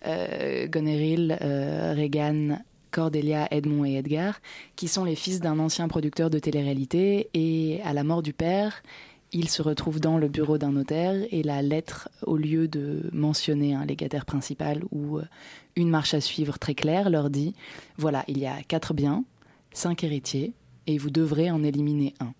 Euh, 0.06 0.68
Goneril, 0.68 1.38
euh, 1.42 1.94
Regan, 1.98 2.64
Cordelia, 2.92 3.48
Edmond 3.52 3.86
et 3.86 3.96
Edgar, 3.96 4.40
qui 4.76 4.88
sont 4.88 5.04
les 5.04 5.16
fils 5.16 5.40
d'un 5.40 5.60
ancien 5.60 5.88
producteur 5.88 6.30
de 6.30 6.40
télé-réalité. 6.40 7.30
Et 7.34 7.82
à 7.84 7.94
la 7.94 8.04
mort 8.04 8.22
du 8.22 8.34
père, 8.34 8.84
ils 9.34 9.50
se 9.50 9.62
retrouvent 9.62 10.00
dans 10.00 10.18
le 10.18 10.28
bureau 10.30 10.58
d'un 10.58 10.72
notaire 10.72 11.16
et 11.32 11.44
la 11.44 11.62
lettre, 11.62 12.10
au 12.24 12.38
lieu 12.38 12.68
de 12.68 13.10
mentionner 13.12 13.74
un 13.74 13.86
légataire 13.86 14.26
principal 14.26 14.84
ou 14.92 15.18
euh, 15.18 15.26
une 15.76 15.90
marche 15.90 16.14
à 16.14 16.22
suivre 16.22 16.58
très 16.58 16.76
claire, 16.76 17.10
leur 17.10 17.30
dit 17.30 17.54
voilà, 17.98 18.24
il 18.28 18.38
y 18.38 18.46
a 18.46 18.64
quatre 18.64 18.94
biens, 18.94 19.26
cinq 19.74 20.04
héritiers, 20.04 20.54
et 20.88 20.98
vous 20.98 21.10
devrez 21.10 21.52
en 21.52 21.64
éliminer 21.64 22.14
un. 22.20 22.34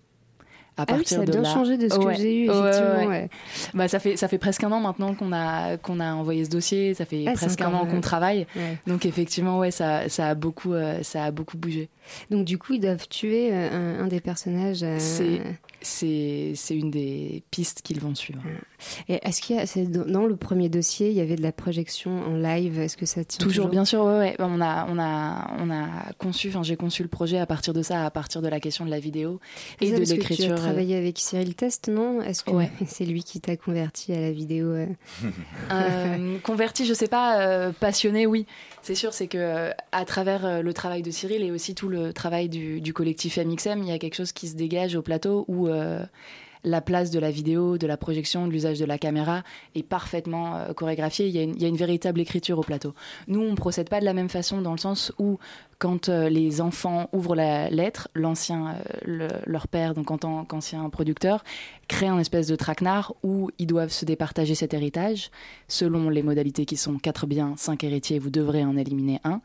À 0.78 0.84
Ah 0.88 0.94
oui, 0.96 1.02
ça 1.04 1.20
a 1.20 1.24
bien 1.24 1.42
changé 1.44 1.76
de 1.76 1.88
ce 1.88 1.98
que 1.98 2.14
j'ai 2.14 2.36
eu, 2.36 2.44
effectivement, 2.44 2.98
ouais. 3.00 3.06
ouais. 3.06 3.28
Bah, 3.74 3.88
ça, 3.88 3.98
fait, 3.98 4.16
ça 4.16 4.28
fait 4.28 4.38
presque 4.38 4.62
un 4.64 4.70
an 4.72 4.80
maintenant 4.80 5.12
qu'on 5.14 5.32
a, 5.32 5.76
qu'on 5.76 5.98
a 6.00 6.12
envoyé 6.14 6.44
ce 6.44 6.50
dossier, 6.50 6.94
ça 6.94 7.04
fait 7.04 7.24
Ah, 7.26 7.32
presque 7.32 7.60
un 7.60 7.74
an 7.74 7.84
qu'on 7.86 8.00
travaille. 8.00 8.46
Donc 8.86 9.04
effectivement, 9.04 9.58
ouais, 9.58 9.70
ça, 9.72 10.08
ça, 10.08 10.28
a 10.28 10.34
beaucoup, 10.34 10.74
euh, 10.74 11.02
ça 11.02 11.24
a 11.24 11.30
beaucoup 11.32 11.58
bougé. 11.58 11.88
Donc 12.30 12.44
du 12.44 12.58
coup, 12.58 12.74
ils 12.74 12.80
doivent 12.80 13.08
tuer 13.08 13.50
euh, 13.52 13.98
un, 14.00 14.04
un 14.04 14.06
des 14.06 14.20
personnages. 14.20 14.82
euh, 14.82 14.96
C'est, 14.98 15.40
c'est, 15.80 16.54
une 16.70 16.90
des 16.90 17.42
pistes 17.50 17.82
qu'ils 17.82 18.00
vont 18.00 18.14
suivre. 18.14 18.42
Et 19.08 19.20
est-ce 19.26 19.40
qu'il 19.40 19.56
y 19.56 19.58
a 19.58 19.84
dans 19.84 20.26
le 20.26 20.36
premier 20.36 20.68
dossier, 20.68 21.10
il 21.10 21.16
y 21.16 21.20
avait 21.20 21.36
de 21.36 21.42
la 21.42 21.52
projection 21.52 22.22
en 22.24 22.34
live 22.36 22.78
Est-ce 22.78 22.96
que 22.96 23.06
ça 23.06 23.24
tient 23.24 23.44
Toujours, 23.44 23.68
bien 23.68 23.84
sûr, 23.84 24.04
ouais, 24.04 24.18
ouais. 24.18 24.36
On 24.38 24.60
a, 24.60 24.86
on 24.88 24.98
a, 24.98 25.50
on 25.58 25.70
a 25.70 26.12
conçu, 26.18 26.48
enfin, 26.48 26.62
j'ai 26.62 26.76
conçu 26.76 27.02
le 27.02 27.08
projet 27.08 27.38
à 27.38 27.46
partir 27.46 27.72
de 27.72 27.82
ça, 27.82 28.04
à 28.04 28.10
partir 28.10 28.42
de 28.42 28.48
la 28.48 28.60
question 28.60 28.84
de 28.84 28.90
la 28.90 29.00
vidéo 29.00 29.40
et 29.80 29.90
ça, 29.90 29.98
de 29.98 30.04
l'écriture. 30.04 30.46
Tu 30.46 30.52
as 30.52 30.56
travaillé 30.56 30.96
avec 30.96 31.18
Cyril 31.18 31.54
Test, 31.54 31.88
non? 31.88 32.20
Est-ce 32.22 32.44
que 32.44 32.50
Ouais. 32.50 32.70
c'est 32.86 33.04
lui 33.04 33.22
qui 33.22 33.40
t'a 33.40 33.56
converti 33.56 34.12
à 34.12 34.20
la 34.20 34.32
vidéo 34.32 34.68
euh? 34.68 34.86
Euh, 35.70 36.38
converti, 36.42 36.86
je 36.86 36.94
sais 36.94 37.08
pas, 37.08 37.40
euh, 37.40 37.72
passionné, 37.72 38.26
oui. 38.26 38.46
C'est 38.82 38.94
sûr, 38.94 39.12
c'est 39.12 39.26
que 39.26 39.38
euh, 39.38 39.70
à 39.92 40.04
travers 40.04 40.44
euh, 40.44 40.62
le 40.62 40.72
travail 40.72 41.02
de 41.02 41.10
Cyril 41.10 41.42
et 41.42 41.50
aussi 41.50 41.74
tout 41.74 41.88
le 41.88 42.12
travail 42.12 42.48
du, 42.48 42.92
collectif 42.92 43.36
MXM, 43.38 43.82
il 43.82 43.88
y 43.88 43.92
a 43.92 43.98
quelque 43.98 44.14
chose 44.14 44.32
qui 44.32 44.48
se 44.48 44.56
dégage 44.56 44.94
au 44.96 45.02
plateau 45.02 45.44
où 45.48 45.68
euh, 45.68 46.04
la 46.64 46.80
place 46.80 47.10
de 47.10 47.18
la 47.18 47.30
vidéo, 47.30 47.78
de 47.78 47.86
la 47.86 47.96
projection, 47.96 48.46
de 48.46 48.52
l'usage 48.52 48.78
de 48.78 48.84
la 48.84 48.98
caméra 48.98 49.42
est 49.74 49.82
parfaitement 49.82 50.56
euh, 50.56 50.72
chorégraphiée. 50.72 51.28
Il 51.28 51.36
y, 51.36 51.64
a 51.64 51.68
une, 51.68 51.76
véritable 51.76 52.20
écriture 52.20 52.58
au 52.58 52.62
plateau. 52.62 52.94
Nous, 53.26 53.40
on 53.40 53.54
procède 53.54 53.88
pas 53.88 54.00
de 54.00 54.04
la 54.04 54.14
même 54.14 54.28
façon 54.28 54.60
dans 54.60 54.72
le 54.72 54.78
sens 54.78 55.12
où 55.18 55.38
quand 55.78 56.08
euh, 56.08 56.28
les 56.28 56.60
enfants 56.60 57.08
ouvrent 57.12 57.36
la 57.36 57.70
lettre, 57.70 58.08
l'ancien, 58.14 58.68
euh, 58.68 58.82
le- 59.04 59.28
leur 59.46 59.68
père, 59.68 59.94
donc 59.94 60.10
en 60.10 60.18
tant 60.18 60.44
qu'ancien 60.44 60.88
producteur, 60.90 61.44
crée 61.86 62.08
un 62.08 62.18
espèce 62.18 62.48
de 62.48 62.56
traquenard 62.56 63.14
où 63.22 63.50
ils 63.58 63.66
doivent 63.66 63.92
se 63.92 64.04
départager 64.04 64.54
cet 64.54 64.74
héritage 64.74 65.30
selon 65.68 66.10
les 66.10 66.22
modalités 66.22 66.64
qui 66.64 66.76
sont 66.76 66.98
quatre 66.98 67.26
biens, 67.26 67.54
cinq 67.56 67.84
héritiers, 67.84 68.18
vous 68.18 68.30
devrez 68.30 68.64
en 68.64 68.76
éliminer 68.76 69.20
un. 69.24 69.40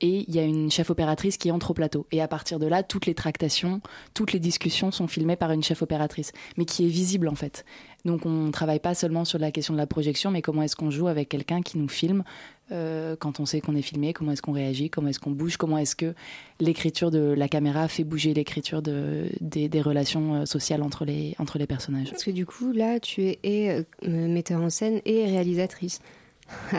Et 0.00 0.24
il 0.28 0.34
y 0.34 0.38
a 0.38 0.44
une 0.44 0.70
chef 0.70 0.90
opératrice 0.90 1.36
qui 1.36 1.50
entre 1.50 1.72
au 1.72 1.74
plateau. 1.74 2.06
Et 2.12 2.20
à 2.20 2.28
partir 2.28 2.58
de 2.58 2.66
là, 2.66 2.82
toutes 2.82 3.06
les 3.06 3.14
tractations, 3.14 3.80
toutes 4.14 4.32
les 4.32 4.40
discussions 4.40 4.90
sont 4.90 5.08
filmées 5.08 5.36
par 5.36 5.50
une 5.52 5.62
chef 5.62 5.82
opératrice, 5.82 6.32
mais 6.56 6.64
qui 6.64 6.84
est 6.84 6.88
visible 6.88 7.28
en 7.28 7.34
fait. 7.34 7.64
Donc 8.04 8.24
on 8.26 8.46
ne 8.46 8.52
travaille 8.52 8.78
pas 8.78 8.94
seulement 8.94 9.24
sur 9.24 9.38
la 9.38 9.50
question 9.50 9.74
de 9.74 9.78
la 9.78 9.86
projection, 9.86 10.30
mais 10.30 10.42
comment 10.42 10.62
est-ce 10.62 10.76
qu'on 10.76 10.90
joue 10.90 11.08
avec 11.08 11.28
quelqu'un 11.28 11.62
qui 11.62 11.78
nous 11.78 11.88
filme 11.88 12.22
euh, 12.70 13.16
quand 13.18 13.40
on 13.40 13.46
sait 13.46 13.60
qu'on 13.60 13.74
est 13.74 13.82
filmé, 13.82 14.12
comment 14.12 14.32
est-ce 14.32 14.42
qu'on 14.42 14.52
réagit, 14.52 14.90
comment 14.90 15.08
est-ce 15.08 15.20
qu'on 15.20 15.30
bouge, 15.30 15.56
comment 15.56 15.78
est-ce 15.78 15.96
que 15.96 16.14
l'écriture 16.60 17.10
de 17.10 17.18
la 17.18 17.48
caméra 17.48 17.88
fait 17.88 18.04
bouger 18.04 18.34
l'écriture 18.34 18.82
de, 18.82 19.26
des, 19.40 19.80
relations 19.80 20.34
euh, 20.34 20.44
sociales 20.44 20.82
entre 20.82 21.04
les, 21.04 21.34
entre 21.38 21.58
les 21.58 21.66
personnages. 21.66 22.10
Parce 22.10 22.24
que 22.24 22.30
du 22.30 22.44
coup, 22.44 22.72
là, 22.72 23.00
tu 23.00 23.22
es 23.42 23.70
euh, 23.70 23.82
metteur 24.02 24.60
en 24.60 24.70
scène 24.70 25.00
et 25.06 25.24
réalisatrice. 25.24 26.00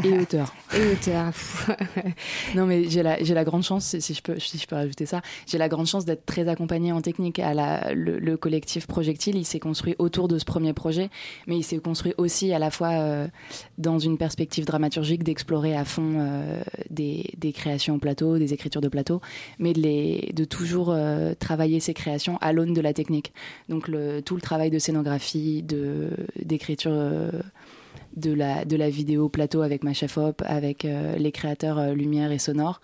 Et 0.03 0.17
auteur. 0.19 0.53
et 0.75 0.91
auteur. 0.93 1.31
Non, 2.55 2.65
mais 2.65 2.89
j'ai 2.89 3.03
la, 3.03 3.21
j'ai 3.23 3.33
la 3.33 3.43
grande 3.43 3.63
chance, 3.63 3.97
si 3.99 4.13
je 4.13 4.21
peux, 4.21 4.39
si 4.39 4.57
je 4.57 4.67
peux 4.67 4.75
rajouter 4.75 5.05
ça, 5.05 5.21
j'ai 5.45 5.57
la 5.57 5.69
grande 5.69 5.85
chance 5.87 6.05
d'être 6.05 6.25
très 6.25 6.47
accompagnée 6.47 6.91
en 6.91 7.01
technique. 7.01 7.39
À 7.39 7.53
la, 7.53 7.93
le, 7.93 8.19
le 8.19 8.37
collectif 8.37 8.87
Projectile, 8.87 9.35
il 9.35 9.45
s'est 9.45 9.59
construit 9.59 9.95
autour 9.99 10.27
de 10.27 10.39
ce 10.39 10.45
premier 10.45 10.73
projet, 10.73 11.09
mais 11.47 11.57
il 11.57 11.63
s'est 11.63 11.77
construit 11.77 12.13
aussi 12.17 12.53
à 12.53 12.59
la 12.59 12.71
fois 12.71 12.89
euh, 12.89 13.27
dans 13.77 13.99
une 13.99 14.17
perspective 14.17 14.65
dramaturgique 14.65 15.23
d'explorer 15.23 15.75
à 15.75 15.85
fond 15.85 16.15
euh, 16.17 16.61
des, 16.89 17.31
des 17.37 17.53
créations 17.53 17.95
au 17.95 17.99
plateau, 17.99 18.37
des 18.37 18.53
écritures 18.53 18.81
de 18.81 18.89
plateau, 18.89 19.21
mais 19.59 19.73
de, 19.73 19.81
les, 19.81 20.31
de 20.33 20.45
toujours 20.45 20.89
euh, 20.89 21.33
travailler 21.37 21.79
ces 21.79 21.93
créations 21.93 22.37
à 22.41 22.53
l'aune 22.53 22.73
de 22.73 22.81
la 22.81 22.93
technique. 22.93 23.33
Donc 23.69 23.87
le, 23.87 24.21
tout 24.21 24.35
le 24.35 24.41
travail 24.41 24.69
de 24.71 24.79
scénographie, 24.79 25.63
de, 25.63 26.09
d'écriture. 26.43 26.91
De 28.19 28.33
la, 28.33 28.65
de 28.65 28.75
la 28.75 28.89
vidéo 28.89 29.29
plateau 29.29 29.61
avec 29.61 29.83
ma 29.83 29.93
chef 29.93 30.17
op, 30.17 30.41
avec 30.45 30.85
euh, 30.85 31.15
les 31.17 31.31
créateurs 31.31 31.79
euh, 31.79 31.93
lumière 31.93 32.31
et 32.31 32.39
sonore, 32.39 32.81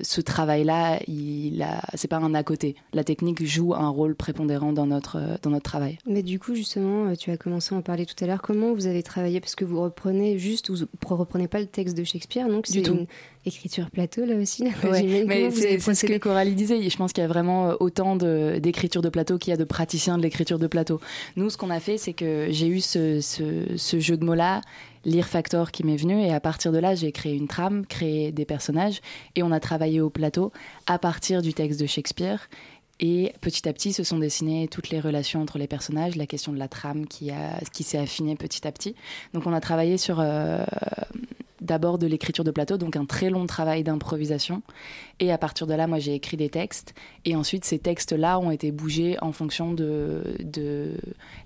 ce 0.00 0.20
travail-là, 0.20 1.00
il 1.06 1.62
a, 1.62 1.82
c'est 1.94 2.08
pas 2.08 2.18
un 2.18 2.34
à 2.34 2.42
côté. 2.42 2.76
La 2.92 3.04
technique 3.04 3.44
joue 3.44 3.74
un 3.74 3.88
rôle 3.88 4.14
prépondérant 4.14 4.72
dans 4.72 4.86
notre 4.86 5.18
dans 5.42 5.50
notre 5.50 5.64
travail. 5.64 5.98
Mais 6.06 6.22
du 6.22 6.38
coup, 6.38 6.54
justement, 6.54 7.14
tu 7.14 7.30
as 7.30 7.36
commencé 7.36 7.74
à 7.74 7.78
en 7.78 7.82
parler 7.82 8.06
tout 8.06 8.22
à 8.22 8.26
l'heure. 8.26 8.42
Comment 8.42 8.72
vous 8.72 8.86
avez 8.86 9.02
travaillé? 9.02 9.40
Parce 9.40 9.54
que 9.54 9.64
vous 9.64 9.80
reprenez 9.80 10.38
juste, 10.38 10.70
vous 10.70 10.86
reprenez 11.16 11.48
pas 11.48 11.60
le 11.60 11.66
texte 11.66 11.96
de 11.96 12.04
Shakespeare, 12.04 12.48
donc 12.48 12.66
c'est 12.66 12.86
une 12.86 13.06
écriture 13.44 13.90
plateau 13.90 14.24
là 14.24 14.36
aussi. 14.36 14.64
Ouais, 14.84 15.24
mais 15.26 15.50
c'est 15.50 15.78
ce 15.78 16.06
que 16.06 16.18
Coralie 16.18 16.54
disait. 16.54 16.88
Je 16.88 16.96
pense 16.96 17.12
qu'il 17.12 17.22
y 17.22 17.24
a 17.24 17.28
vraiment 17.28 17.74
autant 17.80 18.16
d'écriture 18.16 19.02
de, 19.02 19.08
plateau 19.08 19.38
qu'il 19.38 19.50
y 19.50 19.54
a 19.54 19.56
de 19.56 19.64
praticiens 19.64 20.16
de 20.16 20.22
l'écriture 20.22 20.58
de 20.58 20.66
plateau. 20.66 21.00
Nous, 21.36 21.50
ce 21.50 21.56
qu'on 21.56 21.70
a 21.70 21.80
fait, 21.80 21.98
c'est 21.98 22.12
que 22.12 22.48
j'ai 22.50 22.68
eu 22.68 22.80
ce, 22.80 23.20
ce, 23.20 23.76
ce 23.76 24.00
jeu 24.00 24.16
de 24.16 24.24
mots-là 24.24 24.60
Lire 25.04 25.26
Factor 25.26 25.70
qui 25.70 25.84
m'est 25.84 25.96
venu 25.96 26.20
et 26.20 26.32
à 26.32 26.40
partir 26.40 26.72
de 26.72 26.78
là 26.78 26.94
j'ai 26.94 27.12
créé 27.12 27.34
une 27.34 27.48
trame, 27.48 27.86
créé 27.86 28.32
des 28.32 28.44
personnages 28.44 29.00
et 29.36 29.42
on 29.42 29.50
a 29.52 29.60
travaillé 29.60 30.00
au 30.00 30.10
plateau 30.10 30.52
à 30.86 30.98
partir 30.98 31.42
du 31.42 31.54
texte 31.54 31.80
de 31.80 31.86
Shakespeare 31.86 32.48
et 33.00 33.32
petit 33.40 33.68
à 33.68 33.72
petit 33.72 33.92
se 33.92 34.04
sont 34.04 34.18
dessinées 34.18 34.68
toutes 34.68 34.90
les 34.90 35.00
relations 35.00 35.42
entre 35.42 35.58
les 35.58 35.66
personnages, 35.66 36.14
la 36.14 36.26
question 36.26 36.52
de 36.52 36.58
la 36.58 36.68
trame 36.68 37.06
qui, 37.06 37.30
qui 37.72 37.82
s'est 37.82 37.98
affinée 37.98 38.36
petit 38.36 38.66
à 38.66 38.70
petit. 38.70 38.94
Donc 39.34 39.46
on 39.46 39.52
a 39.52 39.60
travaillé 39.60 39.98
sur 39.98 40.20
euh, 40.20 40.64
d'abord 41.62 41.98
de 41.98 42.06
l'écriture 42.06 42.44
de 42.44 42.50
plateau, 42.50 42.76
donc 42.76 42.96
un 42.96 43.04
très 43.04 43.30
long 43.30 43.46
travail 43.46 43.82
d'improvisation. 43.84 44.62
Et 45.20 45.32
à 45.32 45.38
partir 45.38 45.66
de 45.66 45.74
là, 45.74 45.86
moi, 45.86 45.98
j'ai 45.98 46.14
écrit 46.14 46.36
des 46.36 46.48
textes. 46.48 46.94
Et 47.24 47.36
ensuite, 47.36 47.64
ces 47.64 47.78
textes-là 47.78 48.38
ont 48.38 48.50
été 48.50 48.72
bougés 48.72 49.16
en 49.22 49.32
fonction 49.32 49.72
de, 49.72 50.22
de 50.40 50.92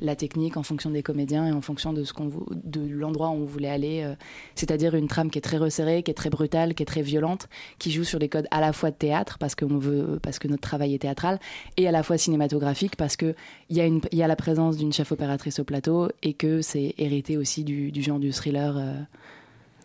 la 0.00 0.16
technique, 0.16 0.56
en 0.56 0.62
fonction 0.62 0.90
des 0.90 1.02
comédiens 1.02 1.46
et 1.46 1.52
en 1.52 1.60
fonction 1.60 1.92
de, 1.92 2.04
ce 2.04 2.12
qu'on, 2.12 2.30
de 2.50 2.80
l'endroit 2.88 3.28
où 3.28 3.34
on 3.34 3.44
voulait 3.44 3.68
aller. 3.68 4.02
Euh, 4.02 4.14
c'est-à-dire 4.54 4.94
une 4.94 5.08
trame 5.08 5.30
qui 5.30 5.38
est 5.38 5.42
très 5.42 5.58
resserrée, 5.58 6.02
qui 6.02 6.10
est 6.10 6.14
très 6.14 6.30
brutale, 6.30 6.74
qui 6.74 6.82
est 6.82 6.86
très 6.86 7.02
violente, 7.02 7.48
qui 7.78 7.90
joue 7.90 8.04
sur 8.04 8.18
les 8.18 8.28
codes 8.28 8.48
à 8.50 8.60
la 8.60 8.72
fois 8.72 8.90
de 8.90 8.96
théâtre, 8.96 9.38
parce, 9.38 9.54
qu'on 9.54 9.78
veut, 9.78 10.18
parce 10.22 10.38
que 10.38 10.48
notre 10.48 10.62
travail 10.62 10.94
est 10.94 10.98
théâtral, 10.98 11.38
et 11.76 11.86
à 11.86 11.92
la 11.92 12.02
fois 12.02 12.18
cinématographique, 12.18 12.96
parce 12.96 13.16
qu'il 13.16 13.34
y, 13.70 13.80
a 13.80 13.88
y 14.12 14.22
a 14.22 14.26
la 14.26 14.36
présence 14.36 14.76
d'une 14.76 14.92
chef 14.92 15.12
opératrice 15.12 15.58
au 15.58 15.64
plateau 15.64 16.08
et 16.22 16.32
que 16.32 16.62
c'est 16.62 16.94
hérité 16.98 17.36
aussi 17.36 17.64
du, 17.64 17.92
du 17.92 18.02
genre 18.02 18.18
du 18.18 18.32
thriller. 18.32 18.76
Euh, 18.76 18.94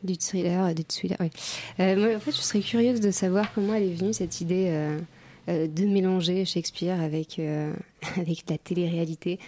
du 0.03 0.17
thriller, 0.17 0.73
du 0.73 0.83
thriller, 0.83 1.17
oui. 1.19 1.29
Euh, 1.79 1.95
moi, 1.95 2.15
en 2.15 2.19
fait, 2.19 2.31
je 2.31 2.41
serais 2.41 2.61
curieuse 2.61 2.99
de 2.99 3.11
savoir 3.11 3.53
comment 3.53 3.73
elle 3.73 3.83
est 3.83 3.93
venue 3.93 4.13
cette 4.13 4.41
idée 4.41 4.67
euh, 4.69 4.99
euh, 5.49 5.67
de 5.67 5.85
mélanger 5.85 6.45
Shakespeare 6.45 6.99
avec, 6.99 7.39
avec 8.17 8.43
la 8.49 8.57
télé-réalité. 8.57 9.39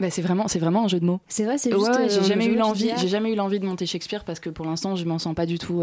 Bah, 0.00 0.10
c'est 0.10 0.22
vraiment, 0.22 0.46
c'est 0.46 0.60
vraiment 0.60 0.84
un 0.84 0.88
jeu 0.88 1.00
de 1.00 1.04
mots. 1.04 1.18
C'est 1.26 1.44
vrai, 1.44 1.58
c'est 1.58 1.72
juste. 1.72 1.90
j'ai 2.08 2.22
jamais 2.22 2.46
eu 2.46 2.54
l'envie, 2.54 2.90
j'ai 2.98 3.08
jamais 3.08 3.32
eu 3.32 3.34
l'envie 3.34 3.58
de 3.58 3.66
monter 3.66 3.84
Shakespeare 3.84 4.22
parce 4.24 4.38
que 4.38 4.48
pour 4.48 4.64
l'instant, 4.64 4.94
je 4.94 5.04
m'en 5.04 5.18
sens 5.18 5.34
pas 5.34 5.44
du 5.44 5.58
tout 5.58 5.82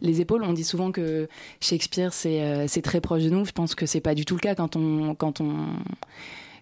les 0.00 0.20
épaules. 0.22 0.42
On 0.42 0.54
dit 0.54 0.64
souvent 0.64 0.90
que 0.90 1.28
Shakespeare, 1.60 2.14
c'est, 2.14 2.66
c'est 2.66 2.80
très 2.80 3.02
proche 3.02 3.24
de 3.24 3.28
nous. 3.28 3.44
Je 3.44 3.52
pense 3.52 3.74
que 3.74 3.84
c'est 3.84 4.00
pas 4.00 4.14
du 4.14 4.24
tout 4.24 4.36
le 4.36 4.40
cas 4.40 4.54
quand 4.54 4.74
on, 4.76 5.14
quand 5.14 5.42
on, 5.42 5.66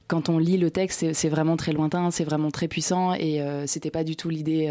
quand 0.08 0.28
on 0.28 0.38
lit 0.38 0.58
le 0.58 0.72
texte. 0.72 1.12
C'est, 1.12 1.28
vraiment 1.28 1.56
très 1.56 1.70
lointain, 1.70 2.10
c'est 2.10 2.24
vraiment 2.24 2.50
très 2.50 2.66
puissant 2.66 3.14
et 3.14 3.40
c'était 3.66 3.92
pas 3.92 4.02
du 4.02 4.16
tout 4.16 4.28
l'idée 4.28 4.68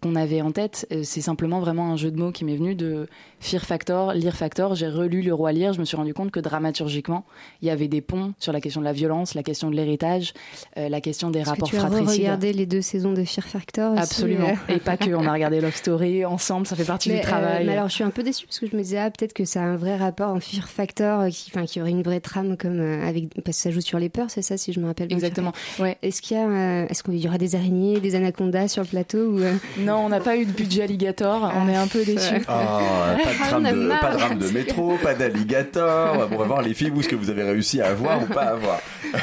qu'on 0.00 0.14
avait 0.14 0.42
en 0.42 0.52
tête. 0.52 0.86
Euh, 0.92 1.02
c'est 1.02 1.20
simplement 1.20 1.60
vraiment 1.60 1.90
un 1.90 1.96
jeu 1.96 2.10
de 2.10 2.18
mots 2.18 2.30
qui 2.30 2.44
m'est 2.44 2.56
venu 2.56 2.74
de 2.74 3.08
Fear 3.40 3.64
Factor, 3.64 4.12
Lire 4.12 4.36
Factor. 4.36 4.74
J'ai 4.74 4.88
relu 4.88 5.22
Le 5.22 5.34
Roi 5.34 5.52
Lire. 5.52 5.72
Je 5.72 5.80
me 5.80 5.84
suis 5.84 5.96
rendu 5.96 6.14
compte 6.14 6.30
que 6.30 6.38
dramaturgiquement, 6.38 7.24
il 7.62 7.68
y 7.68 7.70
avait 7.70 7.88
des 7.88 8.00
ponts 8.00 8.32
sur 8.38 8.52
la 8.52 8.60
question 8.60 8.80
de 8.80 8.84
la 8.84 8.92
violence, 8.92 9.34
la 9.34 9.42
question 9.42 9.70
de 9.70 9.76
l'héritage, 9.76 10.34
euh, 10.76 10.88
la 10.88 11.00
question 11.00 11.30
des 11.30 11.42
rapports 11.42 11.70
fratricides. 11.70 12.06
Tu 12.06 12.12
as 12.12 12.14
regardé 12.14 12.52
les 12.52 12.66
deux 12.66 12.80
saisons 12.80 13.12
de 13.12 13.24
Fear 13.24 13.46
Factor 13.46 13.92
aussi, 13.92 14.02
Absolument. 14.02 14.50
Euh. 14.68 14.74
Et 14.74 14.78
pas 14.78 14.96
que. 14.96 15.10
On 15.10 15.26
a 15.26 15.32
regardé 15.32 15.60
Love 15.60 15.74
Story 15.74 16.24
ensemble. 16.24 16.66
Ça 16.66 16.76
fait 16.76 16.84
partie 16.84 17.10
du 17.10 17.20
travail. 17.20 17.66
mais 17.66 17.72
alors, 17.72 17.88
je 17.88 17.94
suis 17.94 18.04
un 18.04 18.10
peu 18.10 18.22
déçue 18.22 18.46
parce 18.46 18.60
que 18.60 18.66
je 18.68 18.76
me 18.76 18.82
disais, 18.82 18.98
ah, 18.98 19.10
peut-être 19.10 19.32
que 19.32 19.44
ça 19.44 19.62
a 19.62 19.64
un 19.64 19.76
vrai 19.76 19.96
rapport 19.96 20.30
en 20.30 20.38
Fear 20.38 20.68
Factor, 20.68 21.26
qui, 21.28 21.50
enfin, 21.52 21.66
qui 21.66 21.80
aurait 21.80 21.90
une 21.90 22.02
vraie 22.02 22.20
trame 22.20 22.56
comme 22.56 22.80
avec, 22.80 23.34
parce 23.42 23.56
que 23.56 23.62
ça 23.62 23.70
joue 23.72 23.80
sur 23.80 23.98
les 23.98 24.08
peurs, 24.08 24.30
c'est 24.30 24.42
ça, 24.42 24.56
si 24.56 24.72
je 24.72 24.78
me 24.78 24.86
rappelle 24.86 25.08
bien. 25.08 25.16
Exactement. 25.16 25.52
Ouais. 25.80 25.96
Est-ce 26.02 26.22
qu'il 26.22 26.36
y 26.36 26.40
a, 26.40 26.84
est-ce 26.84 27.02
qu'il 27.02 27.16
y 27.16 27.26
aura 27.26 27.38
des 27.38 27.56
araignées, 27.56 27.98
des 27.98 28.14
anacondas 28.14 28.68
sur 28.68 28.82
le 28.82 28.88
plateau 28.88 29.18
ou 29.18 29.40
Non, 29.88 30.04
on 30.04 30.08
n'a 30.10 30.20
pas 30.20 30.36
eu 30.36 30.44
de 30.44 30.52
budget 30.52 30.82
alligator. 30.82 31.50
on 31.56 31.66
est 31.66 31.74
un 31.76 31.86
peu 31.86 32.04
déçus. 32.04 32.42
Ah, 32.46 33.16
pas 33.24 33.30
de 33.30 33.38
trame 33.38 33.62
de, 33.62 33.88
pas 33.88 34.10
de 34.14 34.20
rame 34.20 34.38
de 34.38 34.48
métro, 34.50 34.98
pas 35.02 35.14
d'alligator. 35.14 36.28
Bon, 36.28 36.36
on 36.36 36.38
va 36.38 36.44
voir 36.44 36.60
les 36.60 36.74
filles, 36.74 36.90
vous, 36.90 37.02
ce 37.02 37.08
que 37.08 37.16
vous 37.16 37.30
avez 37.30 37.42
réussi 37.42 37.80
à 37.80 37.88
avoir 37.88 38.22
ou 38.22 38.26
pas 38.26 38.42
à 38.42 38.50
avoir. 38.50 38.80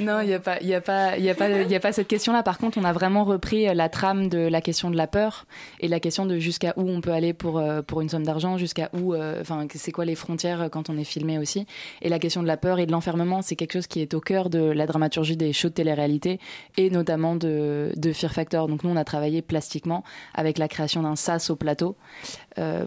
Non, 0.00 0.20
il 0.20 0.28
n'y 0.28 0.34
a 0.34 0.38
pas, 0.38 0.58
il 0.60 0.72
a 0.72 0.80
pas, 0.80 1.18
il 1.18 1.28
a 1.28 1.34
pas, 1.34 1.48
il 1.48 1.74
a 1.74 1.80
pas 1.80 1.92
cette 1.92 2.06
question-là. 2.06 2.42
Par 2.42 2.58
contre, 2.58 2.78
on 2.78 2.84
a 2.84 2.92
vraiment 2.92 3.24
repris 3.24 3.68
euh, 3.68 3.74
la 3.74 3.88
trame 3.88 4.28
de 4.28 4.38
la 4.38 4.60
question 4.60 4.90
de 4.90 4.96
la 4.96 5.06
peur 5.06 5.46
et 5.80 5.88
la 5.88 5.98
question 5.98 6.24
de 6.24 6.38
jusqu'à 6.38 6.72
où 6.76 6.88
on 6.88 7.00
peut 7.00 7.12
aller 7.12 7.32
pour 7.32 7.58
euh, 7.58 7.82
pour 7.82 8.00
une 8.00 8.08
somme 8.08 8.24
d'argent, 8.24 8.58
jusqu'à 8.58 8.90
où, 8.92 9.14
euh, 9.14 9.40
enfin, 9.40 9.66
c'est 9.74 9.92
quoi 9.92 10.04
les 10.04 10.14
frontières 10.14 10.68
quand 10.70 10.88
on 10.88 10.96
est 10.96 11.04
filmé 11.04 11.38
aussi. 11.38 11.66
Et 12.02 12.08
la 12.08 12.18
question 12.18 12.42
de 12.42 12.46
la 12.46 12.56
peur 12.56 12.78
et 12.78 12.86
de 12.86 12.92
l'enfermement, 12.92 13.42
c'est 13.42 13.56
quelque 13.56 13.72
chose 13.72 13.86
qui 13.86 14.00
est 14.00 14.14
au 14.14 14.20
cœur 14.20 14.50
de 14.50 14.60
la 14.60 14.86
dramaturgie 14.86 15.36
des 15.36 15.52
shows 15.52 15.68
de 15.68 15.74
télé-réalité 15.74 16.38
et 16.76 16.90
notamment 16.90 17.34
de, 17.34 17.92
de 17.96 18.12
Fear 18.12 18.32
Factor. 18.32 18.68
Donc 18.68 18.84
nous, 18.84 18.90
on 18.90 18.96
a 18.96 19.04
travaillé 19.04 19.42
plastiquement 19.42 20.04
avec 20.34 20.58
la 20.58 20.68
création 20.68 21.02
d'un 21.02 21.16
sas 21.16 21.50
au 21.50 21.56
plateau 21.56 21.96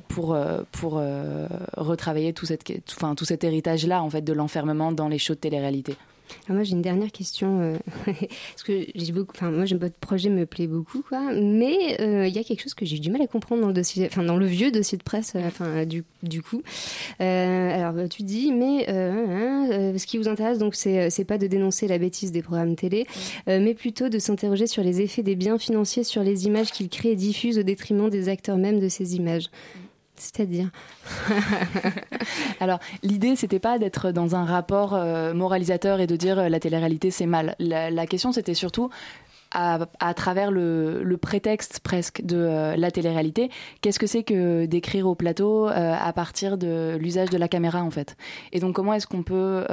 pour 0.09 0.37
pour 0.71 1.01
retravailler 1.77 2.33
tout 2.33 2.45
cette, 2.45 2.69
enfin 2.91 3.15
tout 3.15 3.25
cet 3.25 3.43
héritage-là 3.43 4.03
en 4.03 4.09
fait 4.09 4.21
de 4.21 4.33
l'enfermement 4.33 4.91
dans 4.91 5.07
les 5.07 5.17
shows 5.17 5.35
de 5.35 5.39
télé-réalité. 5.39 5.95
Ah, 6.49 6.53
moi, 6.53 6.63
j'ai 6.63 6.73
une 6.73 6.81
dernière 6.81 7.11
question. 7.11 7.61
Euh, 7.61 7.77
parce 8.05 8.63
que 8.63 8.85
j'ai 8.95 9.11
beaucoup. 9.11 9.33
Enfin, 9.35 9.51
moi, 9.51 9.65
votre 9.65 9.95
projet 9.95 10.29
me 10.29 10.45
plaît 10.45 10.67
beaucoup, 10.67 11.01
quoi. 11.07 11.33
Mais 11.33 11.99
euh, 12.01 12.27
il 12.27 12.35
y 12.35 12.39
a 12.39 12.43
quelque 12.43 12.61
chose 12.61 12.73
que 12.73 12.85
j'ai 12.85 12.97
eu 12.97 12.99
du 12.99 13.11
mal 13.11 13.21
à 13.21 13.27
comprendre 13.27 13.61
dans 13.61 13.67
le 13.67 13.73
dossier, 13.73 14.07
enfin, 14.07 14.23
dans 14.23 14.37
le 14.37 14.45
vieux 14.45 14.71
dossier 14.71 14.97
de 14.97 15.03
presse, 15.03 15.33
euh, 15.35 15.47
enfin, 15.47 15.85
du, 15.85 16.03
du 16.23 16.41
coup. 16.41 16.61
alors, 17.19 18.07
tu 18.09 18.23
dis, 18.23 18.51
mais 18.51 18.87
hein, 18.89 19.93
ce 19.97 20.05
qui 20.05 20.17
vous 20.17 20.27
intéresse, 20.27 20.57
donc, 20.57 20.75
c'est, 20.75 21.09
c'est 21.09 21.25
pas 21.25 21.37
de 21.37 21.47
dénoncer 21.47 21.87
la 21.87 21.97
bêtise 21.97 22.31
des 22.31 22.41
programmes 22.41 22.75
télé, 22.75 23.05
mais 23.47 23.73
plutôt 23.73 24.09
de 24.09 24.19
s'interroger 24.19 24.67
sur 24.67 24.83
les 24.83 25.01
effets 25.01 25.23
des 25.23 25.35
biens 25.35 25.57
financiers 25.57 26.03
sur 26.03 26.23
les 26.23 26.45
images 26.45 26.71
qu'ils 26.71 26.89
créent 26.89 27.11
et 27.11 27.15
diffusent 27.15 27.59
au 27.59 27.63
détriment 27.63 28.09
des 28.09 28.29
acteurs 28.29 28.57
même 28.57 28.79
de 28.79 28.89
ces 28.89 29.15
images. 29.15 29.49
C'est-à-dire 30.21 30.69
Alors, 32.59 32.79
l'idée, 33.01 33.35
c'était 33.35 33.59
pas 33.59 33.79
d'être 33.79 34.11
dans 34.11 34.35
un 34.35 34.45
rapport 34.45 34.93
euh, 34.93 35.33
moralisateur 35.33 35.99
et 35.99 36.05
de 36.05 36.15
dire 36.15 36.37
euh, 36.37 36.47
la 36.47 36.59
télé-réalité 36.59 37.09
c'est 37.09 37.25
mal. 37.25 37.55
La, 37.57 38.05
question, 38.05 38.31
c'était 38.31 38.53
surtout 38.53 38.91
à, 39.51 39.79
travers 40.15 40.51
le, 40.51 41.17
prétexte 41.19 41.79
presque 41.79 42.21
de 42.23 42.37
euh, 42.37 42.75
la 42.77 42.91
télé-réalité, 42.91 43.49
qu'est-ce 43.81 43.97
que 43.97 44.05
c'est 44.05 44.23
que 44.23 44.67
d'écrire 44.67 45.07
au 45.07 45.15
plateau 45.15 45.67
à 45.67 46.13
partir 46.13 46.57
de 46.57 46.97
l'usage 46.99 47.31
de 47.31 47.37
la 47.37 47.47
caméra 47.47 47.81
en 47.81 47.91
fait? 47.91 48.15
Et 48.51 48.59
donc 48.59 48.75
comment 48.75 48.93
est-ce 48.93 49.07
qu'on 49.07 49.23
peut 49.23 49.65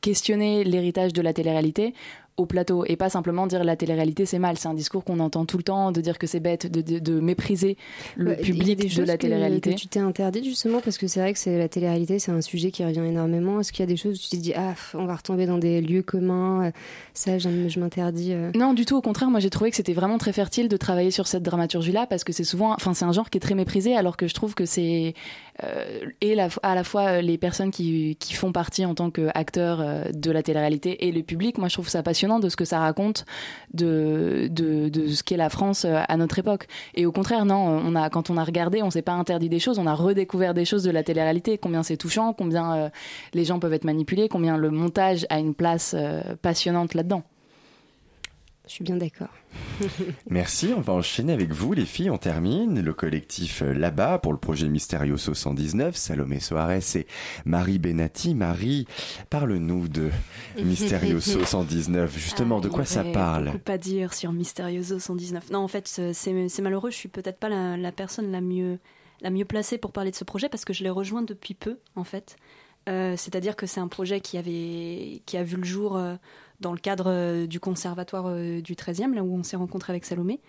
questionner 0.00 0.64
l'héritage 0.64 1.12
de 1.12 1.22
la 1.22 1.32
télé-réalité 1.32 1.94
au 2.38 2.46
plateau 2.46 2.84
et 2.86 2.96
pas 2.96 3.10
simplement 3.10 3.46
dire 3.46 3.64
la 3.64 3.76
télé-réalité 3.76 4.24
c'est 4.24 4.38
mal. 4.38 4.56
C'est 4.56 4.68
un 4.68 4.74
discours 4.74 5.04
qu'on 5.04 5.18
entend 5.18 5.44
tout 5.44 5.58
le 5.58 5.64
temps, 5.64 5.92
de 5.92 6.00
dire 6.00 6.18
que 6.18 6.26
c'est 6.26 6.40
bête, 6.40 6.70
de, 6.70 7.20
mépriser 7.20 7.76
le 8.16 8.36
public 8.36 8.94
de 8.96 9.02
la 9.02 9.18
télé-réalité. 9.18 9.74
Que 9.74 9.78
tu 9.78 9.88
t'es 9.88 9.98
interdit 9.98 10.44
justement 10.44 10.80
parce 10.80 10.98
que 10.98 11.08
c'est 11.08 11.20
vrai 11.20 11.32
que 11.32 11.38
c'est 11.38 11.58
la 11.58 11.68
télé-réalité, 11.68 12.18
c'est 12.18 12.30
un 12.30 12.40
sujet 12.40 12.70
qui 12.70 12.84
revient 12.84 13.00
énormément. 13.00 13.60
Est-ce 13.60 13.72
qu'il 13.72 13.80
y 13.80 13.82
a 13.82 13.86
des 13.86 13.96
choses 13.96 14.16
où 14.18 14.22
tu 14.22 14.28
te 14.28 14.36
dis 14.36 14.54
ah 14.54 14.74
on 14.94 15.04
va 15.04 15.16
retomber 15.16 15.46
dans 15.46 15.58
des 15.58 15.80
lieux 15.80 16.02
communs, 16.02 16.66
euh, 16.66 16.70
ça 17.12 17.38
je, 17.38 17.78
m'interdis. 17.78 18.32
Euh. 18.32 18.52
Non 18.54 18.72
du 18.72 18.84
tout, 18.84 18.96
au 18.96 19.02
contraire, 19.02 19.30
moi 19.30 19.40
j'ai 19.40 19.50
trouvé 19.50 19.70
que 19.70 19.76
c'était 19.76 19.92
vraiment 19.92 20.18
très 20.18 20.32
fertile 20.32 20.68
de 20.68 20.76
travailler 20.76 21.10
sur 21.10 21.26
cette 21.26 21.42
dramaturgie 21.42 21.92
là 21.92 22.06
parce 22.06 22.22
que 22.22 22.32
c'est 22.32 22.44
souvent, 22.44 22.72
enfin 22.72 22.94
c'est 22.94 23.04
un 23.04 23.12
genre 23.12 23.30
qui 23.30 23.38
est 23.38 23.40
très 23.40 23.54
méprisé 23.54 23.96
alors 23.96 24.16
que 24.16 24.28
je 24.28 24.34
trouve 24.34 24.54
que 24.54 24.64
c'est 24.64 25.14
euh, 25.64 26.00
et 26.20 26.36
la, 26.36 26.48
à 26.62 26.76
la 26.76 26.84
fois 26.84 27.20
les 27.20 27.36
personnes 27.36 27.72
qui, 27.72 28.16
qui 28.20 28.34
font 28.34 28.52
partie 28.52 28.84
en 28.84 28.94
tant 28.94 29.10
qu'acteurs 29.10 29.84
de 30.12 30.30
la 30.30 30.42
télé-réalité 30.42 31.08
et 31.08 31.12
le 31.12 31.22
public, 31.22 31.58
moi 31.58 31.68
je 31.68 31.74
trouve 31.74 31.88
ça 31.88 32.02
passionnant 32.02 32.27
de 32.38 32.48
ce 32.48 32.56
que 32.56 32.64
ça 32.64 32.78
raconte 32.80 33.24
de, 33.72 34.48
de, 34.50 35.08
ce 35.08 35.22
qu'est 35.22 35.36
la 35.36 35.48
France 35.48 35.84
euh, 35.84 36.00
à 36.06 36.16
notre 36.16 36.38
époque. 36.38 36.66
Et 36.94 37.06
au 37.06 37.12
contraire, 37.12 37.44
non, 37.44 37.56
on 37.56 37.94
a, 37.94 38.10
quand 38.10 38.30
on 38.30 38.36
a 38.36 38.44
regardé, 38.44 38.82
on 38.82 38.90
s'est 38.90 39.02
pas 39.02 39.12
interdit 39.12 39.48
des 39.48 39.58
choses, 39.58 39.78
on 39.78 39.86
a 39.86 39.94
redécouvert 39.94 40.54
des 40.54 40.64
choses 40.64 40.82
de 40.82 40.90
la 40.90 41.02
télé-réalité, 41.02 41.56
combien 41.58 41.82
c'est 41.82 41.96
touchant, 41.96 42.34
combien 42.34 42.74
euh, 42.74 42.88
les 43.32 43.44
gens 43.44 43.58
peuvent 43.58 43.72
être 43.72 43.84
manipulés, 43.84 44.28
combien 44.28 44.56
le 44.56 44.70
montage 44.70 45.26
a 45.30 45.38
une 45.38 45.54
place 45.54 45.94
euh, 45.96 46.20
passionnante 46.42 46.94
là-dedans. 46.94 47.22
Je 48.68 48.74
suis 48.74 48.84
bien 48.84 48.96
d'accord. 48.96 49.30
Merci, 50.30 50.74
on 50.76 50.80
va 50.80 50.92
enchaîner 50.92 51.32
avec 51.32 51.52
vous 51.52 51.72
les 51.72 51.86
filles, 51.86 52.10
on 52.10 52.18
termine. 52.18 52.82
Le 52.82 52.92
collectif 52.92 53.62
euh, 53.62 53.72
là-bas 53.72 54.18
pour 54.18 54.32
le 54.32 54.38
projet 54.38 54.68
Mysterioso 54.68 55.32
119, 55.32 55.96
Salomé 55.96 56.38
Soares 56.38 56.96
et 56.96 57.06
Marie 57.46 57.78
Benati. 57.78 58.34
Marie, 58.34 58.86
parle-nous 59.30 59.88
de 59.88 60.10
Mysterioso 60.62 61.46
119, 61.46 62.14
justement 62.18 62.60
de 62.60 62.68
quoi 62.68 62.84
ça 62.84 63.04
parle 63.04 63.46
beaucoup 63.46 63.58
pas 63.58 63.78
dire 63.78 64.12
sur 64.12 64.32
Mysterioso 64.32 64.98
119. 64.98 65.50
Non, 65.50 65.60
en 65.60 65.68
fait, 65.68 65.88
c'est 66.12 66.60
malheureux, 66.60 66.90
je 66.90 66.96
suis 66.96 67.08
peut-être 67.08 67.38
pas 67.38 67.48
la, 67.48 67.92
personne 67.92 68.30
la 68.30 68.42
mieux, 68.42 68.78
la 69.22 69.30
mieux 69.30 69.46
placée 69.46 69.78
pour 69.78 69.92
parler 69.92 70.10
de 70.10 70.16
ce 70.16 70.24
projet 70.24 70.50
parce 70.50 70.66
que 70.66 70.74
je 70.74 70.84
l'ai 70.84 70.90
rejoint 70.90 71.22
depuis 71.22 71.54
peu, 71.54 71.78
en 71.96 72.04
fait. 72.04 72.36
Euh, 72.88 73.16
c'est-à-dire 73.16 73.56
que 73.56 73.66
c'est 73.66 73.80
un 73.80 73.88
projet 73.88 74.20
qui, 74.20 74.36
avait, 74.36 75.22
qui 75.24 75.38
a 75.38 75.42
vu 75.42 75.56
le 75.56 75.64
jour... 75.64 75.96
Euh, 75.96 76.16
dans 76.60 76.72
le 76.72 76.78
cadre 76.78 77.04
euh, 77.08 77.46
du 77.46 77.60
conservatoire 77.60 78.24
euh, 78.28 78.60
du 78.60 78.74
13e, 78.74 79.14
là 79.14 79.22
où 79.22 79.34
on 79.34 79.42
s'est 79.42 79.56
rencontré 79.56 79.92
avec 79.92 80.04
Salomé. 80.04 80.40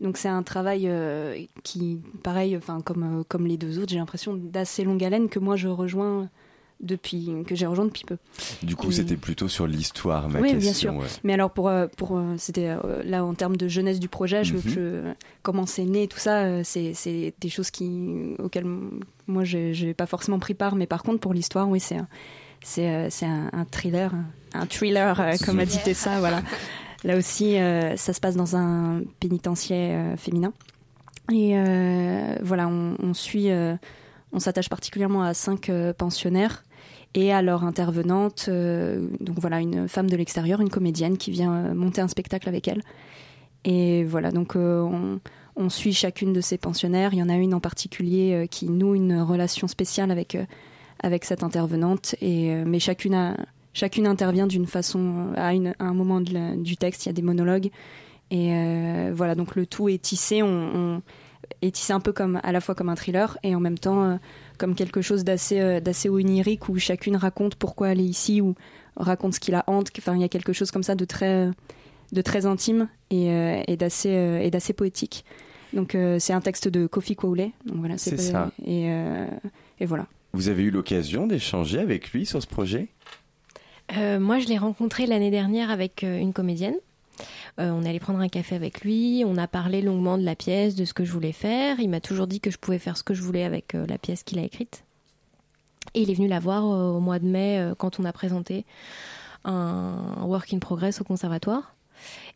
Donc 0.00 0.16
c'est 0.16 0.28
un 0.28 0.42
travail 0.42 0.88
euh, 0.88 1.38
qui, 1.62 2.00
pareil, 2.22 2.56
enfin 2.56 2.80
comme, 2.80 3.24
comme 3.28 3.46
les 3.46 3.56
deux 3.56 3.78
autres, 3.78 3.90
j'ai 3.90 3.98
l'impression 3.98 4.34
d'assez 4.34 4.82
longue 4.84 5.02
haleine 5.04 5.28
que 5.28 5.38
moi 5.38 5.56
je 5.56 5.68
rejoins 5.68 6.28
depuis 6.80 7.30
que 7.46 7.54
j'ai 7.54 7.66
rejoint 7.66 7.84
depuis 7.86 8.04
peu. 8.04 8.16
Du 8.64 8.74
coup, 8.76 8.90
c'était 8.90 9.16
plutôt 9.16 9.46
sur 9.48 9.66
l'histoire, 9.68 10.28
ma 10.28 10.40
oui, 10.40 10.50
question. 10.52 10.92
bien 10.92 11.06
sûr. 11.06 11.18
Mais 11.22 11.32
alors 11.32 11.50
pour 11.52 11.70
pour 11.96 12.20
c'était 12.36 12.74
là 13.04 13.24
en 13.24 13.34
termes 13.34 13.56
de 13.56 13.68
jeunesse 13.68 14.00
du 14.00 14.08
projet, 14.08 14.42
je, 14.44 14.56
Mhm. 14.56 14.62
je- 14.66 15.12
comment 15.42 15.64
c'est 15.66 15.84
né, 15.84 16.08
tout 16.08 16.18
ça, 16.18 16.64
c'est 16.64 16.92
c'est 16.92 17.32
des 17.40 17.48
choses 17.48 17.70
qui 17.70 18.34
auxquelles 18.40 18.66
moi 19.28 19.44
j'ai 19.44 19.72
j'ai 19.72 19.94
pas 19.94 20.06
forcément 20.06 20.40
pris 20.40 20.54
part, 20.54 20.74
mais 20.74 20.86
par 20.88 21.04
contre 21.04 21.20
pour 21.20 21.32
l'histoire, 21.32 21.68
oui, 21.68 21.78
c'est 21.80 21.96
un- 21.96 22.08
c'est 22.64 22.88
euh, 22.88 23.08
un, 23.22 23.50
un 23.52 23.64
thriller, 23.64 24.12
un, 24.52 24.66
thriller 24.66 25.20
euh, 25.20 25.34
comme 25.44 25.60
a 25.60 25.64
dit. 25.64 25.78
Tessa, 25.84 26.18
voilà. 26.18 26.42
Là 27.04 27.16
aussi, 27.16 27.58
euh, 27.58 27.96
ça 27.96 28.12
se 28.12 28.20
passe 28.20 28.34
dans 28.34 28.56
un 28.56 29.02
pénitencier 29.20 29.96
féminin. 30.16 30.52
Et 31.30 31.54
voilà, 32.42 32.66
on, 32.66 32.96
on 32.98 33.14
suit, 33.14 33.48
on 34.32 34.38
s'attache 34.38 34.68
particulièrement 34.68 35.22
à 35.22 35.34
cinq 35.34 35.70
pensionnaires 35.96 36.64
et 37.14 37.32
à 37.32 37.42
leur 37.42 37.64
intervenante, 37.64 38.46
euh, 38.48 39.06
donc 39.20 39.38
voilà, 39.38 39.60
une 39.60 39.88
femme 39.88 40.10
de 40.10 40.16
l'extérieur, 40.16 40.60
une 40.60 40.68
comédienne 40.68 41.16
qui 41.16 41.30
vient 41.30 41.54
euh, 41.54 41.74
monter 41.74 42.00
un 42.00 42.08
spectacle 42.08 42.48
avec 42.48 42.66
elle. 42.66 42.82
Et 43.64 44.04
voilà, 44.04 44.32
donc 44.32 44.56
euh, 44.56 44.82
on, 44.82 45.20
on 45.56 45.68
suit 45.70 45.94
chacune 45.94 46.32
de 46.32 46.40
ces 46.40 46.58
pensionnaires. 46.58 47.14
Il 47.14 47.18
y 47.18 47.22
en 47.22 47.28
a 47.28 47.36
une 47.36 47.54
en 47.54 47.60
particulier 47.60 48.46
qui 48.50 48.68
noue 48.68 48.94
une 48.94 49.20
relation 49.20 49.68
spéciale 49.68 50.10
avec, 50.10 50.36
avec 51.04 51.24
cette 51.24 51.42
intervenante, 51.42 52.14
et, 52.20 52.50
euh, 52.52 52.64
mais 52.66 52.78
chacune, 52.80 53.14
a, 53.14 53.36
chacune 53.74 54.06
intervient 54.06 54.46
d'une 54.46 54.66
façon, 54.66 55.32
à, 55.36 55.52
une, 55.54 55.74
à 55.78 55.84
un 55.84 55.94
moment 55.94 56.20
de 56.20 56.32
la- 56.32 56.56
du 56.56 56.76
texte, 56.76 57.04
il 57.04 57.08
y 57.08 57.10
a 57.10 57.12
des 57.12 57.22
monologues. 57.22 57.70
Et 58.30 58.52
euh, 58.54 59.12
voilà, 59.14 59.34
donc 59.34 59.54
le 59.54 59.66
tout 59.66 59.88
est 59.88 60.00
tissé, 60.00 60.42
on, 60.42 60.48
on- 60.48 61.02
est 61.60 61.74
tissé 61.74 61.92
un 61.92 62.00
peu 62.00 62.12
comme, 62.12 62.40
à 62.42 62.52
la 62.52 62.60
fois 62.62 62.74
comme 62.74 62.88
un 62.88 62.94
thriller 62.94 63.36
et 63.42 63.54
en 63.54 63.60
même 63.60 63.78
temps 63.78 64.02
euh, 64.04 64.16
comme 64.56 64.74
quelque 64.74 65.02
chose 65.02 65.24
d'assez 65.24 65.78
d'assez 65.82 66.08
onirique 66.08 66.70
où 66.70 66.78
chacune 66.78 67.16
raconte 67.16 67.54
pourquoi 67.56 67.90
elle 67.90 68.00
est 68.00 68.04
ici 68.04 68.40
ou 68.40 68.54
raconte 68.96 69.34
ce 69.34 69.40
qui 69.40 69.50
la 69.50 69.62
hante. 69.66 69.90
Enfin, 69.98 70.14
il 70.14 70.22
y 70.22 70.24
a 70.24 70.28
quelque 70.28 70.54
chose 70.54 70.70
comme 70.70 70.82
ça 70.82 70.94
de 70.94 71.04
très, 71.04 71.50
de 72.12 72.22
très 72.22 72.46
intime 72.46 72.88
et, 73.10 73.30
euh, 73.30 73.62
et 73.68 73.76
d'assez 73.76 74.08
euh, 74.10 74.40
et 74.40 74.50
d'assez 74.50 74.72
poétique. 74.72 75.24
Donc 75.74 75.94
euh, 75.94 76.18
c'est 76.18 76.32
un 76.32 76.40
texte 76.40 76.66
de 76.68 76.86
Kofi 76.86 77.14
Kwole. 77.14 77.50
Donc 77.66 77.76
voilà, 77.76 77.98
C'est 77.98 78.16
ça. 78.32 78.50
Et, 78.64 78.88
et 79.80 79.86
voilà. 79.86 80.06
Vous 80.34 80.48
avez 80.48 80.64
eu 80.64 80.72
l'occasion 80.72 81.28
d'échanger 81.28 81.78
avec 81.78 82.10
lui 82.10 82.26
sur 82.26 82.42
ce 82.42 82.48
projet? 82.48 82.88
Euh, 83.96 84.18
moi, 84.18 84.40
je 84.40 84.48
l'ai 84.48 84.58
rencontré 84.58 85.06
l'année 85.06 85.30
dernière 85.30 85.70
avec 85.70 86.02
euh, 86.02 86.18
une 86.18 86.32
comédienne. 86.32 86.74
Euh, 87.60 87.70
on 87.70 87.84
est 87.84 87.88
allé 87.88 88.00
prendre 88.00 88.18
un 88.18 88.26
café 88.26 88.56
avec 88.56 88.80
lui, 88.80 89.22
on 89.24 89.36
a 89.36 89.46
parlé 89.46 89.80
longuement 89.80 90.18
de 90.18 90.24
la 90.24 90.34
pièce, 90.34 90.74
de 90.74 90.84
ce 90.84 90.92
que 90.92 91.04
je 91.04 91.12
voulais 91.12 91.30
faire. 91.30 91.78
Il 91.78 91.88
m'a 91.88 92.00
toujours 92.00 92.26
dit 92.26 92.40
que 92.40 92.50
je 92.50 92.58
pouvais 92.58 92.80
faire 92.80 92.96
ce 92.96 93.04
que 93.04 93.14
je 93.14 93.22
voulais 93.22 93.44
avec 93.44 93.76
euh, 93.76 93.86
la 93.86 93.96
pièce 93.96 94.24
qu'il 94.24 94.40
a 94.40 94.42
écrite. 94.42 94.82
Et 95.94 96.02
il 96.02 96.10
est 96.10 96.14
venu 96.14 96.26
la 96.26 96.40
voir 96.40 96.64
au 96.64 96.98
mois 96.98 97.20
de 97.20 97.26
mai 97.26 97.72
quand 97.78 98.00
on 98.00 98.04
a 98.04 98.12
présenté 98.12 98.64
un 99.44 100.24
work 100.24 100.52
in 100.52 100.58
progress 100.58 101.00
au 101.00 101.04
conservatoire. 101.04 101.73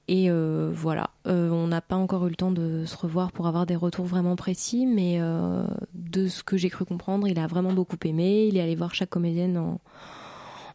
Et 0.09 0.31
euh, 0.31 0.71
voilà, 0.73 1.11
Euh, 1.27 1.51
on 1.51 1.67
n'a 1.67 1.83
pas 1.83 1.97
encore 1.97 2.27
eu 2.27 2.31
le 2.31 2.35
temps 2.37 2.51
de 2.51 2.85
se 2.87 2.97
revoir 2.97 3.33
pour 3.33 3.47
avoir 3.47 3.67
des 3.67 3.77
retours 3.77 4.07
vraiment 4.07 4.35
précis, 4.35 4.87
mais 4.87 5.19
euh, 5.21 5.67
de 5.93 6.27
ce 6.27 6.43
que 6.43 6.57
j'ai 6.57 6.71
cru 6.71 6.87
comprendre, 6.87 7.29
il 7.29 7.39
a 7.39 7.47
vraiment 7.47 7.75
beaucoup 7.75 7.99
aimé. 8.05 8.47
Il 8.47 8.57
est 8.57 8.63
allé 8.63 8.75
voir 8.75 8.95
chaque 8.95 9.11
comédienne 9.11 9.59
en, 9.59 9.79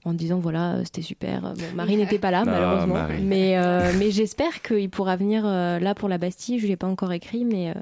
en 0.06 0.14
disant 0.14 0.40
voilà, 0.40 0.74
euh, 0.74 0.82
c'était 0.84 1.02
super. 1.02 1.42
Bon, 1.42 1.64
Marie 1.76 1.96
n'était 1.98 2.20
pas 2.20 2.32
là, 2.32 2.44
Ah, 2.46 2.50
malheureusement. 2.50 2.94
Marie. 2.96 3.22
Mais, 3.24 3.58
euh, 3.58 3.92
mais 4.00 4.12
j'espère 4.12 4.62
qu'il 4.62 4.90
pourra 4.90 5.16
venir 5.16 5.44
euh, 5.46 5.80
là 5.80 5.96
pour 5.96 6.10
la 6.10 6.18
Bastille. 6.18 6.60
Je 6.60 6.66
lui 6.66 6.74
ai 6.74 6.76
pas 6.76 6.88
encore 6.88 7.14
écrit, 7.14 7.46
mais 7.46 7.70
euh, 7.70 7.74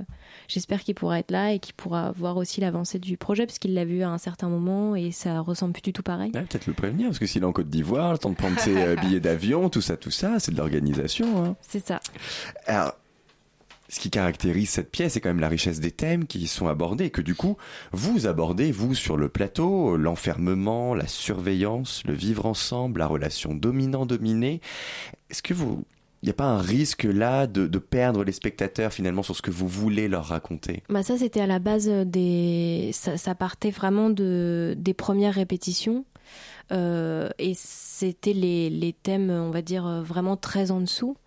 j'espère 0.48 0.82
qu'il 0.84 0.94
pourra 0.96 1.20
être 1.20 1.32
là 1.32 1.52
et 1.54 1.60
qu'il 1.60 1.74
pourra 1.74 2.12
voir 2.12 2.38
aussi 2.38 2.62
l'avancée 2.62 3.00
du 3.00 3.18
projet, 3.18 3.46
parce 3.46 3.58
qu'il 3.60 3.74
l'a 3.74 3.86
vu 3.86 4.04
à 4.04 4.10
un 4.10 4.18
certain 4.18 4.50
moment 4.50 4.96
et 4.96 5.12
ça 5.12 5.40
ressemble 5.42 5.74
plus 5.74 5.82
du 5.82 5.94
tout 5.94 6.04
pareil. 6.04 6.32
Ouais, 6.36 6.42
Peut-être 6.44 6.68
le 6.68 6.74
prévenir, 6.74 7.08
parce 7.08 7.20
que 7.20 7.26
s'il 7.26 7.42
est 7.42 7.46
en 7.46 7.52
Côte 7.54 7.70
d'Ivoire, 7.70 8.12
le 8.12 8.18
temps 8.18 8.30
de 8.30 8.36
prendre 8.36 8.60
ses 8.60 8.76
euh, 8.78 8.96
billets 8.96 9.20
d'avion, 9.20 9.70
tout 9.70 9.82
ça, 9.82 9.98
tout 9.98 10.12
ça, 10.12 10.40
c'est 10.40 10.52
de 10.52 10.58
l'organisation. 10.58 11.44
hein. 11.46 11.56
C'est 11.62 11.86
ça. 11.86 12.00
Alors, 12.68 12.94
ce 13.92 14.00
qui 14.00 14.10
caractérise 14.10 14.70
cette 14.70 14.90
pièce, 14.90 15.14
c'est 15.14 15.20
quand 15.20 15.30
même 15.30 15.42
la 15.42 15.50
richesse 15.50 15.82
des 15.82 15.92
thèmes 15.92 16.26
qui 16.26 16.40
y 16.40 16.48
sont 16.48 16.68
abordés, 16.68 17.10
que 17.10 17.22
du 17.22 17.36
coup, 17.36 17.58
vous 17.92 18.26
abordez, 18.26 18.72
vous, 18.72 18.96
sur 18.96 19.18
le 19.18 19.28
plateau, 19.28 19.98
l'enfermement, 19.98 20.96
la 20.96 21.08
surveillance, 21.08 22.02
le 22.06 22.14
vivre 22.14 22.46
ensemble, 22.46 23.00
la 23.02 23.08
relation 23.08 23.54
dominant-dominé. 23.54 24.62
Est-ce 25.30 25.44
que 25.44 25.54
vous... 25.54 25.84
Il 26.24 26.28
n'y 26.28 26.32
a 26.32 26.36
pas 26.36 26.46
un 26.46 26.62
risque 26.62 27.04
là 27.04 27.48
de, 27.48 27.66
de 27.66 27.80
perdre 27.80 28.24
les 28.24 28.32
spectateurs 28.32 28.94
finalement 28.94 29.24
sur 29.24 29.36
ce 29.36 29.42
que 29.42 29.50
vous 29.50 29.68
voulez 29.68 30.08
leur 30.08 30.26
raconter? 30.26 30.84
Bah 30.88 31.02
ça 31.02 31.18
c'était 31.18 31.42
à 31.42 31.48
la 31.48 31.58
base 31.58 31.90
des 31.90 32.92
ça, 32.94 33.18
ça 33.18 33.34
partait 33.34 33.72
vraiment 33.72 34.12
de 34.12 34.76
des 34.78 34.94
premières 34.94 35.34
répétitions. 35.34 36.06
Euh, 36.72 37.28
et 37.40 37.54
c'était 37.56 38.34
les, 38.34 38.70
les 38.70 38.94
thèmes 38.94 39.32
on 39.32 39.50
va 39.50 39.64
dire 39.64 39.88
euh, 39.88 40.04
vraiment 40.04 40.38
très 40.38 40.70
en 40.70 40.80
dessous 40.80 41.18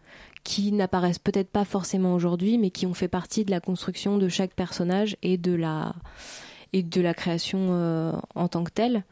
qui 0.44 0.72
n'apparaissent 0.72 1.18
peut-être 1.18 1.50
pas 1.50 1.64
forcément 1.64 2.14
aujourd'hui 2.14 2.58
mais 2.58 2.70
qui 2.70 2.86
ont 2.86 2.94
fait 2.94 3.08
partie 3.08 3.44
de 3.44 3.50
la 3.50 3.60
construction 3.60 4.18
de 4.18 4.28
chaque 4.28 4.54
personnage 4.54 5.16
et 5.22 5.38
de 5.38 5.54
la 5.54 5.94
et 6.72 6.82
de 6.82 7.00
la 7.00 7.14
création 7.14 7.68
euh, 7.70 8.12
en 8.34 8.48
tant 8.48 8.62
que 8.62 8.70
telle 8.70 9.04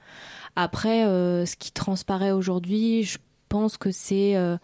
après 0.55 1.07
euh, 1.07 1.47
ce 1.47 1.57
qui 1.57 1.73
transparaît 1.73 2.33
aujourd'hui 2.33 3.03
je 3.03 3.19
pense 3.49 3.77
que 3.77 3.91
c'est 3.91 4.37
euh, 4.37 4.57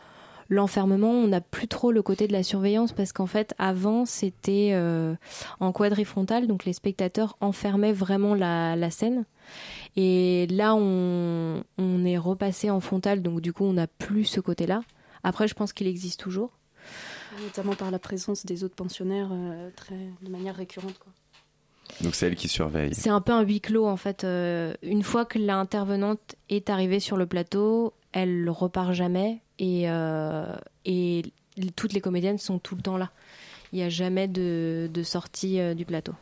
l'enfermement, 0.48 1.10
on 1.10 1.28
n'a 1.28 1.42
plus 1.42 1.68
trop 1.68 1.92
le 1.92 2.00
côté 2.00 2.26
de 2.26 2.32
la 2.32 2.42
surveillance 2.42 2.92
parce 2.92 3.12
qu'en 3.12 3.26
fait, 3.26 3.54
avant, 3.58 4.06
c'était 4.06 4.74
en 5.60 5.72
quadrifrontal, 5.72 6.46
donc 6.46 6.64
les 6.64 6.72
spectateurs 6.72 7.36
enfermaient 7.42 7.92
vraiment 7.92 8.34
la, 8.34 8.74
la 8.74 8.90
scène. 8.90 9.26
Et 9.96 10.46
là, 10.46 10.74
on, 10.74 11.62
on 11.76 12.04
est 12.06 12.16
repassé 12.16 12.70
en 12.70 12.80
frontal, 12.80 13.20
donc 13.20 13.42
du 13.42 13.52
coup, 13.52 13.64
on 13.64 13.74
n'a 13.74 13.86
plus 13.86 14.24
ce 14.24 14.40
côté-là. 14.40 14.80
Après, 15.22 15.48
je 15.48 15.54
pense 15.54 15.72
qu'il 15.72 15.86
existe 15.86 16.20
toujours. 16.20 16.50
Notamment 17.42 17.74
par 17.74 17.90
la 17.90 17.98
présence 17.98 18.46
des 18.46 18.64
autres 18.64 18.74
pensionnaires 18.74 19.28
euh, 19.32 19.70
très, 19.76 20.08
de 20.22 20.30
manière 20.30 20.56
récurrente. 20.56 20.98
Quoi. 20.98 21.12
Donc 22.00 22.14
c'est 22.14 22.26
elle 22.26 22.36
qui 22.36 22.48
surveille. 22.48 22.94
C'est 22.94 23.10
un 23.10 23.20
peu 23.20 23.32
un 23.32 23.42
huis 23.42 23.60
clos 23.60 23.86
en 23.86 23.96
fait. 23.96 24.24
Euh, 24.24 24.74
une 24.82 25.02
fois 25.02 25.24
que 25.24 25.38
l'intervenante 25.38 26.36
est 26.48 26.70
arrivée 26.70 27.00
sur 27.00 27.16
le 27.16 27.26
plateau, 27.26 27.94
elle 28.12 28.48
repart 28.48 28.92
jamais 28.92 29.40
et, 29.58 29.90
euh, 29.90 30.54
et 30.84 31.22
toutes 31.76 31.92
les 31.92 32.00
comédiennes 32.00 32.38
sont 32.38 32.58
tout 32.58 32.76
le 32.76 32.82
temps 32.82 32.96
là. 32.96 33.10
Il 33.72 33.76
n'y 33.76 33.84
a 33.84 33.88
jamais 33.88 34.28
de, 34.28 34.88
de 34.92 35.02
sortie 35.02 35.60
euh, 35.60 35.74
du 35.74 35.84
plateau. 35.84 36.12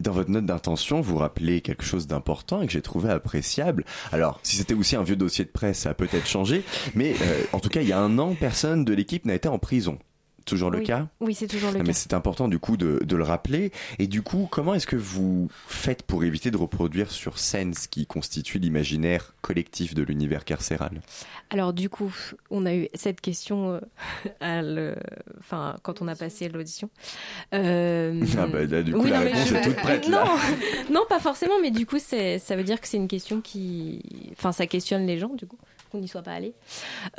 Dans 0.00 0.12
votre 0.12 0.30
note 0.30 0.44
d'intention, 0.44 1.00
vous 1.00 1.16
rappelez 1.16 1.62
quelque 1.62 1.84
chose 1.84 2.06
d'important 2.06 2.60
et 2.60 2.66
que 2.66 2.72
j'ai 2.72 2.82
trouvé 2.82 3.10
appréciable. 3.10 3.84
Alors, 4.12 4.40
si 4.42 4.56
c'était 4.56 4.74
aussi 4.74 4.94
un 4.94 5.02
vieux 5.02 5.16
dossier 5.16 5.44
de 5.44 5.50
presse, 5.50 5.80
ça 5.80 5.90
a 5.90 5.94
peut-être 5.94 6.26
changé, 6.26 6.64
mais 6.94 7.14
euh, 7.22 7.44
en 7.52 7.60
tout 7.60 7.70
cas, 7.70 7.80
il 7.80 7.88
y 7.88 7.92
a 7.92 7.98
un 7.98 8.18
an, 8.18 8.34
personne 8.38 8.84
de 8.84 8.92
l'équipe 8.92 9.24
n'a 9.24 9.34
été 9.34 9.48
en 9.48 9.58
prison. 9.58 9.98
Toujours 10.46 10.70
le 10.70 10.78
Oui. 10.78 10.84
cas? 10.84 11.08
Oui, 11.20 11.34
c'est 11.34 11.46
toujours 11.48 11.70
le 11.72 11.78
cas. 11.78 11.82
Mais 11.84 11.92
c'est 11.92 12.14
important 12.14 12.48
du 12.48 12.58
coup 12.58 12.76
de, 12.78 13.00
de 13.04 13.16
le 13.16 13.24
rappeler. 13.24 13.72
Et 13.98 14.06
du 14.06 14.22
coup, 14.22 14.48
comment 14.50 14.72
est-ce 14.74 14.86
que 14.86 14.96
vous 14.96 15.48
faites 15.66 16.02
pour 16.04 16.24
éviter 16.24 16.50
de 16.50 16.56
reproduire 16.56 17.10
sur 17.10 17.38
scène 17.38 17.74
ce 17.74 17.88
qui 17.88 18.06
constitue 18.06 18.58
l'imaginaire 18.58 19.34
collectif 19.42 19.92
de 19.94 20.02
l'univers 20.02 20.44
carcéral? 20.44 21.02
Alors 21.50 21.72
du 21.72 21.88
coup, 21.90 22.14
on 22.50 22.64
a 22.64 22.74
eu 22.74 22.88
cette 22.94 23.20
question 23.20 23.72
euh, 23.74 23.80
à 24.40 24.62
le... 24.62 24.94
enfin, 25.40 25.76
quand 25.82 26.00
on 26.00 26.08
a 26.08 26.14
passé 26.14 26.48
l'audition. 26.48 26.88
Euh, 27.54 28.22
Ah 28.38 28.46
bah 28.46 28.64
là, 28.64 28.82
du 28.82 28.92
coup, 28.92 29.00
oui, 29.02 29.10
la 29.10 29.18
non, 29.18 29.24
mais 29.24 29.32
réponse 29.32 29.48
je- 29.48 29.54
est 29.56 29.62
toute 29.62 29.76
prête 29.76 30.04
non, 30.08 30.18
là. 30.24 30.36
non, 30.92 31.00
pas 31.08 31.20
forcément, 31.20 31.54
mais 31.60 31.70
du 31.70 31.86
coup, 31.86 31.98
ça 31.98 32.56
veut 32.56 32.64
dire 32.64 32.80
que 32.80 32.88
c'est 32.88 32.96
une 32.96 33.08
question 33.08 33.40
qui, 33.40 34.02
enfin, 34.32 34.52
ça 34.52 34.66
questionne 34.66 35.06
les 35.06 35.18
gens, 35.18 35.34
du 35.34 35.46
coup, 35.46 35.58
qu'on 35.90 35.98
n'y 35.98 36.08
soit 36.08 36.22
pas 36.22 36.32
allé. 36.32 36.54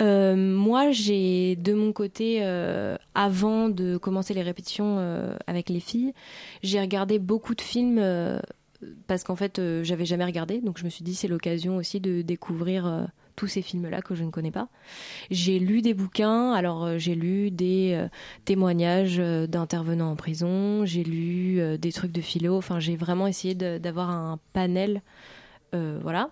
Euh, 0.02 0.36
moi, 0.36 0.92
j'ai 0.92 1.56
de 1.56 1.74
mon 1.74 1.94
côté, 1.94 2.40
euh, 2.42 2.98
avant 3.16 3.70
de 3.70 3.98
commencer 3.98 4.34
les 4.34 4.44
répétitions 4.44 4.98
euh, 5.00 5.36
avec 5.48 5.70
les 5.70 5.80
filles, 5.80 6.14
j'ai 6.64 6.80
regardé 6.80 7.20
beaucoup 7.20 7.56
de 7.56 7.62
films. 7.62 8.02
parce 9.08 9.24
qu'en 9.24 9.36
fait, 9.36 9.60
j'avais 9.82 10.06
jamais 10.06 10.26
regardé, 10.26 10.62
donc 10.62 10.78
je 10.78 10.86
me 10.86 10.90
suis 10.90 11.04
dit 11.04 11.16
c'est 11.16 11.28
l'occasion 11.28 11.78
aussi 11.78 12.00
de 12.00 12.22
découvrir 12.22 13.08
tous 13.36 13.48
ces 13.48 13.64
films-là 13.64 14.04
que 14.04 14.14
je 14.14 14.24
ne 14.24 14.30
connais 14.30 14.52
pas. 14.52 14.68
J'ai 15.32 15.58
lu 15.58 15.82
des 15.82 15.96
bouquins, 15.96 16.54
alors 16.54 17.00
j'ai 17.00 17.16
lu 17.16 17.50
des 17.50 18.00
témoignages 18.46 19.18
d'intervenants 19.18 20.12
en 20.12 20.16
prison, 20.16 20.86
j'ai 20.86 21.04
lu 21.04 21.60
des 21.80 21.92
trucs 21.92 22.12
de 22.12 22.22
philo, 22.22 22.56
enfin 22.56 22.80
j'ai 22.80 22.96
vraiment 22.96 23.26
essayé 23.26 23.56
d'avoir 23.56 24.12
un 24.12 24.38
panel, 24.54 25.02
voilà. 25.74 26.30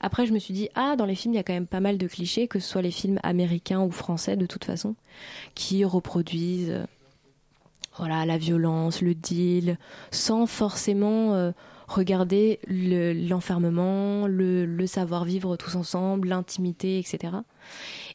Après, 0.00 0.26
je 0.26 0.32
me 0.32 0.38
suis 0.38 0.54
dit, 0.54 0.68
ah, 0.74 0.96
dans 0.96 1.06
les 1.06 1.14
films, 1.14 1.34
il 1.34 1.36
y 1.36 1.40
a 1.40 1.42
quand 1.42 1.52
même 1.52 1.66
pas 1.66 1.80
mal 1.80 1.98
de 1.98 2.06
clichés, 2.06 2.48
que 2.48 2.58
ce 2.58 2.68
soit 2.68 2.82
les 2.82 2.90
films 2.90 3.18
américains 3.22 3.80
ou 3.80 3.90
français, 3.90 4.36
de 4.36 4.46
toute 4.46 4.64
façon, 4.64 4.94
qui 5.54 5.84
reproduisent 5.84 6.70
euh, 6.70 6.84
voilà, 7.98 8.24
la 8.26 8.38
violence, 8.38 9.02
le 9.02 9.14
deal, 9.14 9.78
sans 10.10 10.46
forcément 10.46 11.34
euh, 11.34 11.52
regarder 11.88 12.58
le- 12.66 13.12
l'enfermement, 13.12 14.26
le, 14.26 14.86
savoir-vivre 14.86 15.56
tous 15.56 15.76
ensemble, 15.76 16.28
l'intimité, 16.28 16.98
etc. 16.98 17.34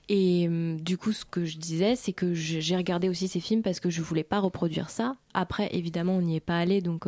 Et 0.10 0.48
euh, 0.50 0.78
du 0.78 0.98
coup, 0.98 1.12
ce 1.12 1.26
que 1.26 1.46
je 1.46 1.58
disais, 1.58 1.96
c'est 1.96 2.14
que 2.14 2.34
j'ai 2.34 2.76
regardé 2.76 3.08
aussi 3.10 3.28
ces 3.28 3.40
films 3.40 3.62
parce 3.62 3.80
que 3.80 3.90
je 3.90 4.02
voulais 4.02 4.24
pas 4.24 4.40
reproduire 4.40 4.90
ça. 4.90 5.16
Après, 5.34 5.70
évidemment, 5.74 6.14
on 6.14 6.22
n'y 6.22 6.36
est 6.38 6.42
pas 6.42 6.58
allé, 6.58 6.82
donc 6.82 7.08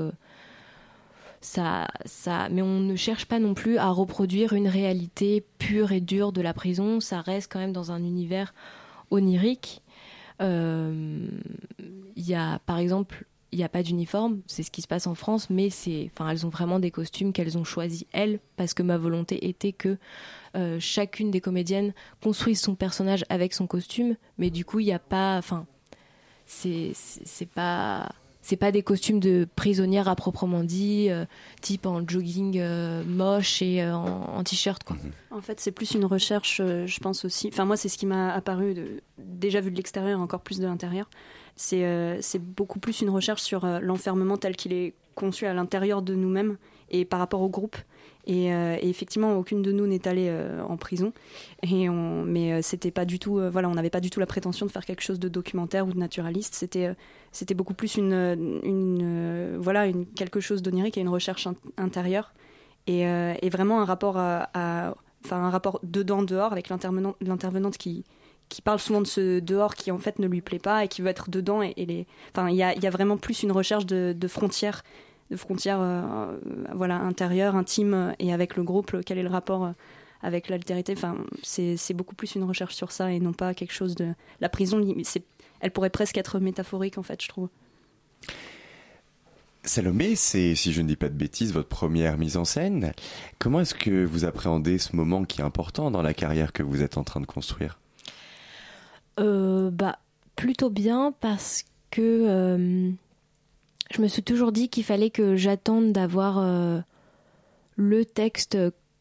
ça, 1.42 1.88
ça. 2.06 2.50
Mais 2.50 2.62
on 2.62 2.80
ne 2.80 2.96
cherche 2.96 3.26
pas 3.26 3.40
non 3.40 3.54
plus 3.54 3.78
à 3.78 3.90
reproduire 3.90 4.54
une 4.54 4.68
réalité 4.68 5.46
pure 5.58 5.92
et 5.92 6.02
dure 6.02 6.32
de 6.32 6.42
la 6.42 6.54
prison. 6.54 7.00
Ça 7.00 7.22
reste 7.22 7.52
quand 7.52 7.60
même 7.60 7.74
dans 7.74 7.92
un 7.92 8.04
univers 8.04 8.54
onirique. 9.12 9.82
Euh, 10.42 11.28
Il 12.16 12.28
y 12.28 12.36
a, 12.36 12.60
par 12.60 12.80
exemple, 12.80 13.26
il 13.52 13.58
n'y 13.58 13.64
a 13.64 13.70
pas 13.70 13.82
d'uniforme, 13.82 14.42
c'est 14.46 14.62
ce 14.62 14.70
qui 14.70 14.82
se 14.82 14.88
passe 14.88 15.08
en 15.08 15.16
France, 15.16 15.50
mais 15.50 15.70
c'est, 15.72 16.12
enfin, 16.14 16.30
elles 16.30 16.46
ont 16.46 16.50
vraiment 16.50 16.80
des 16.80 16.92
costumes 16.92 17.34
qu'elles 17.34 17.58
ont 17.58 17.64
choisis 17.64 18.06
elles, 18.12 18.40
parce 18.58 18.76
que 18.76 18.84
ma 18.84 18.98
volonté 18.98 19.48
était 19.48 19.72
que 19.74 19.98
euh, 20.56 20.80
chacune 20.80 21.32
des 21.32 21.42
comédiennes 21.42 21.94
construise 22.22 22.62
son 22.62 22.76
personnage 22.76 23.26
avec 23.30 23.54
son 23.54 23.66
costume, 23.66 24.18
mais 24.38 24.52
du 24.52 24.66
coup, 24.66 24.80
il 24.80 24.86
n'y 24.86 24.94
a 24.94 25.00
pas, 25.00 25.38
enfin, 25.38 25.66
c'est 26.46 26.92
c'est 26.94 27.50
pas, 27.50 28.12
c'est 28.50 28.58
pas 28.58 28.72
des 28.72 28.82
costumes 28.82 29.20
de 29.20 29.48
prisonnières 29.56 30.08
à 30.08 30.16
proprement 30.16 30.64
dit, 30.64 31.08
euh, 31.12 31.26
type 31.62 31.86
en 31.86 32.02
jogging 32.08 32.58
euh, 32.60 33.04
moche 33.06 33.62
et 33.62 33.84
euh, 33.84 33.94
en, 33.96 34.38
en 34.38 34.44
t-shirt, 34.44 34.84
quoi. 34.84 34.98
En 35.30 35.40
fait, 35.42 35.60
c'est 35.60 35.72
plus 35.72 35.92
une 35.94 36.06
recherche, 36.06 36.60
euh, 36.64 36.88
je 36.88 37.00
pense 37.00 37.26
aussi. 37.26 37.50
Enfin, 37.54 37.66
moi, 37.66 37.78
c'est 37.78 37.90
ce 37.90 37.98
qui 38.00 38.08
m'a 38.08 38.34
apparu, 38.34 38.74
de- 38.74 39.02
déjà 39.20 39.62
vu 39.62 39.70
de 39.70 39.76
l'extérieur, 39.78 40.20
encore 40.20 40.42
plus 40.42 40.58
de 40.60 40.66
l'intérieur. 40.66 41.08
C'est 41.56 41.84
euh, 41.86 42.18
c'est 42.22 42.40
beaucoup 42.44 42.80
plus 42.80 43.02
une 43.02 43.10
recherche 43.12 43.42
sur 43.44 43.66
euh, 43.66 43.80
l'enfermement 43.82 44.38
tel 44.38 44.56
qu'il 44.56 44.74
est 44.74 44.96
conçu 45.14 45.46
à 45.46 45.54
l'intérieur 45.54 46.02
de 46.02 46.16
nous-mêmes 46.16 46.58
et 46.90 47.06
par 47.06 47.20
rapport 47.20 47.42
au 47.42 47.50
groupe. 47.50 47.76
Et, 48.28 48.54
euh, 48.54 48.78
et 48.80 48.90
effectivement, 48.90 49.38
aucune 49.38 49.62
de 49.62 49.72
nous 49.72 49.88
n'est 49.88 50.08
allée 50.08 50.28
euh, 50.30 50.62
en 50.64 50.78
prison. 50.78 51.14
Mais 51.64 52.54
euh, 52.54 52.60
c'était 52.62 52.92
pas 52.92 53.06
du 53.06 53.20
tout, 53.20 53.40
voilà, 53.52 53.70
on 53.70 53.74
n'avait 53.74 53.90
pas 53.90 54.02
du 54.02 54.10
tout 54.10 54.20
la 54.20 54.26
prétention 54.26 54.66
de 54.66 54.72
faire 54.72 54.86
quelque 54.86 55.02
chose 55.02 55.20
de 55.20 55.28
documentaire 55.28 55.88
ou 55.88 55.94
de 55.94 55.98
naturaliste. 55.98 56.54
C'était, 56.54 56.96
beaucoup 57.56 57.74
plus 57.74 57.96
une, 57.96 59.58
voilà, 59.60 59.88
quelque 60.16 60.40
chose 60.40 60.62
d'onirique 60.62 60.98
et 60.98 61.02
une 61.02 61.10
recherche 61.10 61.48
in- 61.48 61.56
intérieure. 61.78 62.34
Et, 62.88 63.04
vraiment 63.50 63.82
un 63.82 63.86
rapport 63.86 64.18
à, 64.18 64.96
enfin 65.26 65.38
un 65.38 65.50
rapport 65.50 65.80
dedans 65.84 66.24
dehors 66.24 66.52
avec 66.52 66.70
l'intervenant- 66.70 67.16
l'intervenante 67.22 67.78
qui 67.78 68.04
parle 68.64 68.80
souvent 68.80 69.02
de 69.02 69.08
ce 69.08 69.40
dehors 69.40 69.76
qui 69.76 69.92
en 69.92 70.00
fait 70.00 70.20
ne 70.20 70.28
lui 70.28 70.42
plaît 70.42 70.60
pas 70.60 70.84
et 70.84 70.88
qui 70.88 71.02
veut 71.02 71.10
être 71.10 71.30
dedans 71.30 71.62
et, 71.62 72.08
enfin 72.32 72.50
il 72.50 72.56
y 72.56 72.64
a, 72.64 72.90
vraiment 72.90 73.18
plus 73.18 73.44
une 73.44 73.52
recherche 73.52 73.86
de 73.86 74.28
frontières 74.28 74.84
de 75.32 75.36
frontières 75.36 75.80
euh, 75.80 76.02
euh, 76.02 76.38
voilà 76.74 76.98
intérieures 76.98 77.56
intimes 77.56 77.94
euh, 77.94 78.12
et 78.20 78.34
avec 78.34 78.56
le 78.56 78.64
groupe 78.64 78.92
le- 78.92 79.04
quel 79.04 79.18
est 79.18 79.24
le 79.24 79.30
rapport 79.30 79.66
euh, 79.66 79.72
avec 80.22 80.50
l'altérité? 80.50 80.94
Enfin 80.96 81.16
c'est 81.44 81.78
c'est 81.78 81.94
beaucoup 81.94 82.16
plus 82.16 82.36
une 82.36 82.44
recherche 82.44 82.76
sur 82.76 82.92
ça 82.92 83.12
et 83.12 83.20
non 83.20 83.34
pas 83.34 83.54
quelque 83.54 83.74
chose 83.74 83.96
de 83.96 84.14
la 84.42 84.50
prison 84.50 84.82
c'est 85.04 85.24
elle 85.60 85.72
pourrait 85.72 85.90
presque 85.90 86.18
être 86.18 86.40
métaphorique 86.40 86.98
en 86.98 87.04
fait 87.04 87.22
je 87.22 87.28
trouve. 87.28 87.50
Salomé, 89.66 90.16
c'est, 90.16 90.56
si 90.56 90.72
je 90.72 90.82
ne 90.82 90.88
dis 90.88 90.96
pas 90.96 91.10
de 91.10 91.14
bêtises, 91.14 91.54
votre 91.54 91.68
première 91.68 92.18
mise 92.18 92.38
en 92.38 92.46
scène. 92.46 92.94
Comment 93.40 93.60
est-ce 93.60 93.76
que 93.76 94.06
vous 94.06 94.24
appréhendez 94.24 94.78
ce 94.78 94.96
moment 94.96 95.26
qui 95.26 95.42
est 95.42 95.44
important 95.44 95.92
dans 95.92 96.02
la 96.02 96.14
carrière 96.14 96.54
que 96.54 96.64
vous 96.64 96.82
êtes 96.82 96.98
en 96.98 97.04
train 97.04 97.20
de 97.20 97.26
construire? 97.26 97.78
Euh, 99.20 99.70
bah, 99.70 100.00
plutôt 100.38 100.70
bien 100.70 101.14
parce 101.20 101.66
que 101.92 102.02
euh, 102.02 102.90
je 103.92 104.02
me 104.02 104.08
suis 104.08 104.24
toujours 104.24 104.52
dit 104.52 104.70
qu'il 104.70 104.84
fallait 104.84 105.10
que 105.10 105.36
j'attende 105.36 105.92
d'avoir 105.92 106.38
euh, 106.40 106.80
le 107.76 108.06
texte 108.06 108.58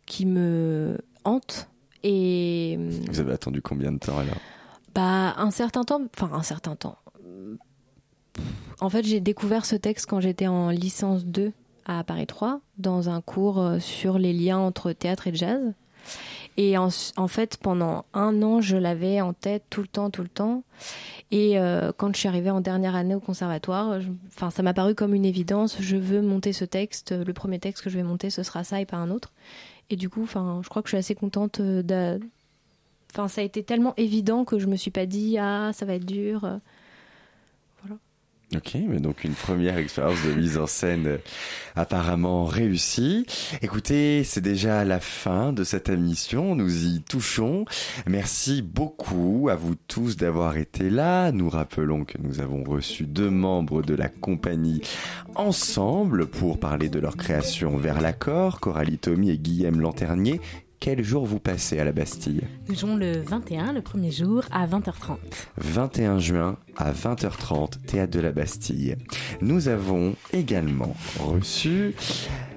qui 0.07 0.26
me 0.26 0.99
hante 1.24 1.68
et 2.03 2.78
Vous 3.09 3.20
avez 3.20 3.32
attendu 3.32 3.61
combien 3.61 3.93
de 3.93 3.99
temps 3.99 4.18
alors? 4.18 4.36
Bah 4.95 5.34
un 5.36 5.51
certain 5.51 5.84
temps, 5.84 6.03
enfin 6.14 6.30
un 6.32 6.43
certain 6.43 6.76
temps. 6.76 6.97
En 8.80 8.89
fait, 8.89 9.05
j'ai 9.05 9.20
découvert 9.20 9.64
ce 9.66 9.76
texte 9.76 10.07
quand 10.07 10.20
j'étais 10.20 10.47
en 10.47 10.70
licence 10.70 11.24
2 11.24 11.53
à 11.84 12.05
Paris 12.05 12.26
3 12.26 12.61
dans 12.78 13.09
un 13.09 13.20
cours 13.20 13.61
euh, 13.61 13.78
sur 13.80 14.18
les 14.18 14.32
liens 14.32 14.59
entre 14.59 14.93
théâtre 14.93 15.26
et 15.26 15.34
jazz. 15.34 15.74
Et 16.61 16.77
en, 16.77 16.91
fait, 17.29 17.57
pendant 17.57 18.05
un 18.15 18.43
an, 18.43 18.61
je 18.61 18.77
l'avais 18.77 19.21
en 19.21 19.33
tête 19.33 19.63
tout 19.71 19.81
le 19.81 19.87
temps, 19.87 20.11
tout 20.11 20.23
le 20.23 20.29
temps. 20.29 20.65
Et 21.31 21.57
euh, 21.57 21.93
quand 21.97 22.13
je 22.13 22.19
suis 22.19 22.27
arrivée 22.27 22.51
en 22.51 22.61
dernière 22.61 22.97
année 22.97 23.15
au 23.15 23.21
conservatoire, 23.21 24.01
ça 24.51 24.63
m'a 24.65 24.75
paru 24.75 24.97
comme 24.97 25.15
une 25.15 25.25
évidence. 25.25 25.77
Je 25.79 25.97
veux 25.97 26.21
monter 26.21 26.53
ce 26.53 26.65
texte. 26.65 27.13
Le 27.13 27.33
premier 27.33 27.61
texte 27.61 27.85
que 27.85 27.91
je 27.91 27.97
vais 27.97 28.03
monter, 28.03 28.29
ce 28.29 28.43
sera 28.43 28.65
ça 28.65 28.81
et 28.81 28.87
pas 28.87 28.97
un 28.97 29.13
autre. 29.13 29.33
Et 29.89 29.95
du 29.95 30.11
coup, 30.11 30.27
je 30.27 30.69
crois 30.69 30.83
que 30.83 30.89
je 30.89 30.97
suis 30.97 30.99
assez 30.99 31.15
contente 31.15 31.61
euh, 31.61 32.19
Enfin, 33.13 33.29
ça 33.29 33.41
a 33.41 33.45
été 33.45 33.63
tellement 33.63 33.95
évident 33.97 34.45
que 34.45 34.59
je 34.59 34.67
me 34.67 34.75
suis 34.75 34.91
pas 34.91 35.07
dit 35.07 35.39
ah 35.39 35.71
ça 35.73 35.87
va 35.87 35.95
être 35.95 36.05
dur. 36.05 36.59
Ok, 38.57 38.78
mais 38.88 38.99
donc 38.99 39.24
une 39.24 39.34
première 39.34 39.76
expérience 39.76 40.24
de 40.24 40.32
mise 40.32 40.57
en 40.57 40.66
scène 40.66 41.07
euh, 41.07 41.18
apparemment 41.76 42.46
réussie. 42.46 43.26
Écoutez, 43.61 44.24
c'est 44.24 44.40
déjà 44.40 44.86
la 44.86 45.01
fin 45.01 45.53
de 45.53 45.64
cette 45.64 45.90
émission, 45.90 46.55
nous 46.55 46.86
y 46.86 47.03
touchons. 47.03 47.66
Merci 48.07 48.62
beaucoup 48.62 49.51
à 49.51 49.55
vous 49.55 49.74
tous 49.74 50.16
d'avoir 50.16 50.57
été 50.57 50.88
là. 50.88 51.30
Nous 51.30 51.51
rappelons 51.51 52.07
que 52.07 52.16
nous 52.22 52.40
avons 52.40 52.64
reçu 52.64 53.05
deux 53.05 53.28
membres 53.28 53.82
de 53.82 53.94
la 53.94 54.09
compagnie 54.09 54.80
ensemble 55.34 56.26
pour 56.26 56.59
parler 56.59 56.88
de 56.88 57.01
leur 57.01 57.18
création 57.18 57.76
Vers 57.76 58.01
l'accord, 58.01 58.61
Coralie 58.61 58.96
Tommy 58.96 59.28
et 59.28 59.36
Guillaume 59.36 59.82
Lanternier. 59.82 60.40
Quel 60.81 61.03
jour 61.03 61.26
vous 61.26 61.41
passez 61.41 61.81
à 61.81 61.85
la 61.85 61.91
Bastille 61.91 62.43
Nous 62.68 62.76
jouons 62.76 62.95
le 62.97 63.18
21, 63.20 63.72
le 63.72 63.83
premier 63.83 64.12
jour, 64.12 64.45
à 64.53 64.64
20h30. 64.66 65.16
21 65.57 66.20
juin 66.20 66.57
à 66.76 66.93
20h30, 66.93 67.81
théâtre 67.85 68.12
de 68.12 68.20
la 68.20 68.31
Bastille. 68.31 68.97
Nous 69.41 69.66
avons 69.66 70.14
également 70.33 70.95
reçu 71.18 71.95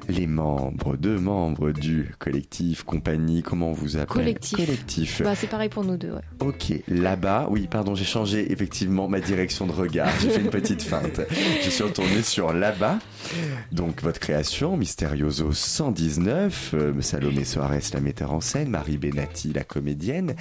les 0.07 0.27
membres, 0.27 0.97
deux 0.97 1.17
membres 1.17 1.71
du 1.71 2.13
collectif, 2.19 2.83
compagnie, 2.83 3.43
comment 3.43 3.69
on 3.69 3.73
vous 3.73 3.97
appelle 3.97 4.07
Collectif. 4.07 4.57
Collectif. 4.57 5.21
Bah, 5.23 5.35
c'est 5.35 5.47
pareil 5.47 5.69
pour 5.69 5.83
nous 5.83 5.97
deux. 5.97 6.11
Ouais. 6.11 6.21
Ok, 6.39 6.73
là-bas, 6.87 7.47
oui, 7.49 7.67
pardon, 7.69 7.95
j'ai 7.95 8.05
changé 8.05 8.51
effectivement 8.51 9.07
ma 9.07 9.19
direction 9.19 9.67
de 9.67 9.71
regard. 9.71 10.09
J'ai 10.21 10.29
fait 10.29 10.41
une 10.41 10.49
petite 10.49 10.81
feinte. 10.81 11.21
Je 11.63 11.69
suis 11.69 11.83
retourné 11.83 12.21
sur 12.21 12.53
là-bas. 12.53 12.99
Donc, 13.71 14.01
votre 14.01 14.19
création, 14.19 14.77
Mysterioso 14.77 15.51
119, 15.51 16.73
euh, 16.73 17.01
Salomé 17.01 17.43
Soares, 17.43 17.91
la 17.93 18.01
metteur 18.01 18.33
en 18.33 18.41
scène, 18.41 18.69
Marie 18.69 18.97
Benatti, 18.97 19.53
la 19.53 19.63
comédienne. 19.63 20.35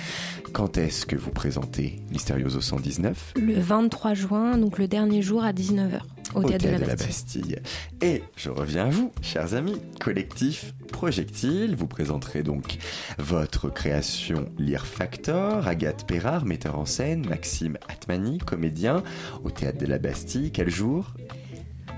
Quand 0.53 0.79
est-ce 0.79 1.07
que 1.07 1.17
vous 1.17 1.31
présentez 1.31 2.01
Mysterioso 2.11 2.61
119 2.61 3.35
Le 3.37 3.61
23 3.61 4.15
juin, 4.15 4.59
donc 4.59 4.79
le 4.79 4.89
dernier 4.89 5.23
jour 5.23 5.45
à 5.45 5.53
19h 5.53 6.01
au, 6.35 6.45
théâtre, 6.45 6.65
de 6.65 6.71
la 6.71 6.79
Bastille. 6.79 7.07
Bastille. 7.07 7.57
Et 8.03 8.23
je 8.37 8.51
reviens 8.51 8.87
à 8.87 8.91
vous, 8.91 9.13
chers 9.23 9.55
amis. 9.55 9.81
Collectif 10.01 10.75
Projectile, 10.93 11.77
vous 11.77 11.87
présenterez 11.87 12.43
donc 12.43 12.79
votre 13.19 13.71
création 13.71 14.51
Lire 14.59 14.87
Factor, 14.87 15.67
Agathe 15.67 16.07
Perrard, 16.07 16.45
metteur 16.45 16.79
en 16.79 16.85
scène, 16.85 17.27
Maxime 17.27 17.79
Atmani, 17.89 18.39
comédien, 18.39 19.03
au 19.45 19.51
théâtre 19.51 19.79
de 19.79 19.87
la 19.87 19.99
Bastille. 19.99 20.51
Quel 20.53 20.69
jour? 20.69 21.15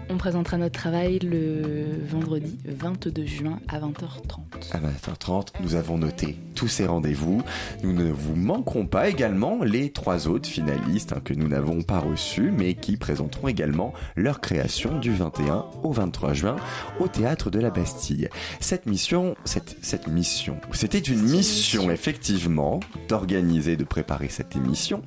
On 0.08 0.16
présentera 0.18 0.58
notre 0.58 0.78
travail 0.78 1.18
le 1.20 1.84
vendredi 2.06 2.58
22 2.64 3.24
juin 3.24 3.60
à 3.68 3.80
20h30. 3.80 4.72
À 4.72 4.78
20h30, 4.78 5.48
nous 5.60 5.74
avons 5.74 5.98
noté 5.98 6.36
tous 6.54 6.68
ces 6.68 6.86
rendez-vous. 6.86 7.42
Nous 7.82 7.92
ne 7.92 8.10
vous 8.10 8.36
manquerons 8.36 8.86
pas 8.86 9.08
également 9.08 9.62
les 9.64 9.90
trois 9.90 10.28
autres 10.28 10.48
finalistes 10.48 11.12
hein, 11.12 11.20
que 11.24 11.34
nous 11.34 11.48
n'avons 11.48 11.82
pas 11.82 11.98
reçus, 11.98 12.52
mais 12.56 12.74
qui 12.74 12.96
présenteront 12.96 13.48
également 13.48 13.92
leur 14.16 14.40
création 14.40 14.98
du 14.98 15.12
21 15.12 15.66
au 15.82 15.92
23 15.92 16.34
juin 16.34 16.56
au 17.00 17.08
théâtre 17.08 17.50
de 17.50 17.58
la 17.58 17.70
Bastille. 17.70 18.28
Cette 18.60 18.86
mission, 18.86 19.34
cette, 19.44 19.76
cette 19.82 20.08
mission, 20.08 20.56
c'était 20.72 20.98
une 20.98 21.22
mission 21.22 21.90
effectivement 21.90 22.80
d'organiser, 23.08 23.76
de 23.76 23.84
préparer 23.84 24.28
cette 24.28 24.56
émission. 24.56 25.02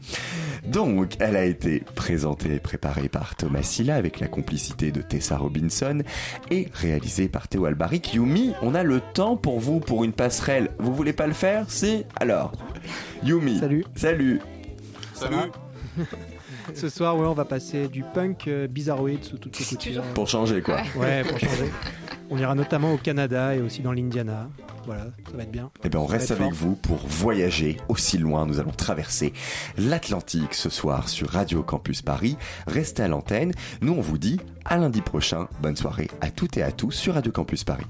Donc, 0.67 1.15
elle 1.19 1.35
a 1.35 1.45
été 1.45 1.83
présentée 1.95 2.55
et 2.55 2.59
préparée 2.59 3.09
par 3.09 3.35
Thomas 3.35 3.63
Silla 3.63 3.95
avec 3.95 4.19
la 4.19 4.27
complicité 4.27 4.91
de 4.95 5.01
Tessa 5.01 5.37
Robinson 5.37 6.01
et 6.49 6.69
réalisée 6.73 7.27
par 7.27 7.47
Théo 7.47 7.65
Albaric. 7.65 8.13
Yumi, 8.13 8.53
on 8.61 8.73
a 8.75 8.83
le 8.83 9.01
temps 9.13 9.35
pour 9.35 9.59
vous 9.59 9.79
pour 9.79 10.03
une 10.03 10.13
passerelle. 10.13 10.71
Vous 10.79 10.95
voulez 10.95 11.13
pas 11.13 11.27
le 11.27 11.33
faire? 11.33 11.69
Si? 11.69 12.05
Alors, 12.15 12.53
Yumi. 13.23 13.59
Salut. 13.59 13.85
Salut. 13.95 14.41
Salut. 15.13 15.51
Ce 16.73 16.89
soir, 16.89 17.17
ouais, 17.17 17.25
on 17.25 17.33
va 17.33 17.45
passer 17.45 17.87
du 17.87 18.03
punk 18.03 18.47
euh, 18.47 18.67
bizarroïde 18.67 19.23
sous 19.23 19.37
toutes 19.37 19.55
ses 19.55 19.75
coutures. 19.75 20.03
Pour 20.13 20.27
changer, 20.27 20.61
quoi. 20.61 20.81
Ouais, 20.97 21.23
pour 21.23 21.39
changer. 21.39 21.71
On 22.29 22.37
ira 22.37 22.55
notamment 22.55 22.93
au 22.93 22.97
Canada 22.97 23.55
et 23.55 23.61
aussi 23.61 23.81
dans 23.81 23.91
l'Indiana. 23.91 24.49
Voilà, 24.85 25.05
ça 25.29 25.37
va 25.37 25.43
être 25.43 25.51
bien. 25.51 25.71
Eh 25.83 25.89
bien, 25.89 25.99
on 25.99 26.05
reste 26.05 26.31
avec 26.31 26.53
fort. 26.53 26.69
vous 26.69 26.75
pour 26.75 26.97
voyager 27.07 27.77
aussi 27.87 28.17
loin. 28.17 28.45
Nous 28.45 28.59
allons 28.59 28.71
traverser 28.71 29.33
l'Atlantique 29.77 30.53
ce 30.53 30.69
soir 30.69 31.09
sur 31.09 31.29
Radio 31.29 31.63
Campus 31.63 32.01
Paris. 32.01 32.37
Restez 32.67 33.03
à 33.03 33.07
l'antenne. 33.07 33.51
Nous, 33.81 33.93
on 33.93 34.01
vous 34.01 34.17
dit 34.17 34.39
à 34.63 34.77
lundi 34.77 35.01
prochain. 35.01 35.47
Bonne 35.61 35.75
soirée 35.75 36.09
à 36.21 36.29
toutes 36.29 36.57
et 36.57 36.63
à 36.63 36.71
tous 36.71 36.91
sur 36.91 37.13
Radio 37.13 37.31
Campus 37.31 37.63
Paris. 37.63 37.85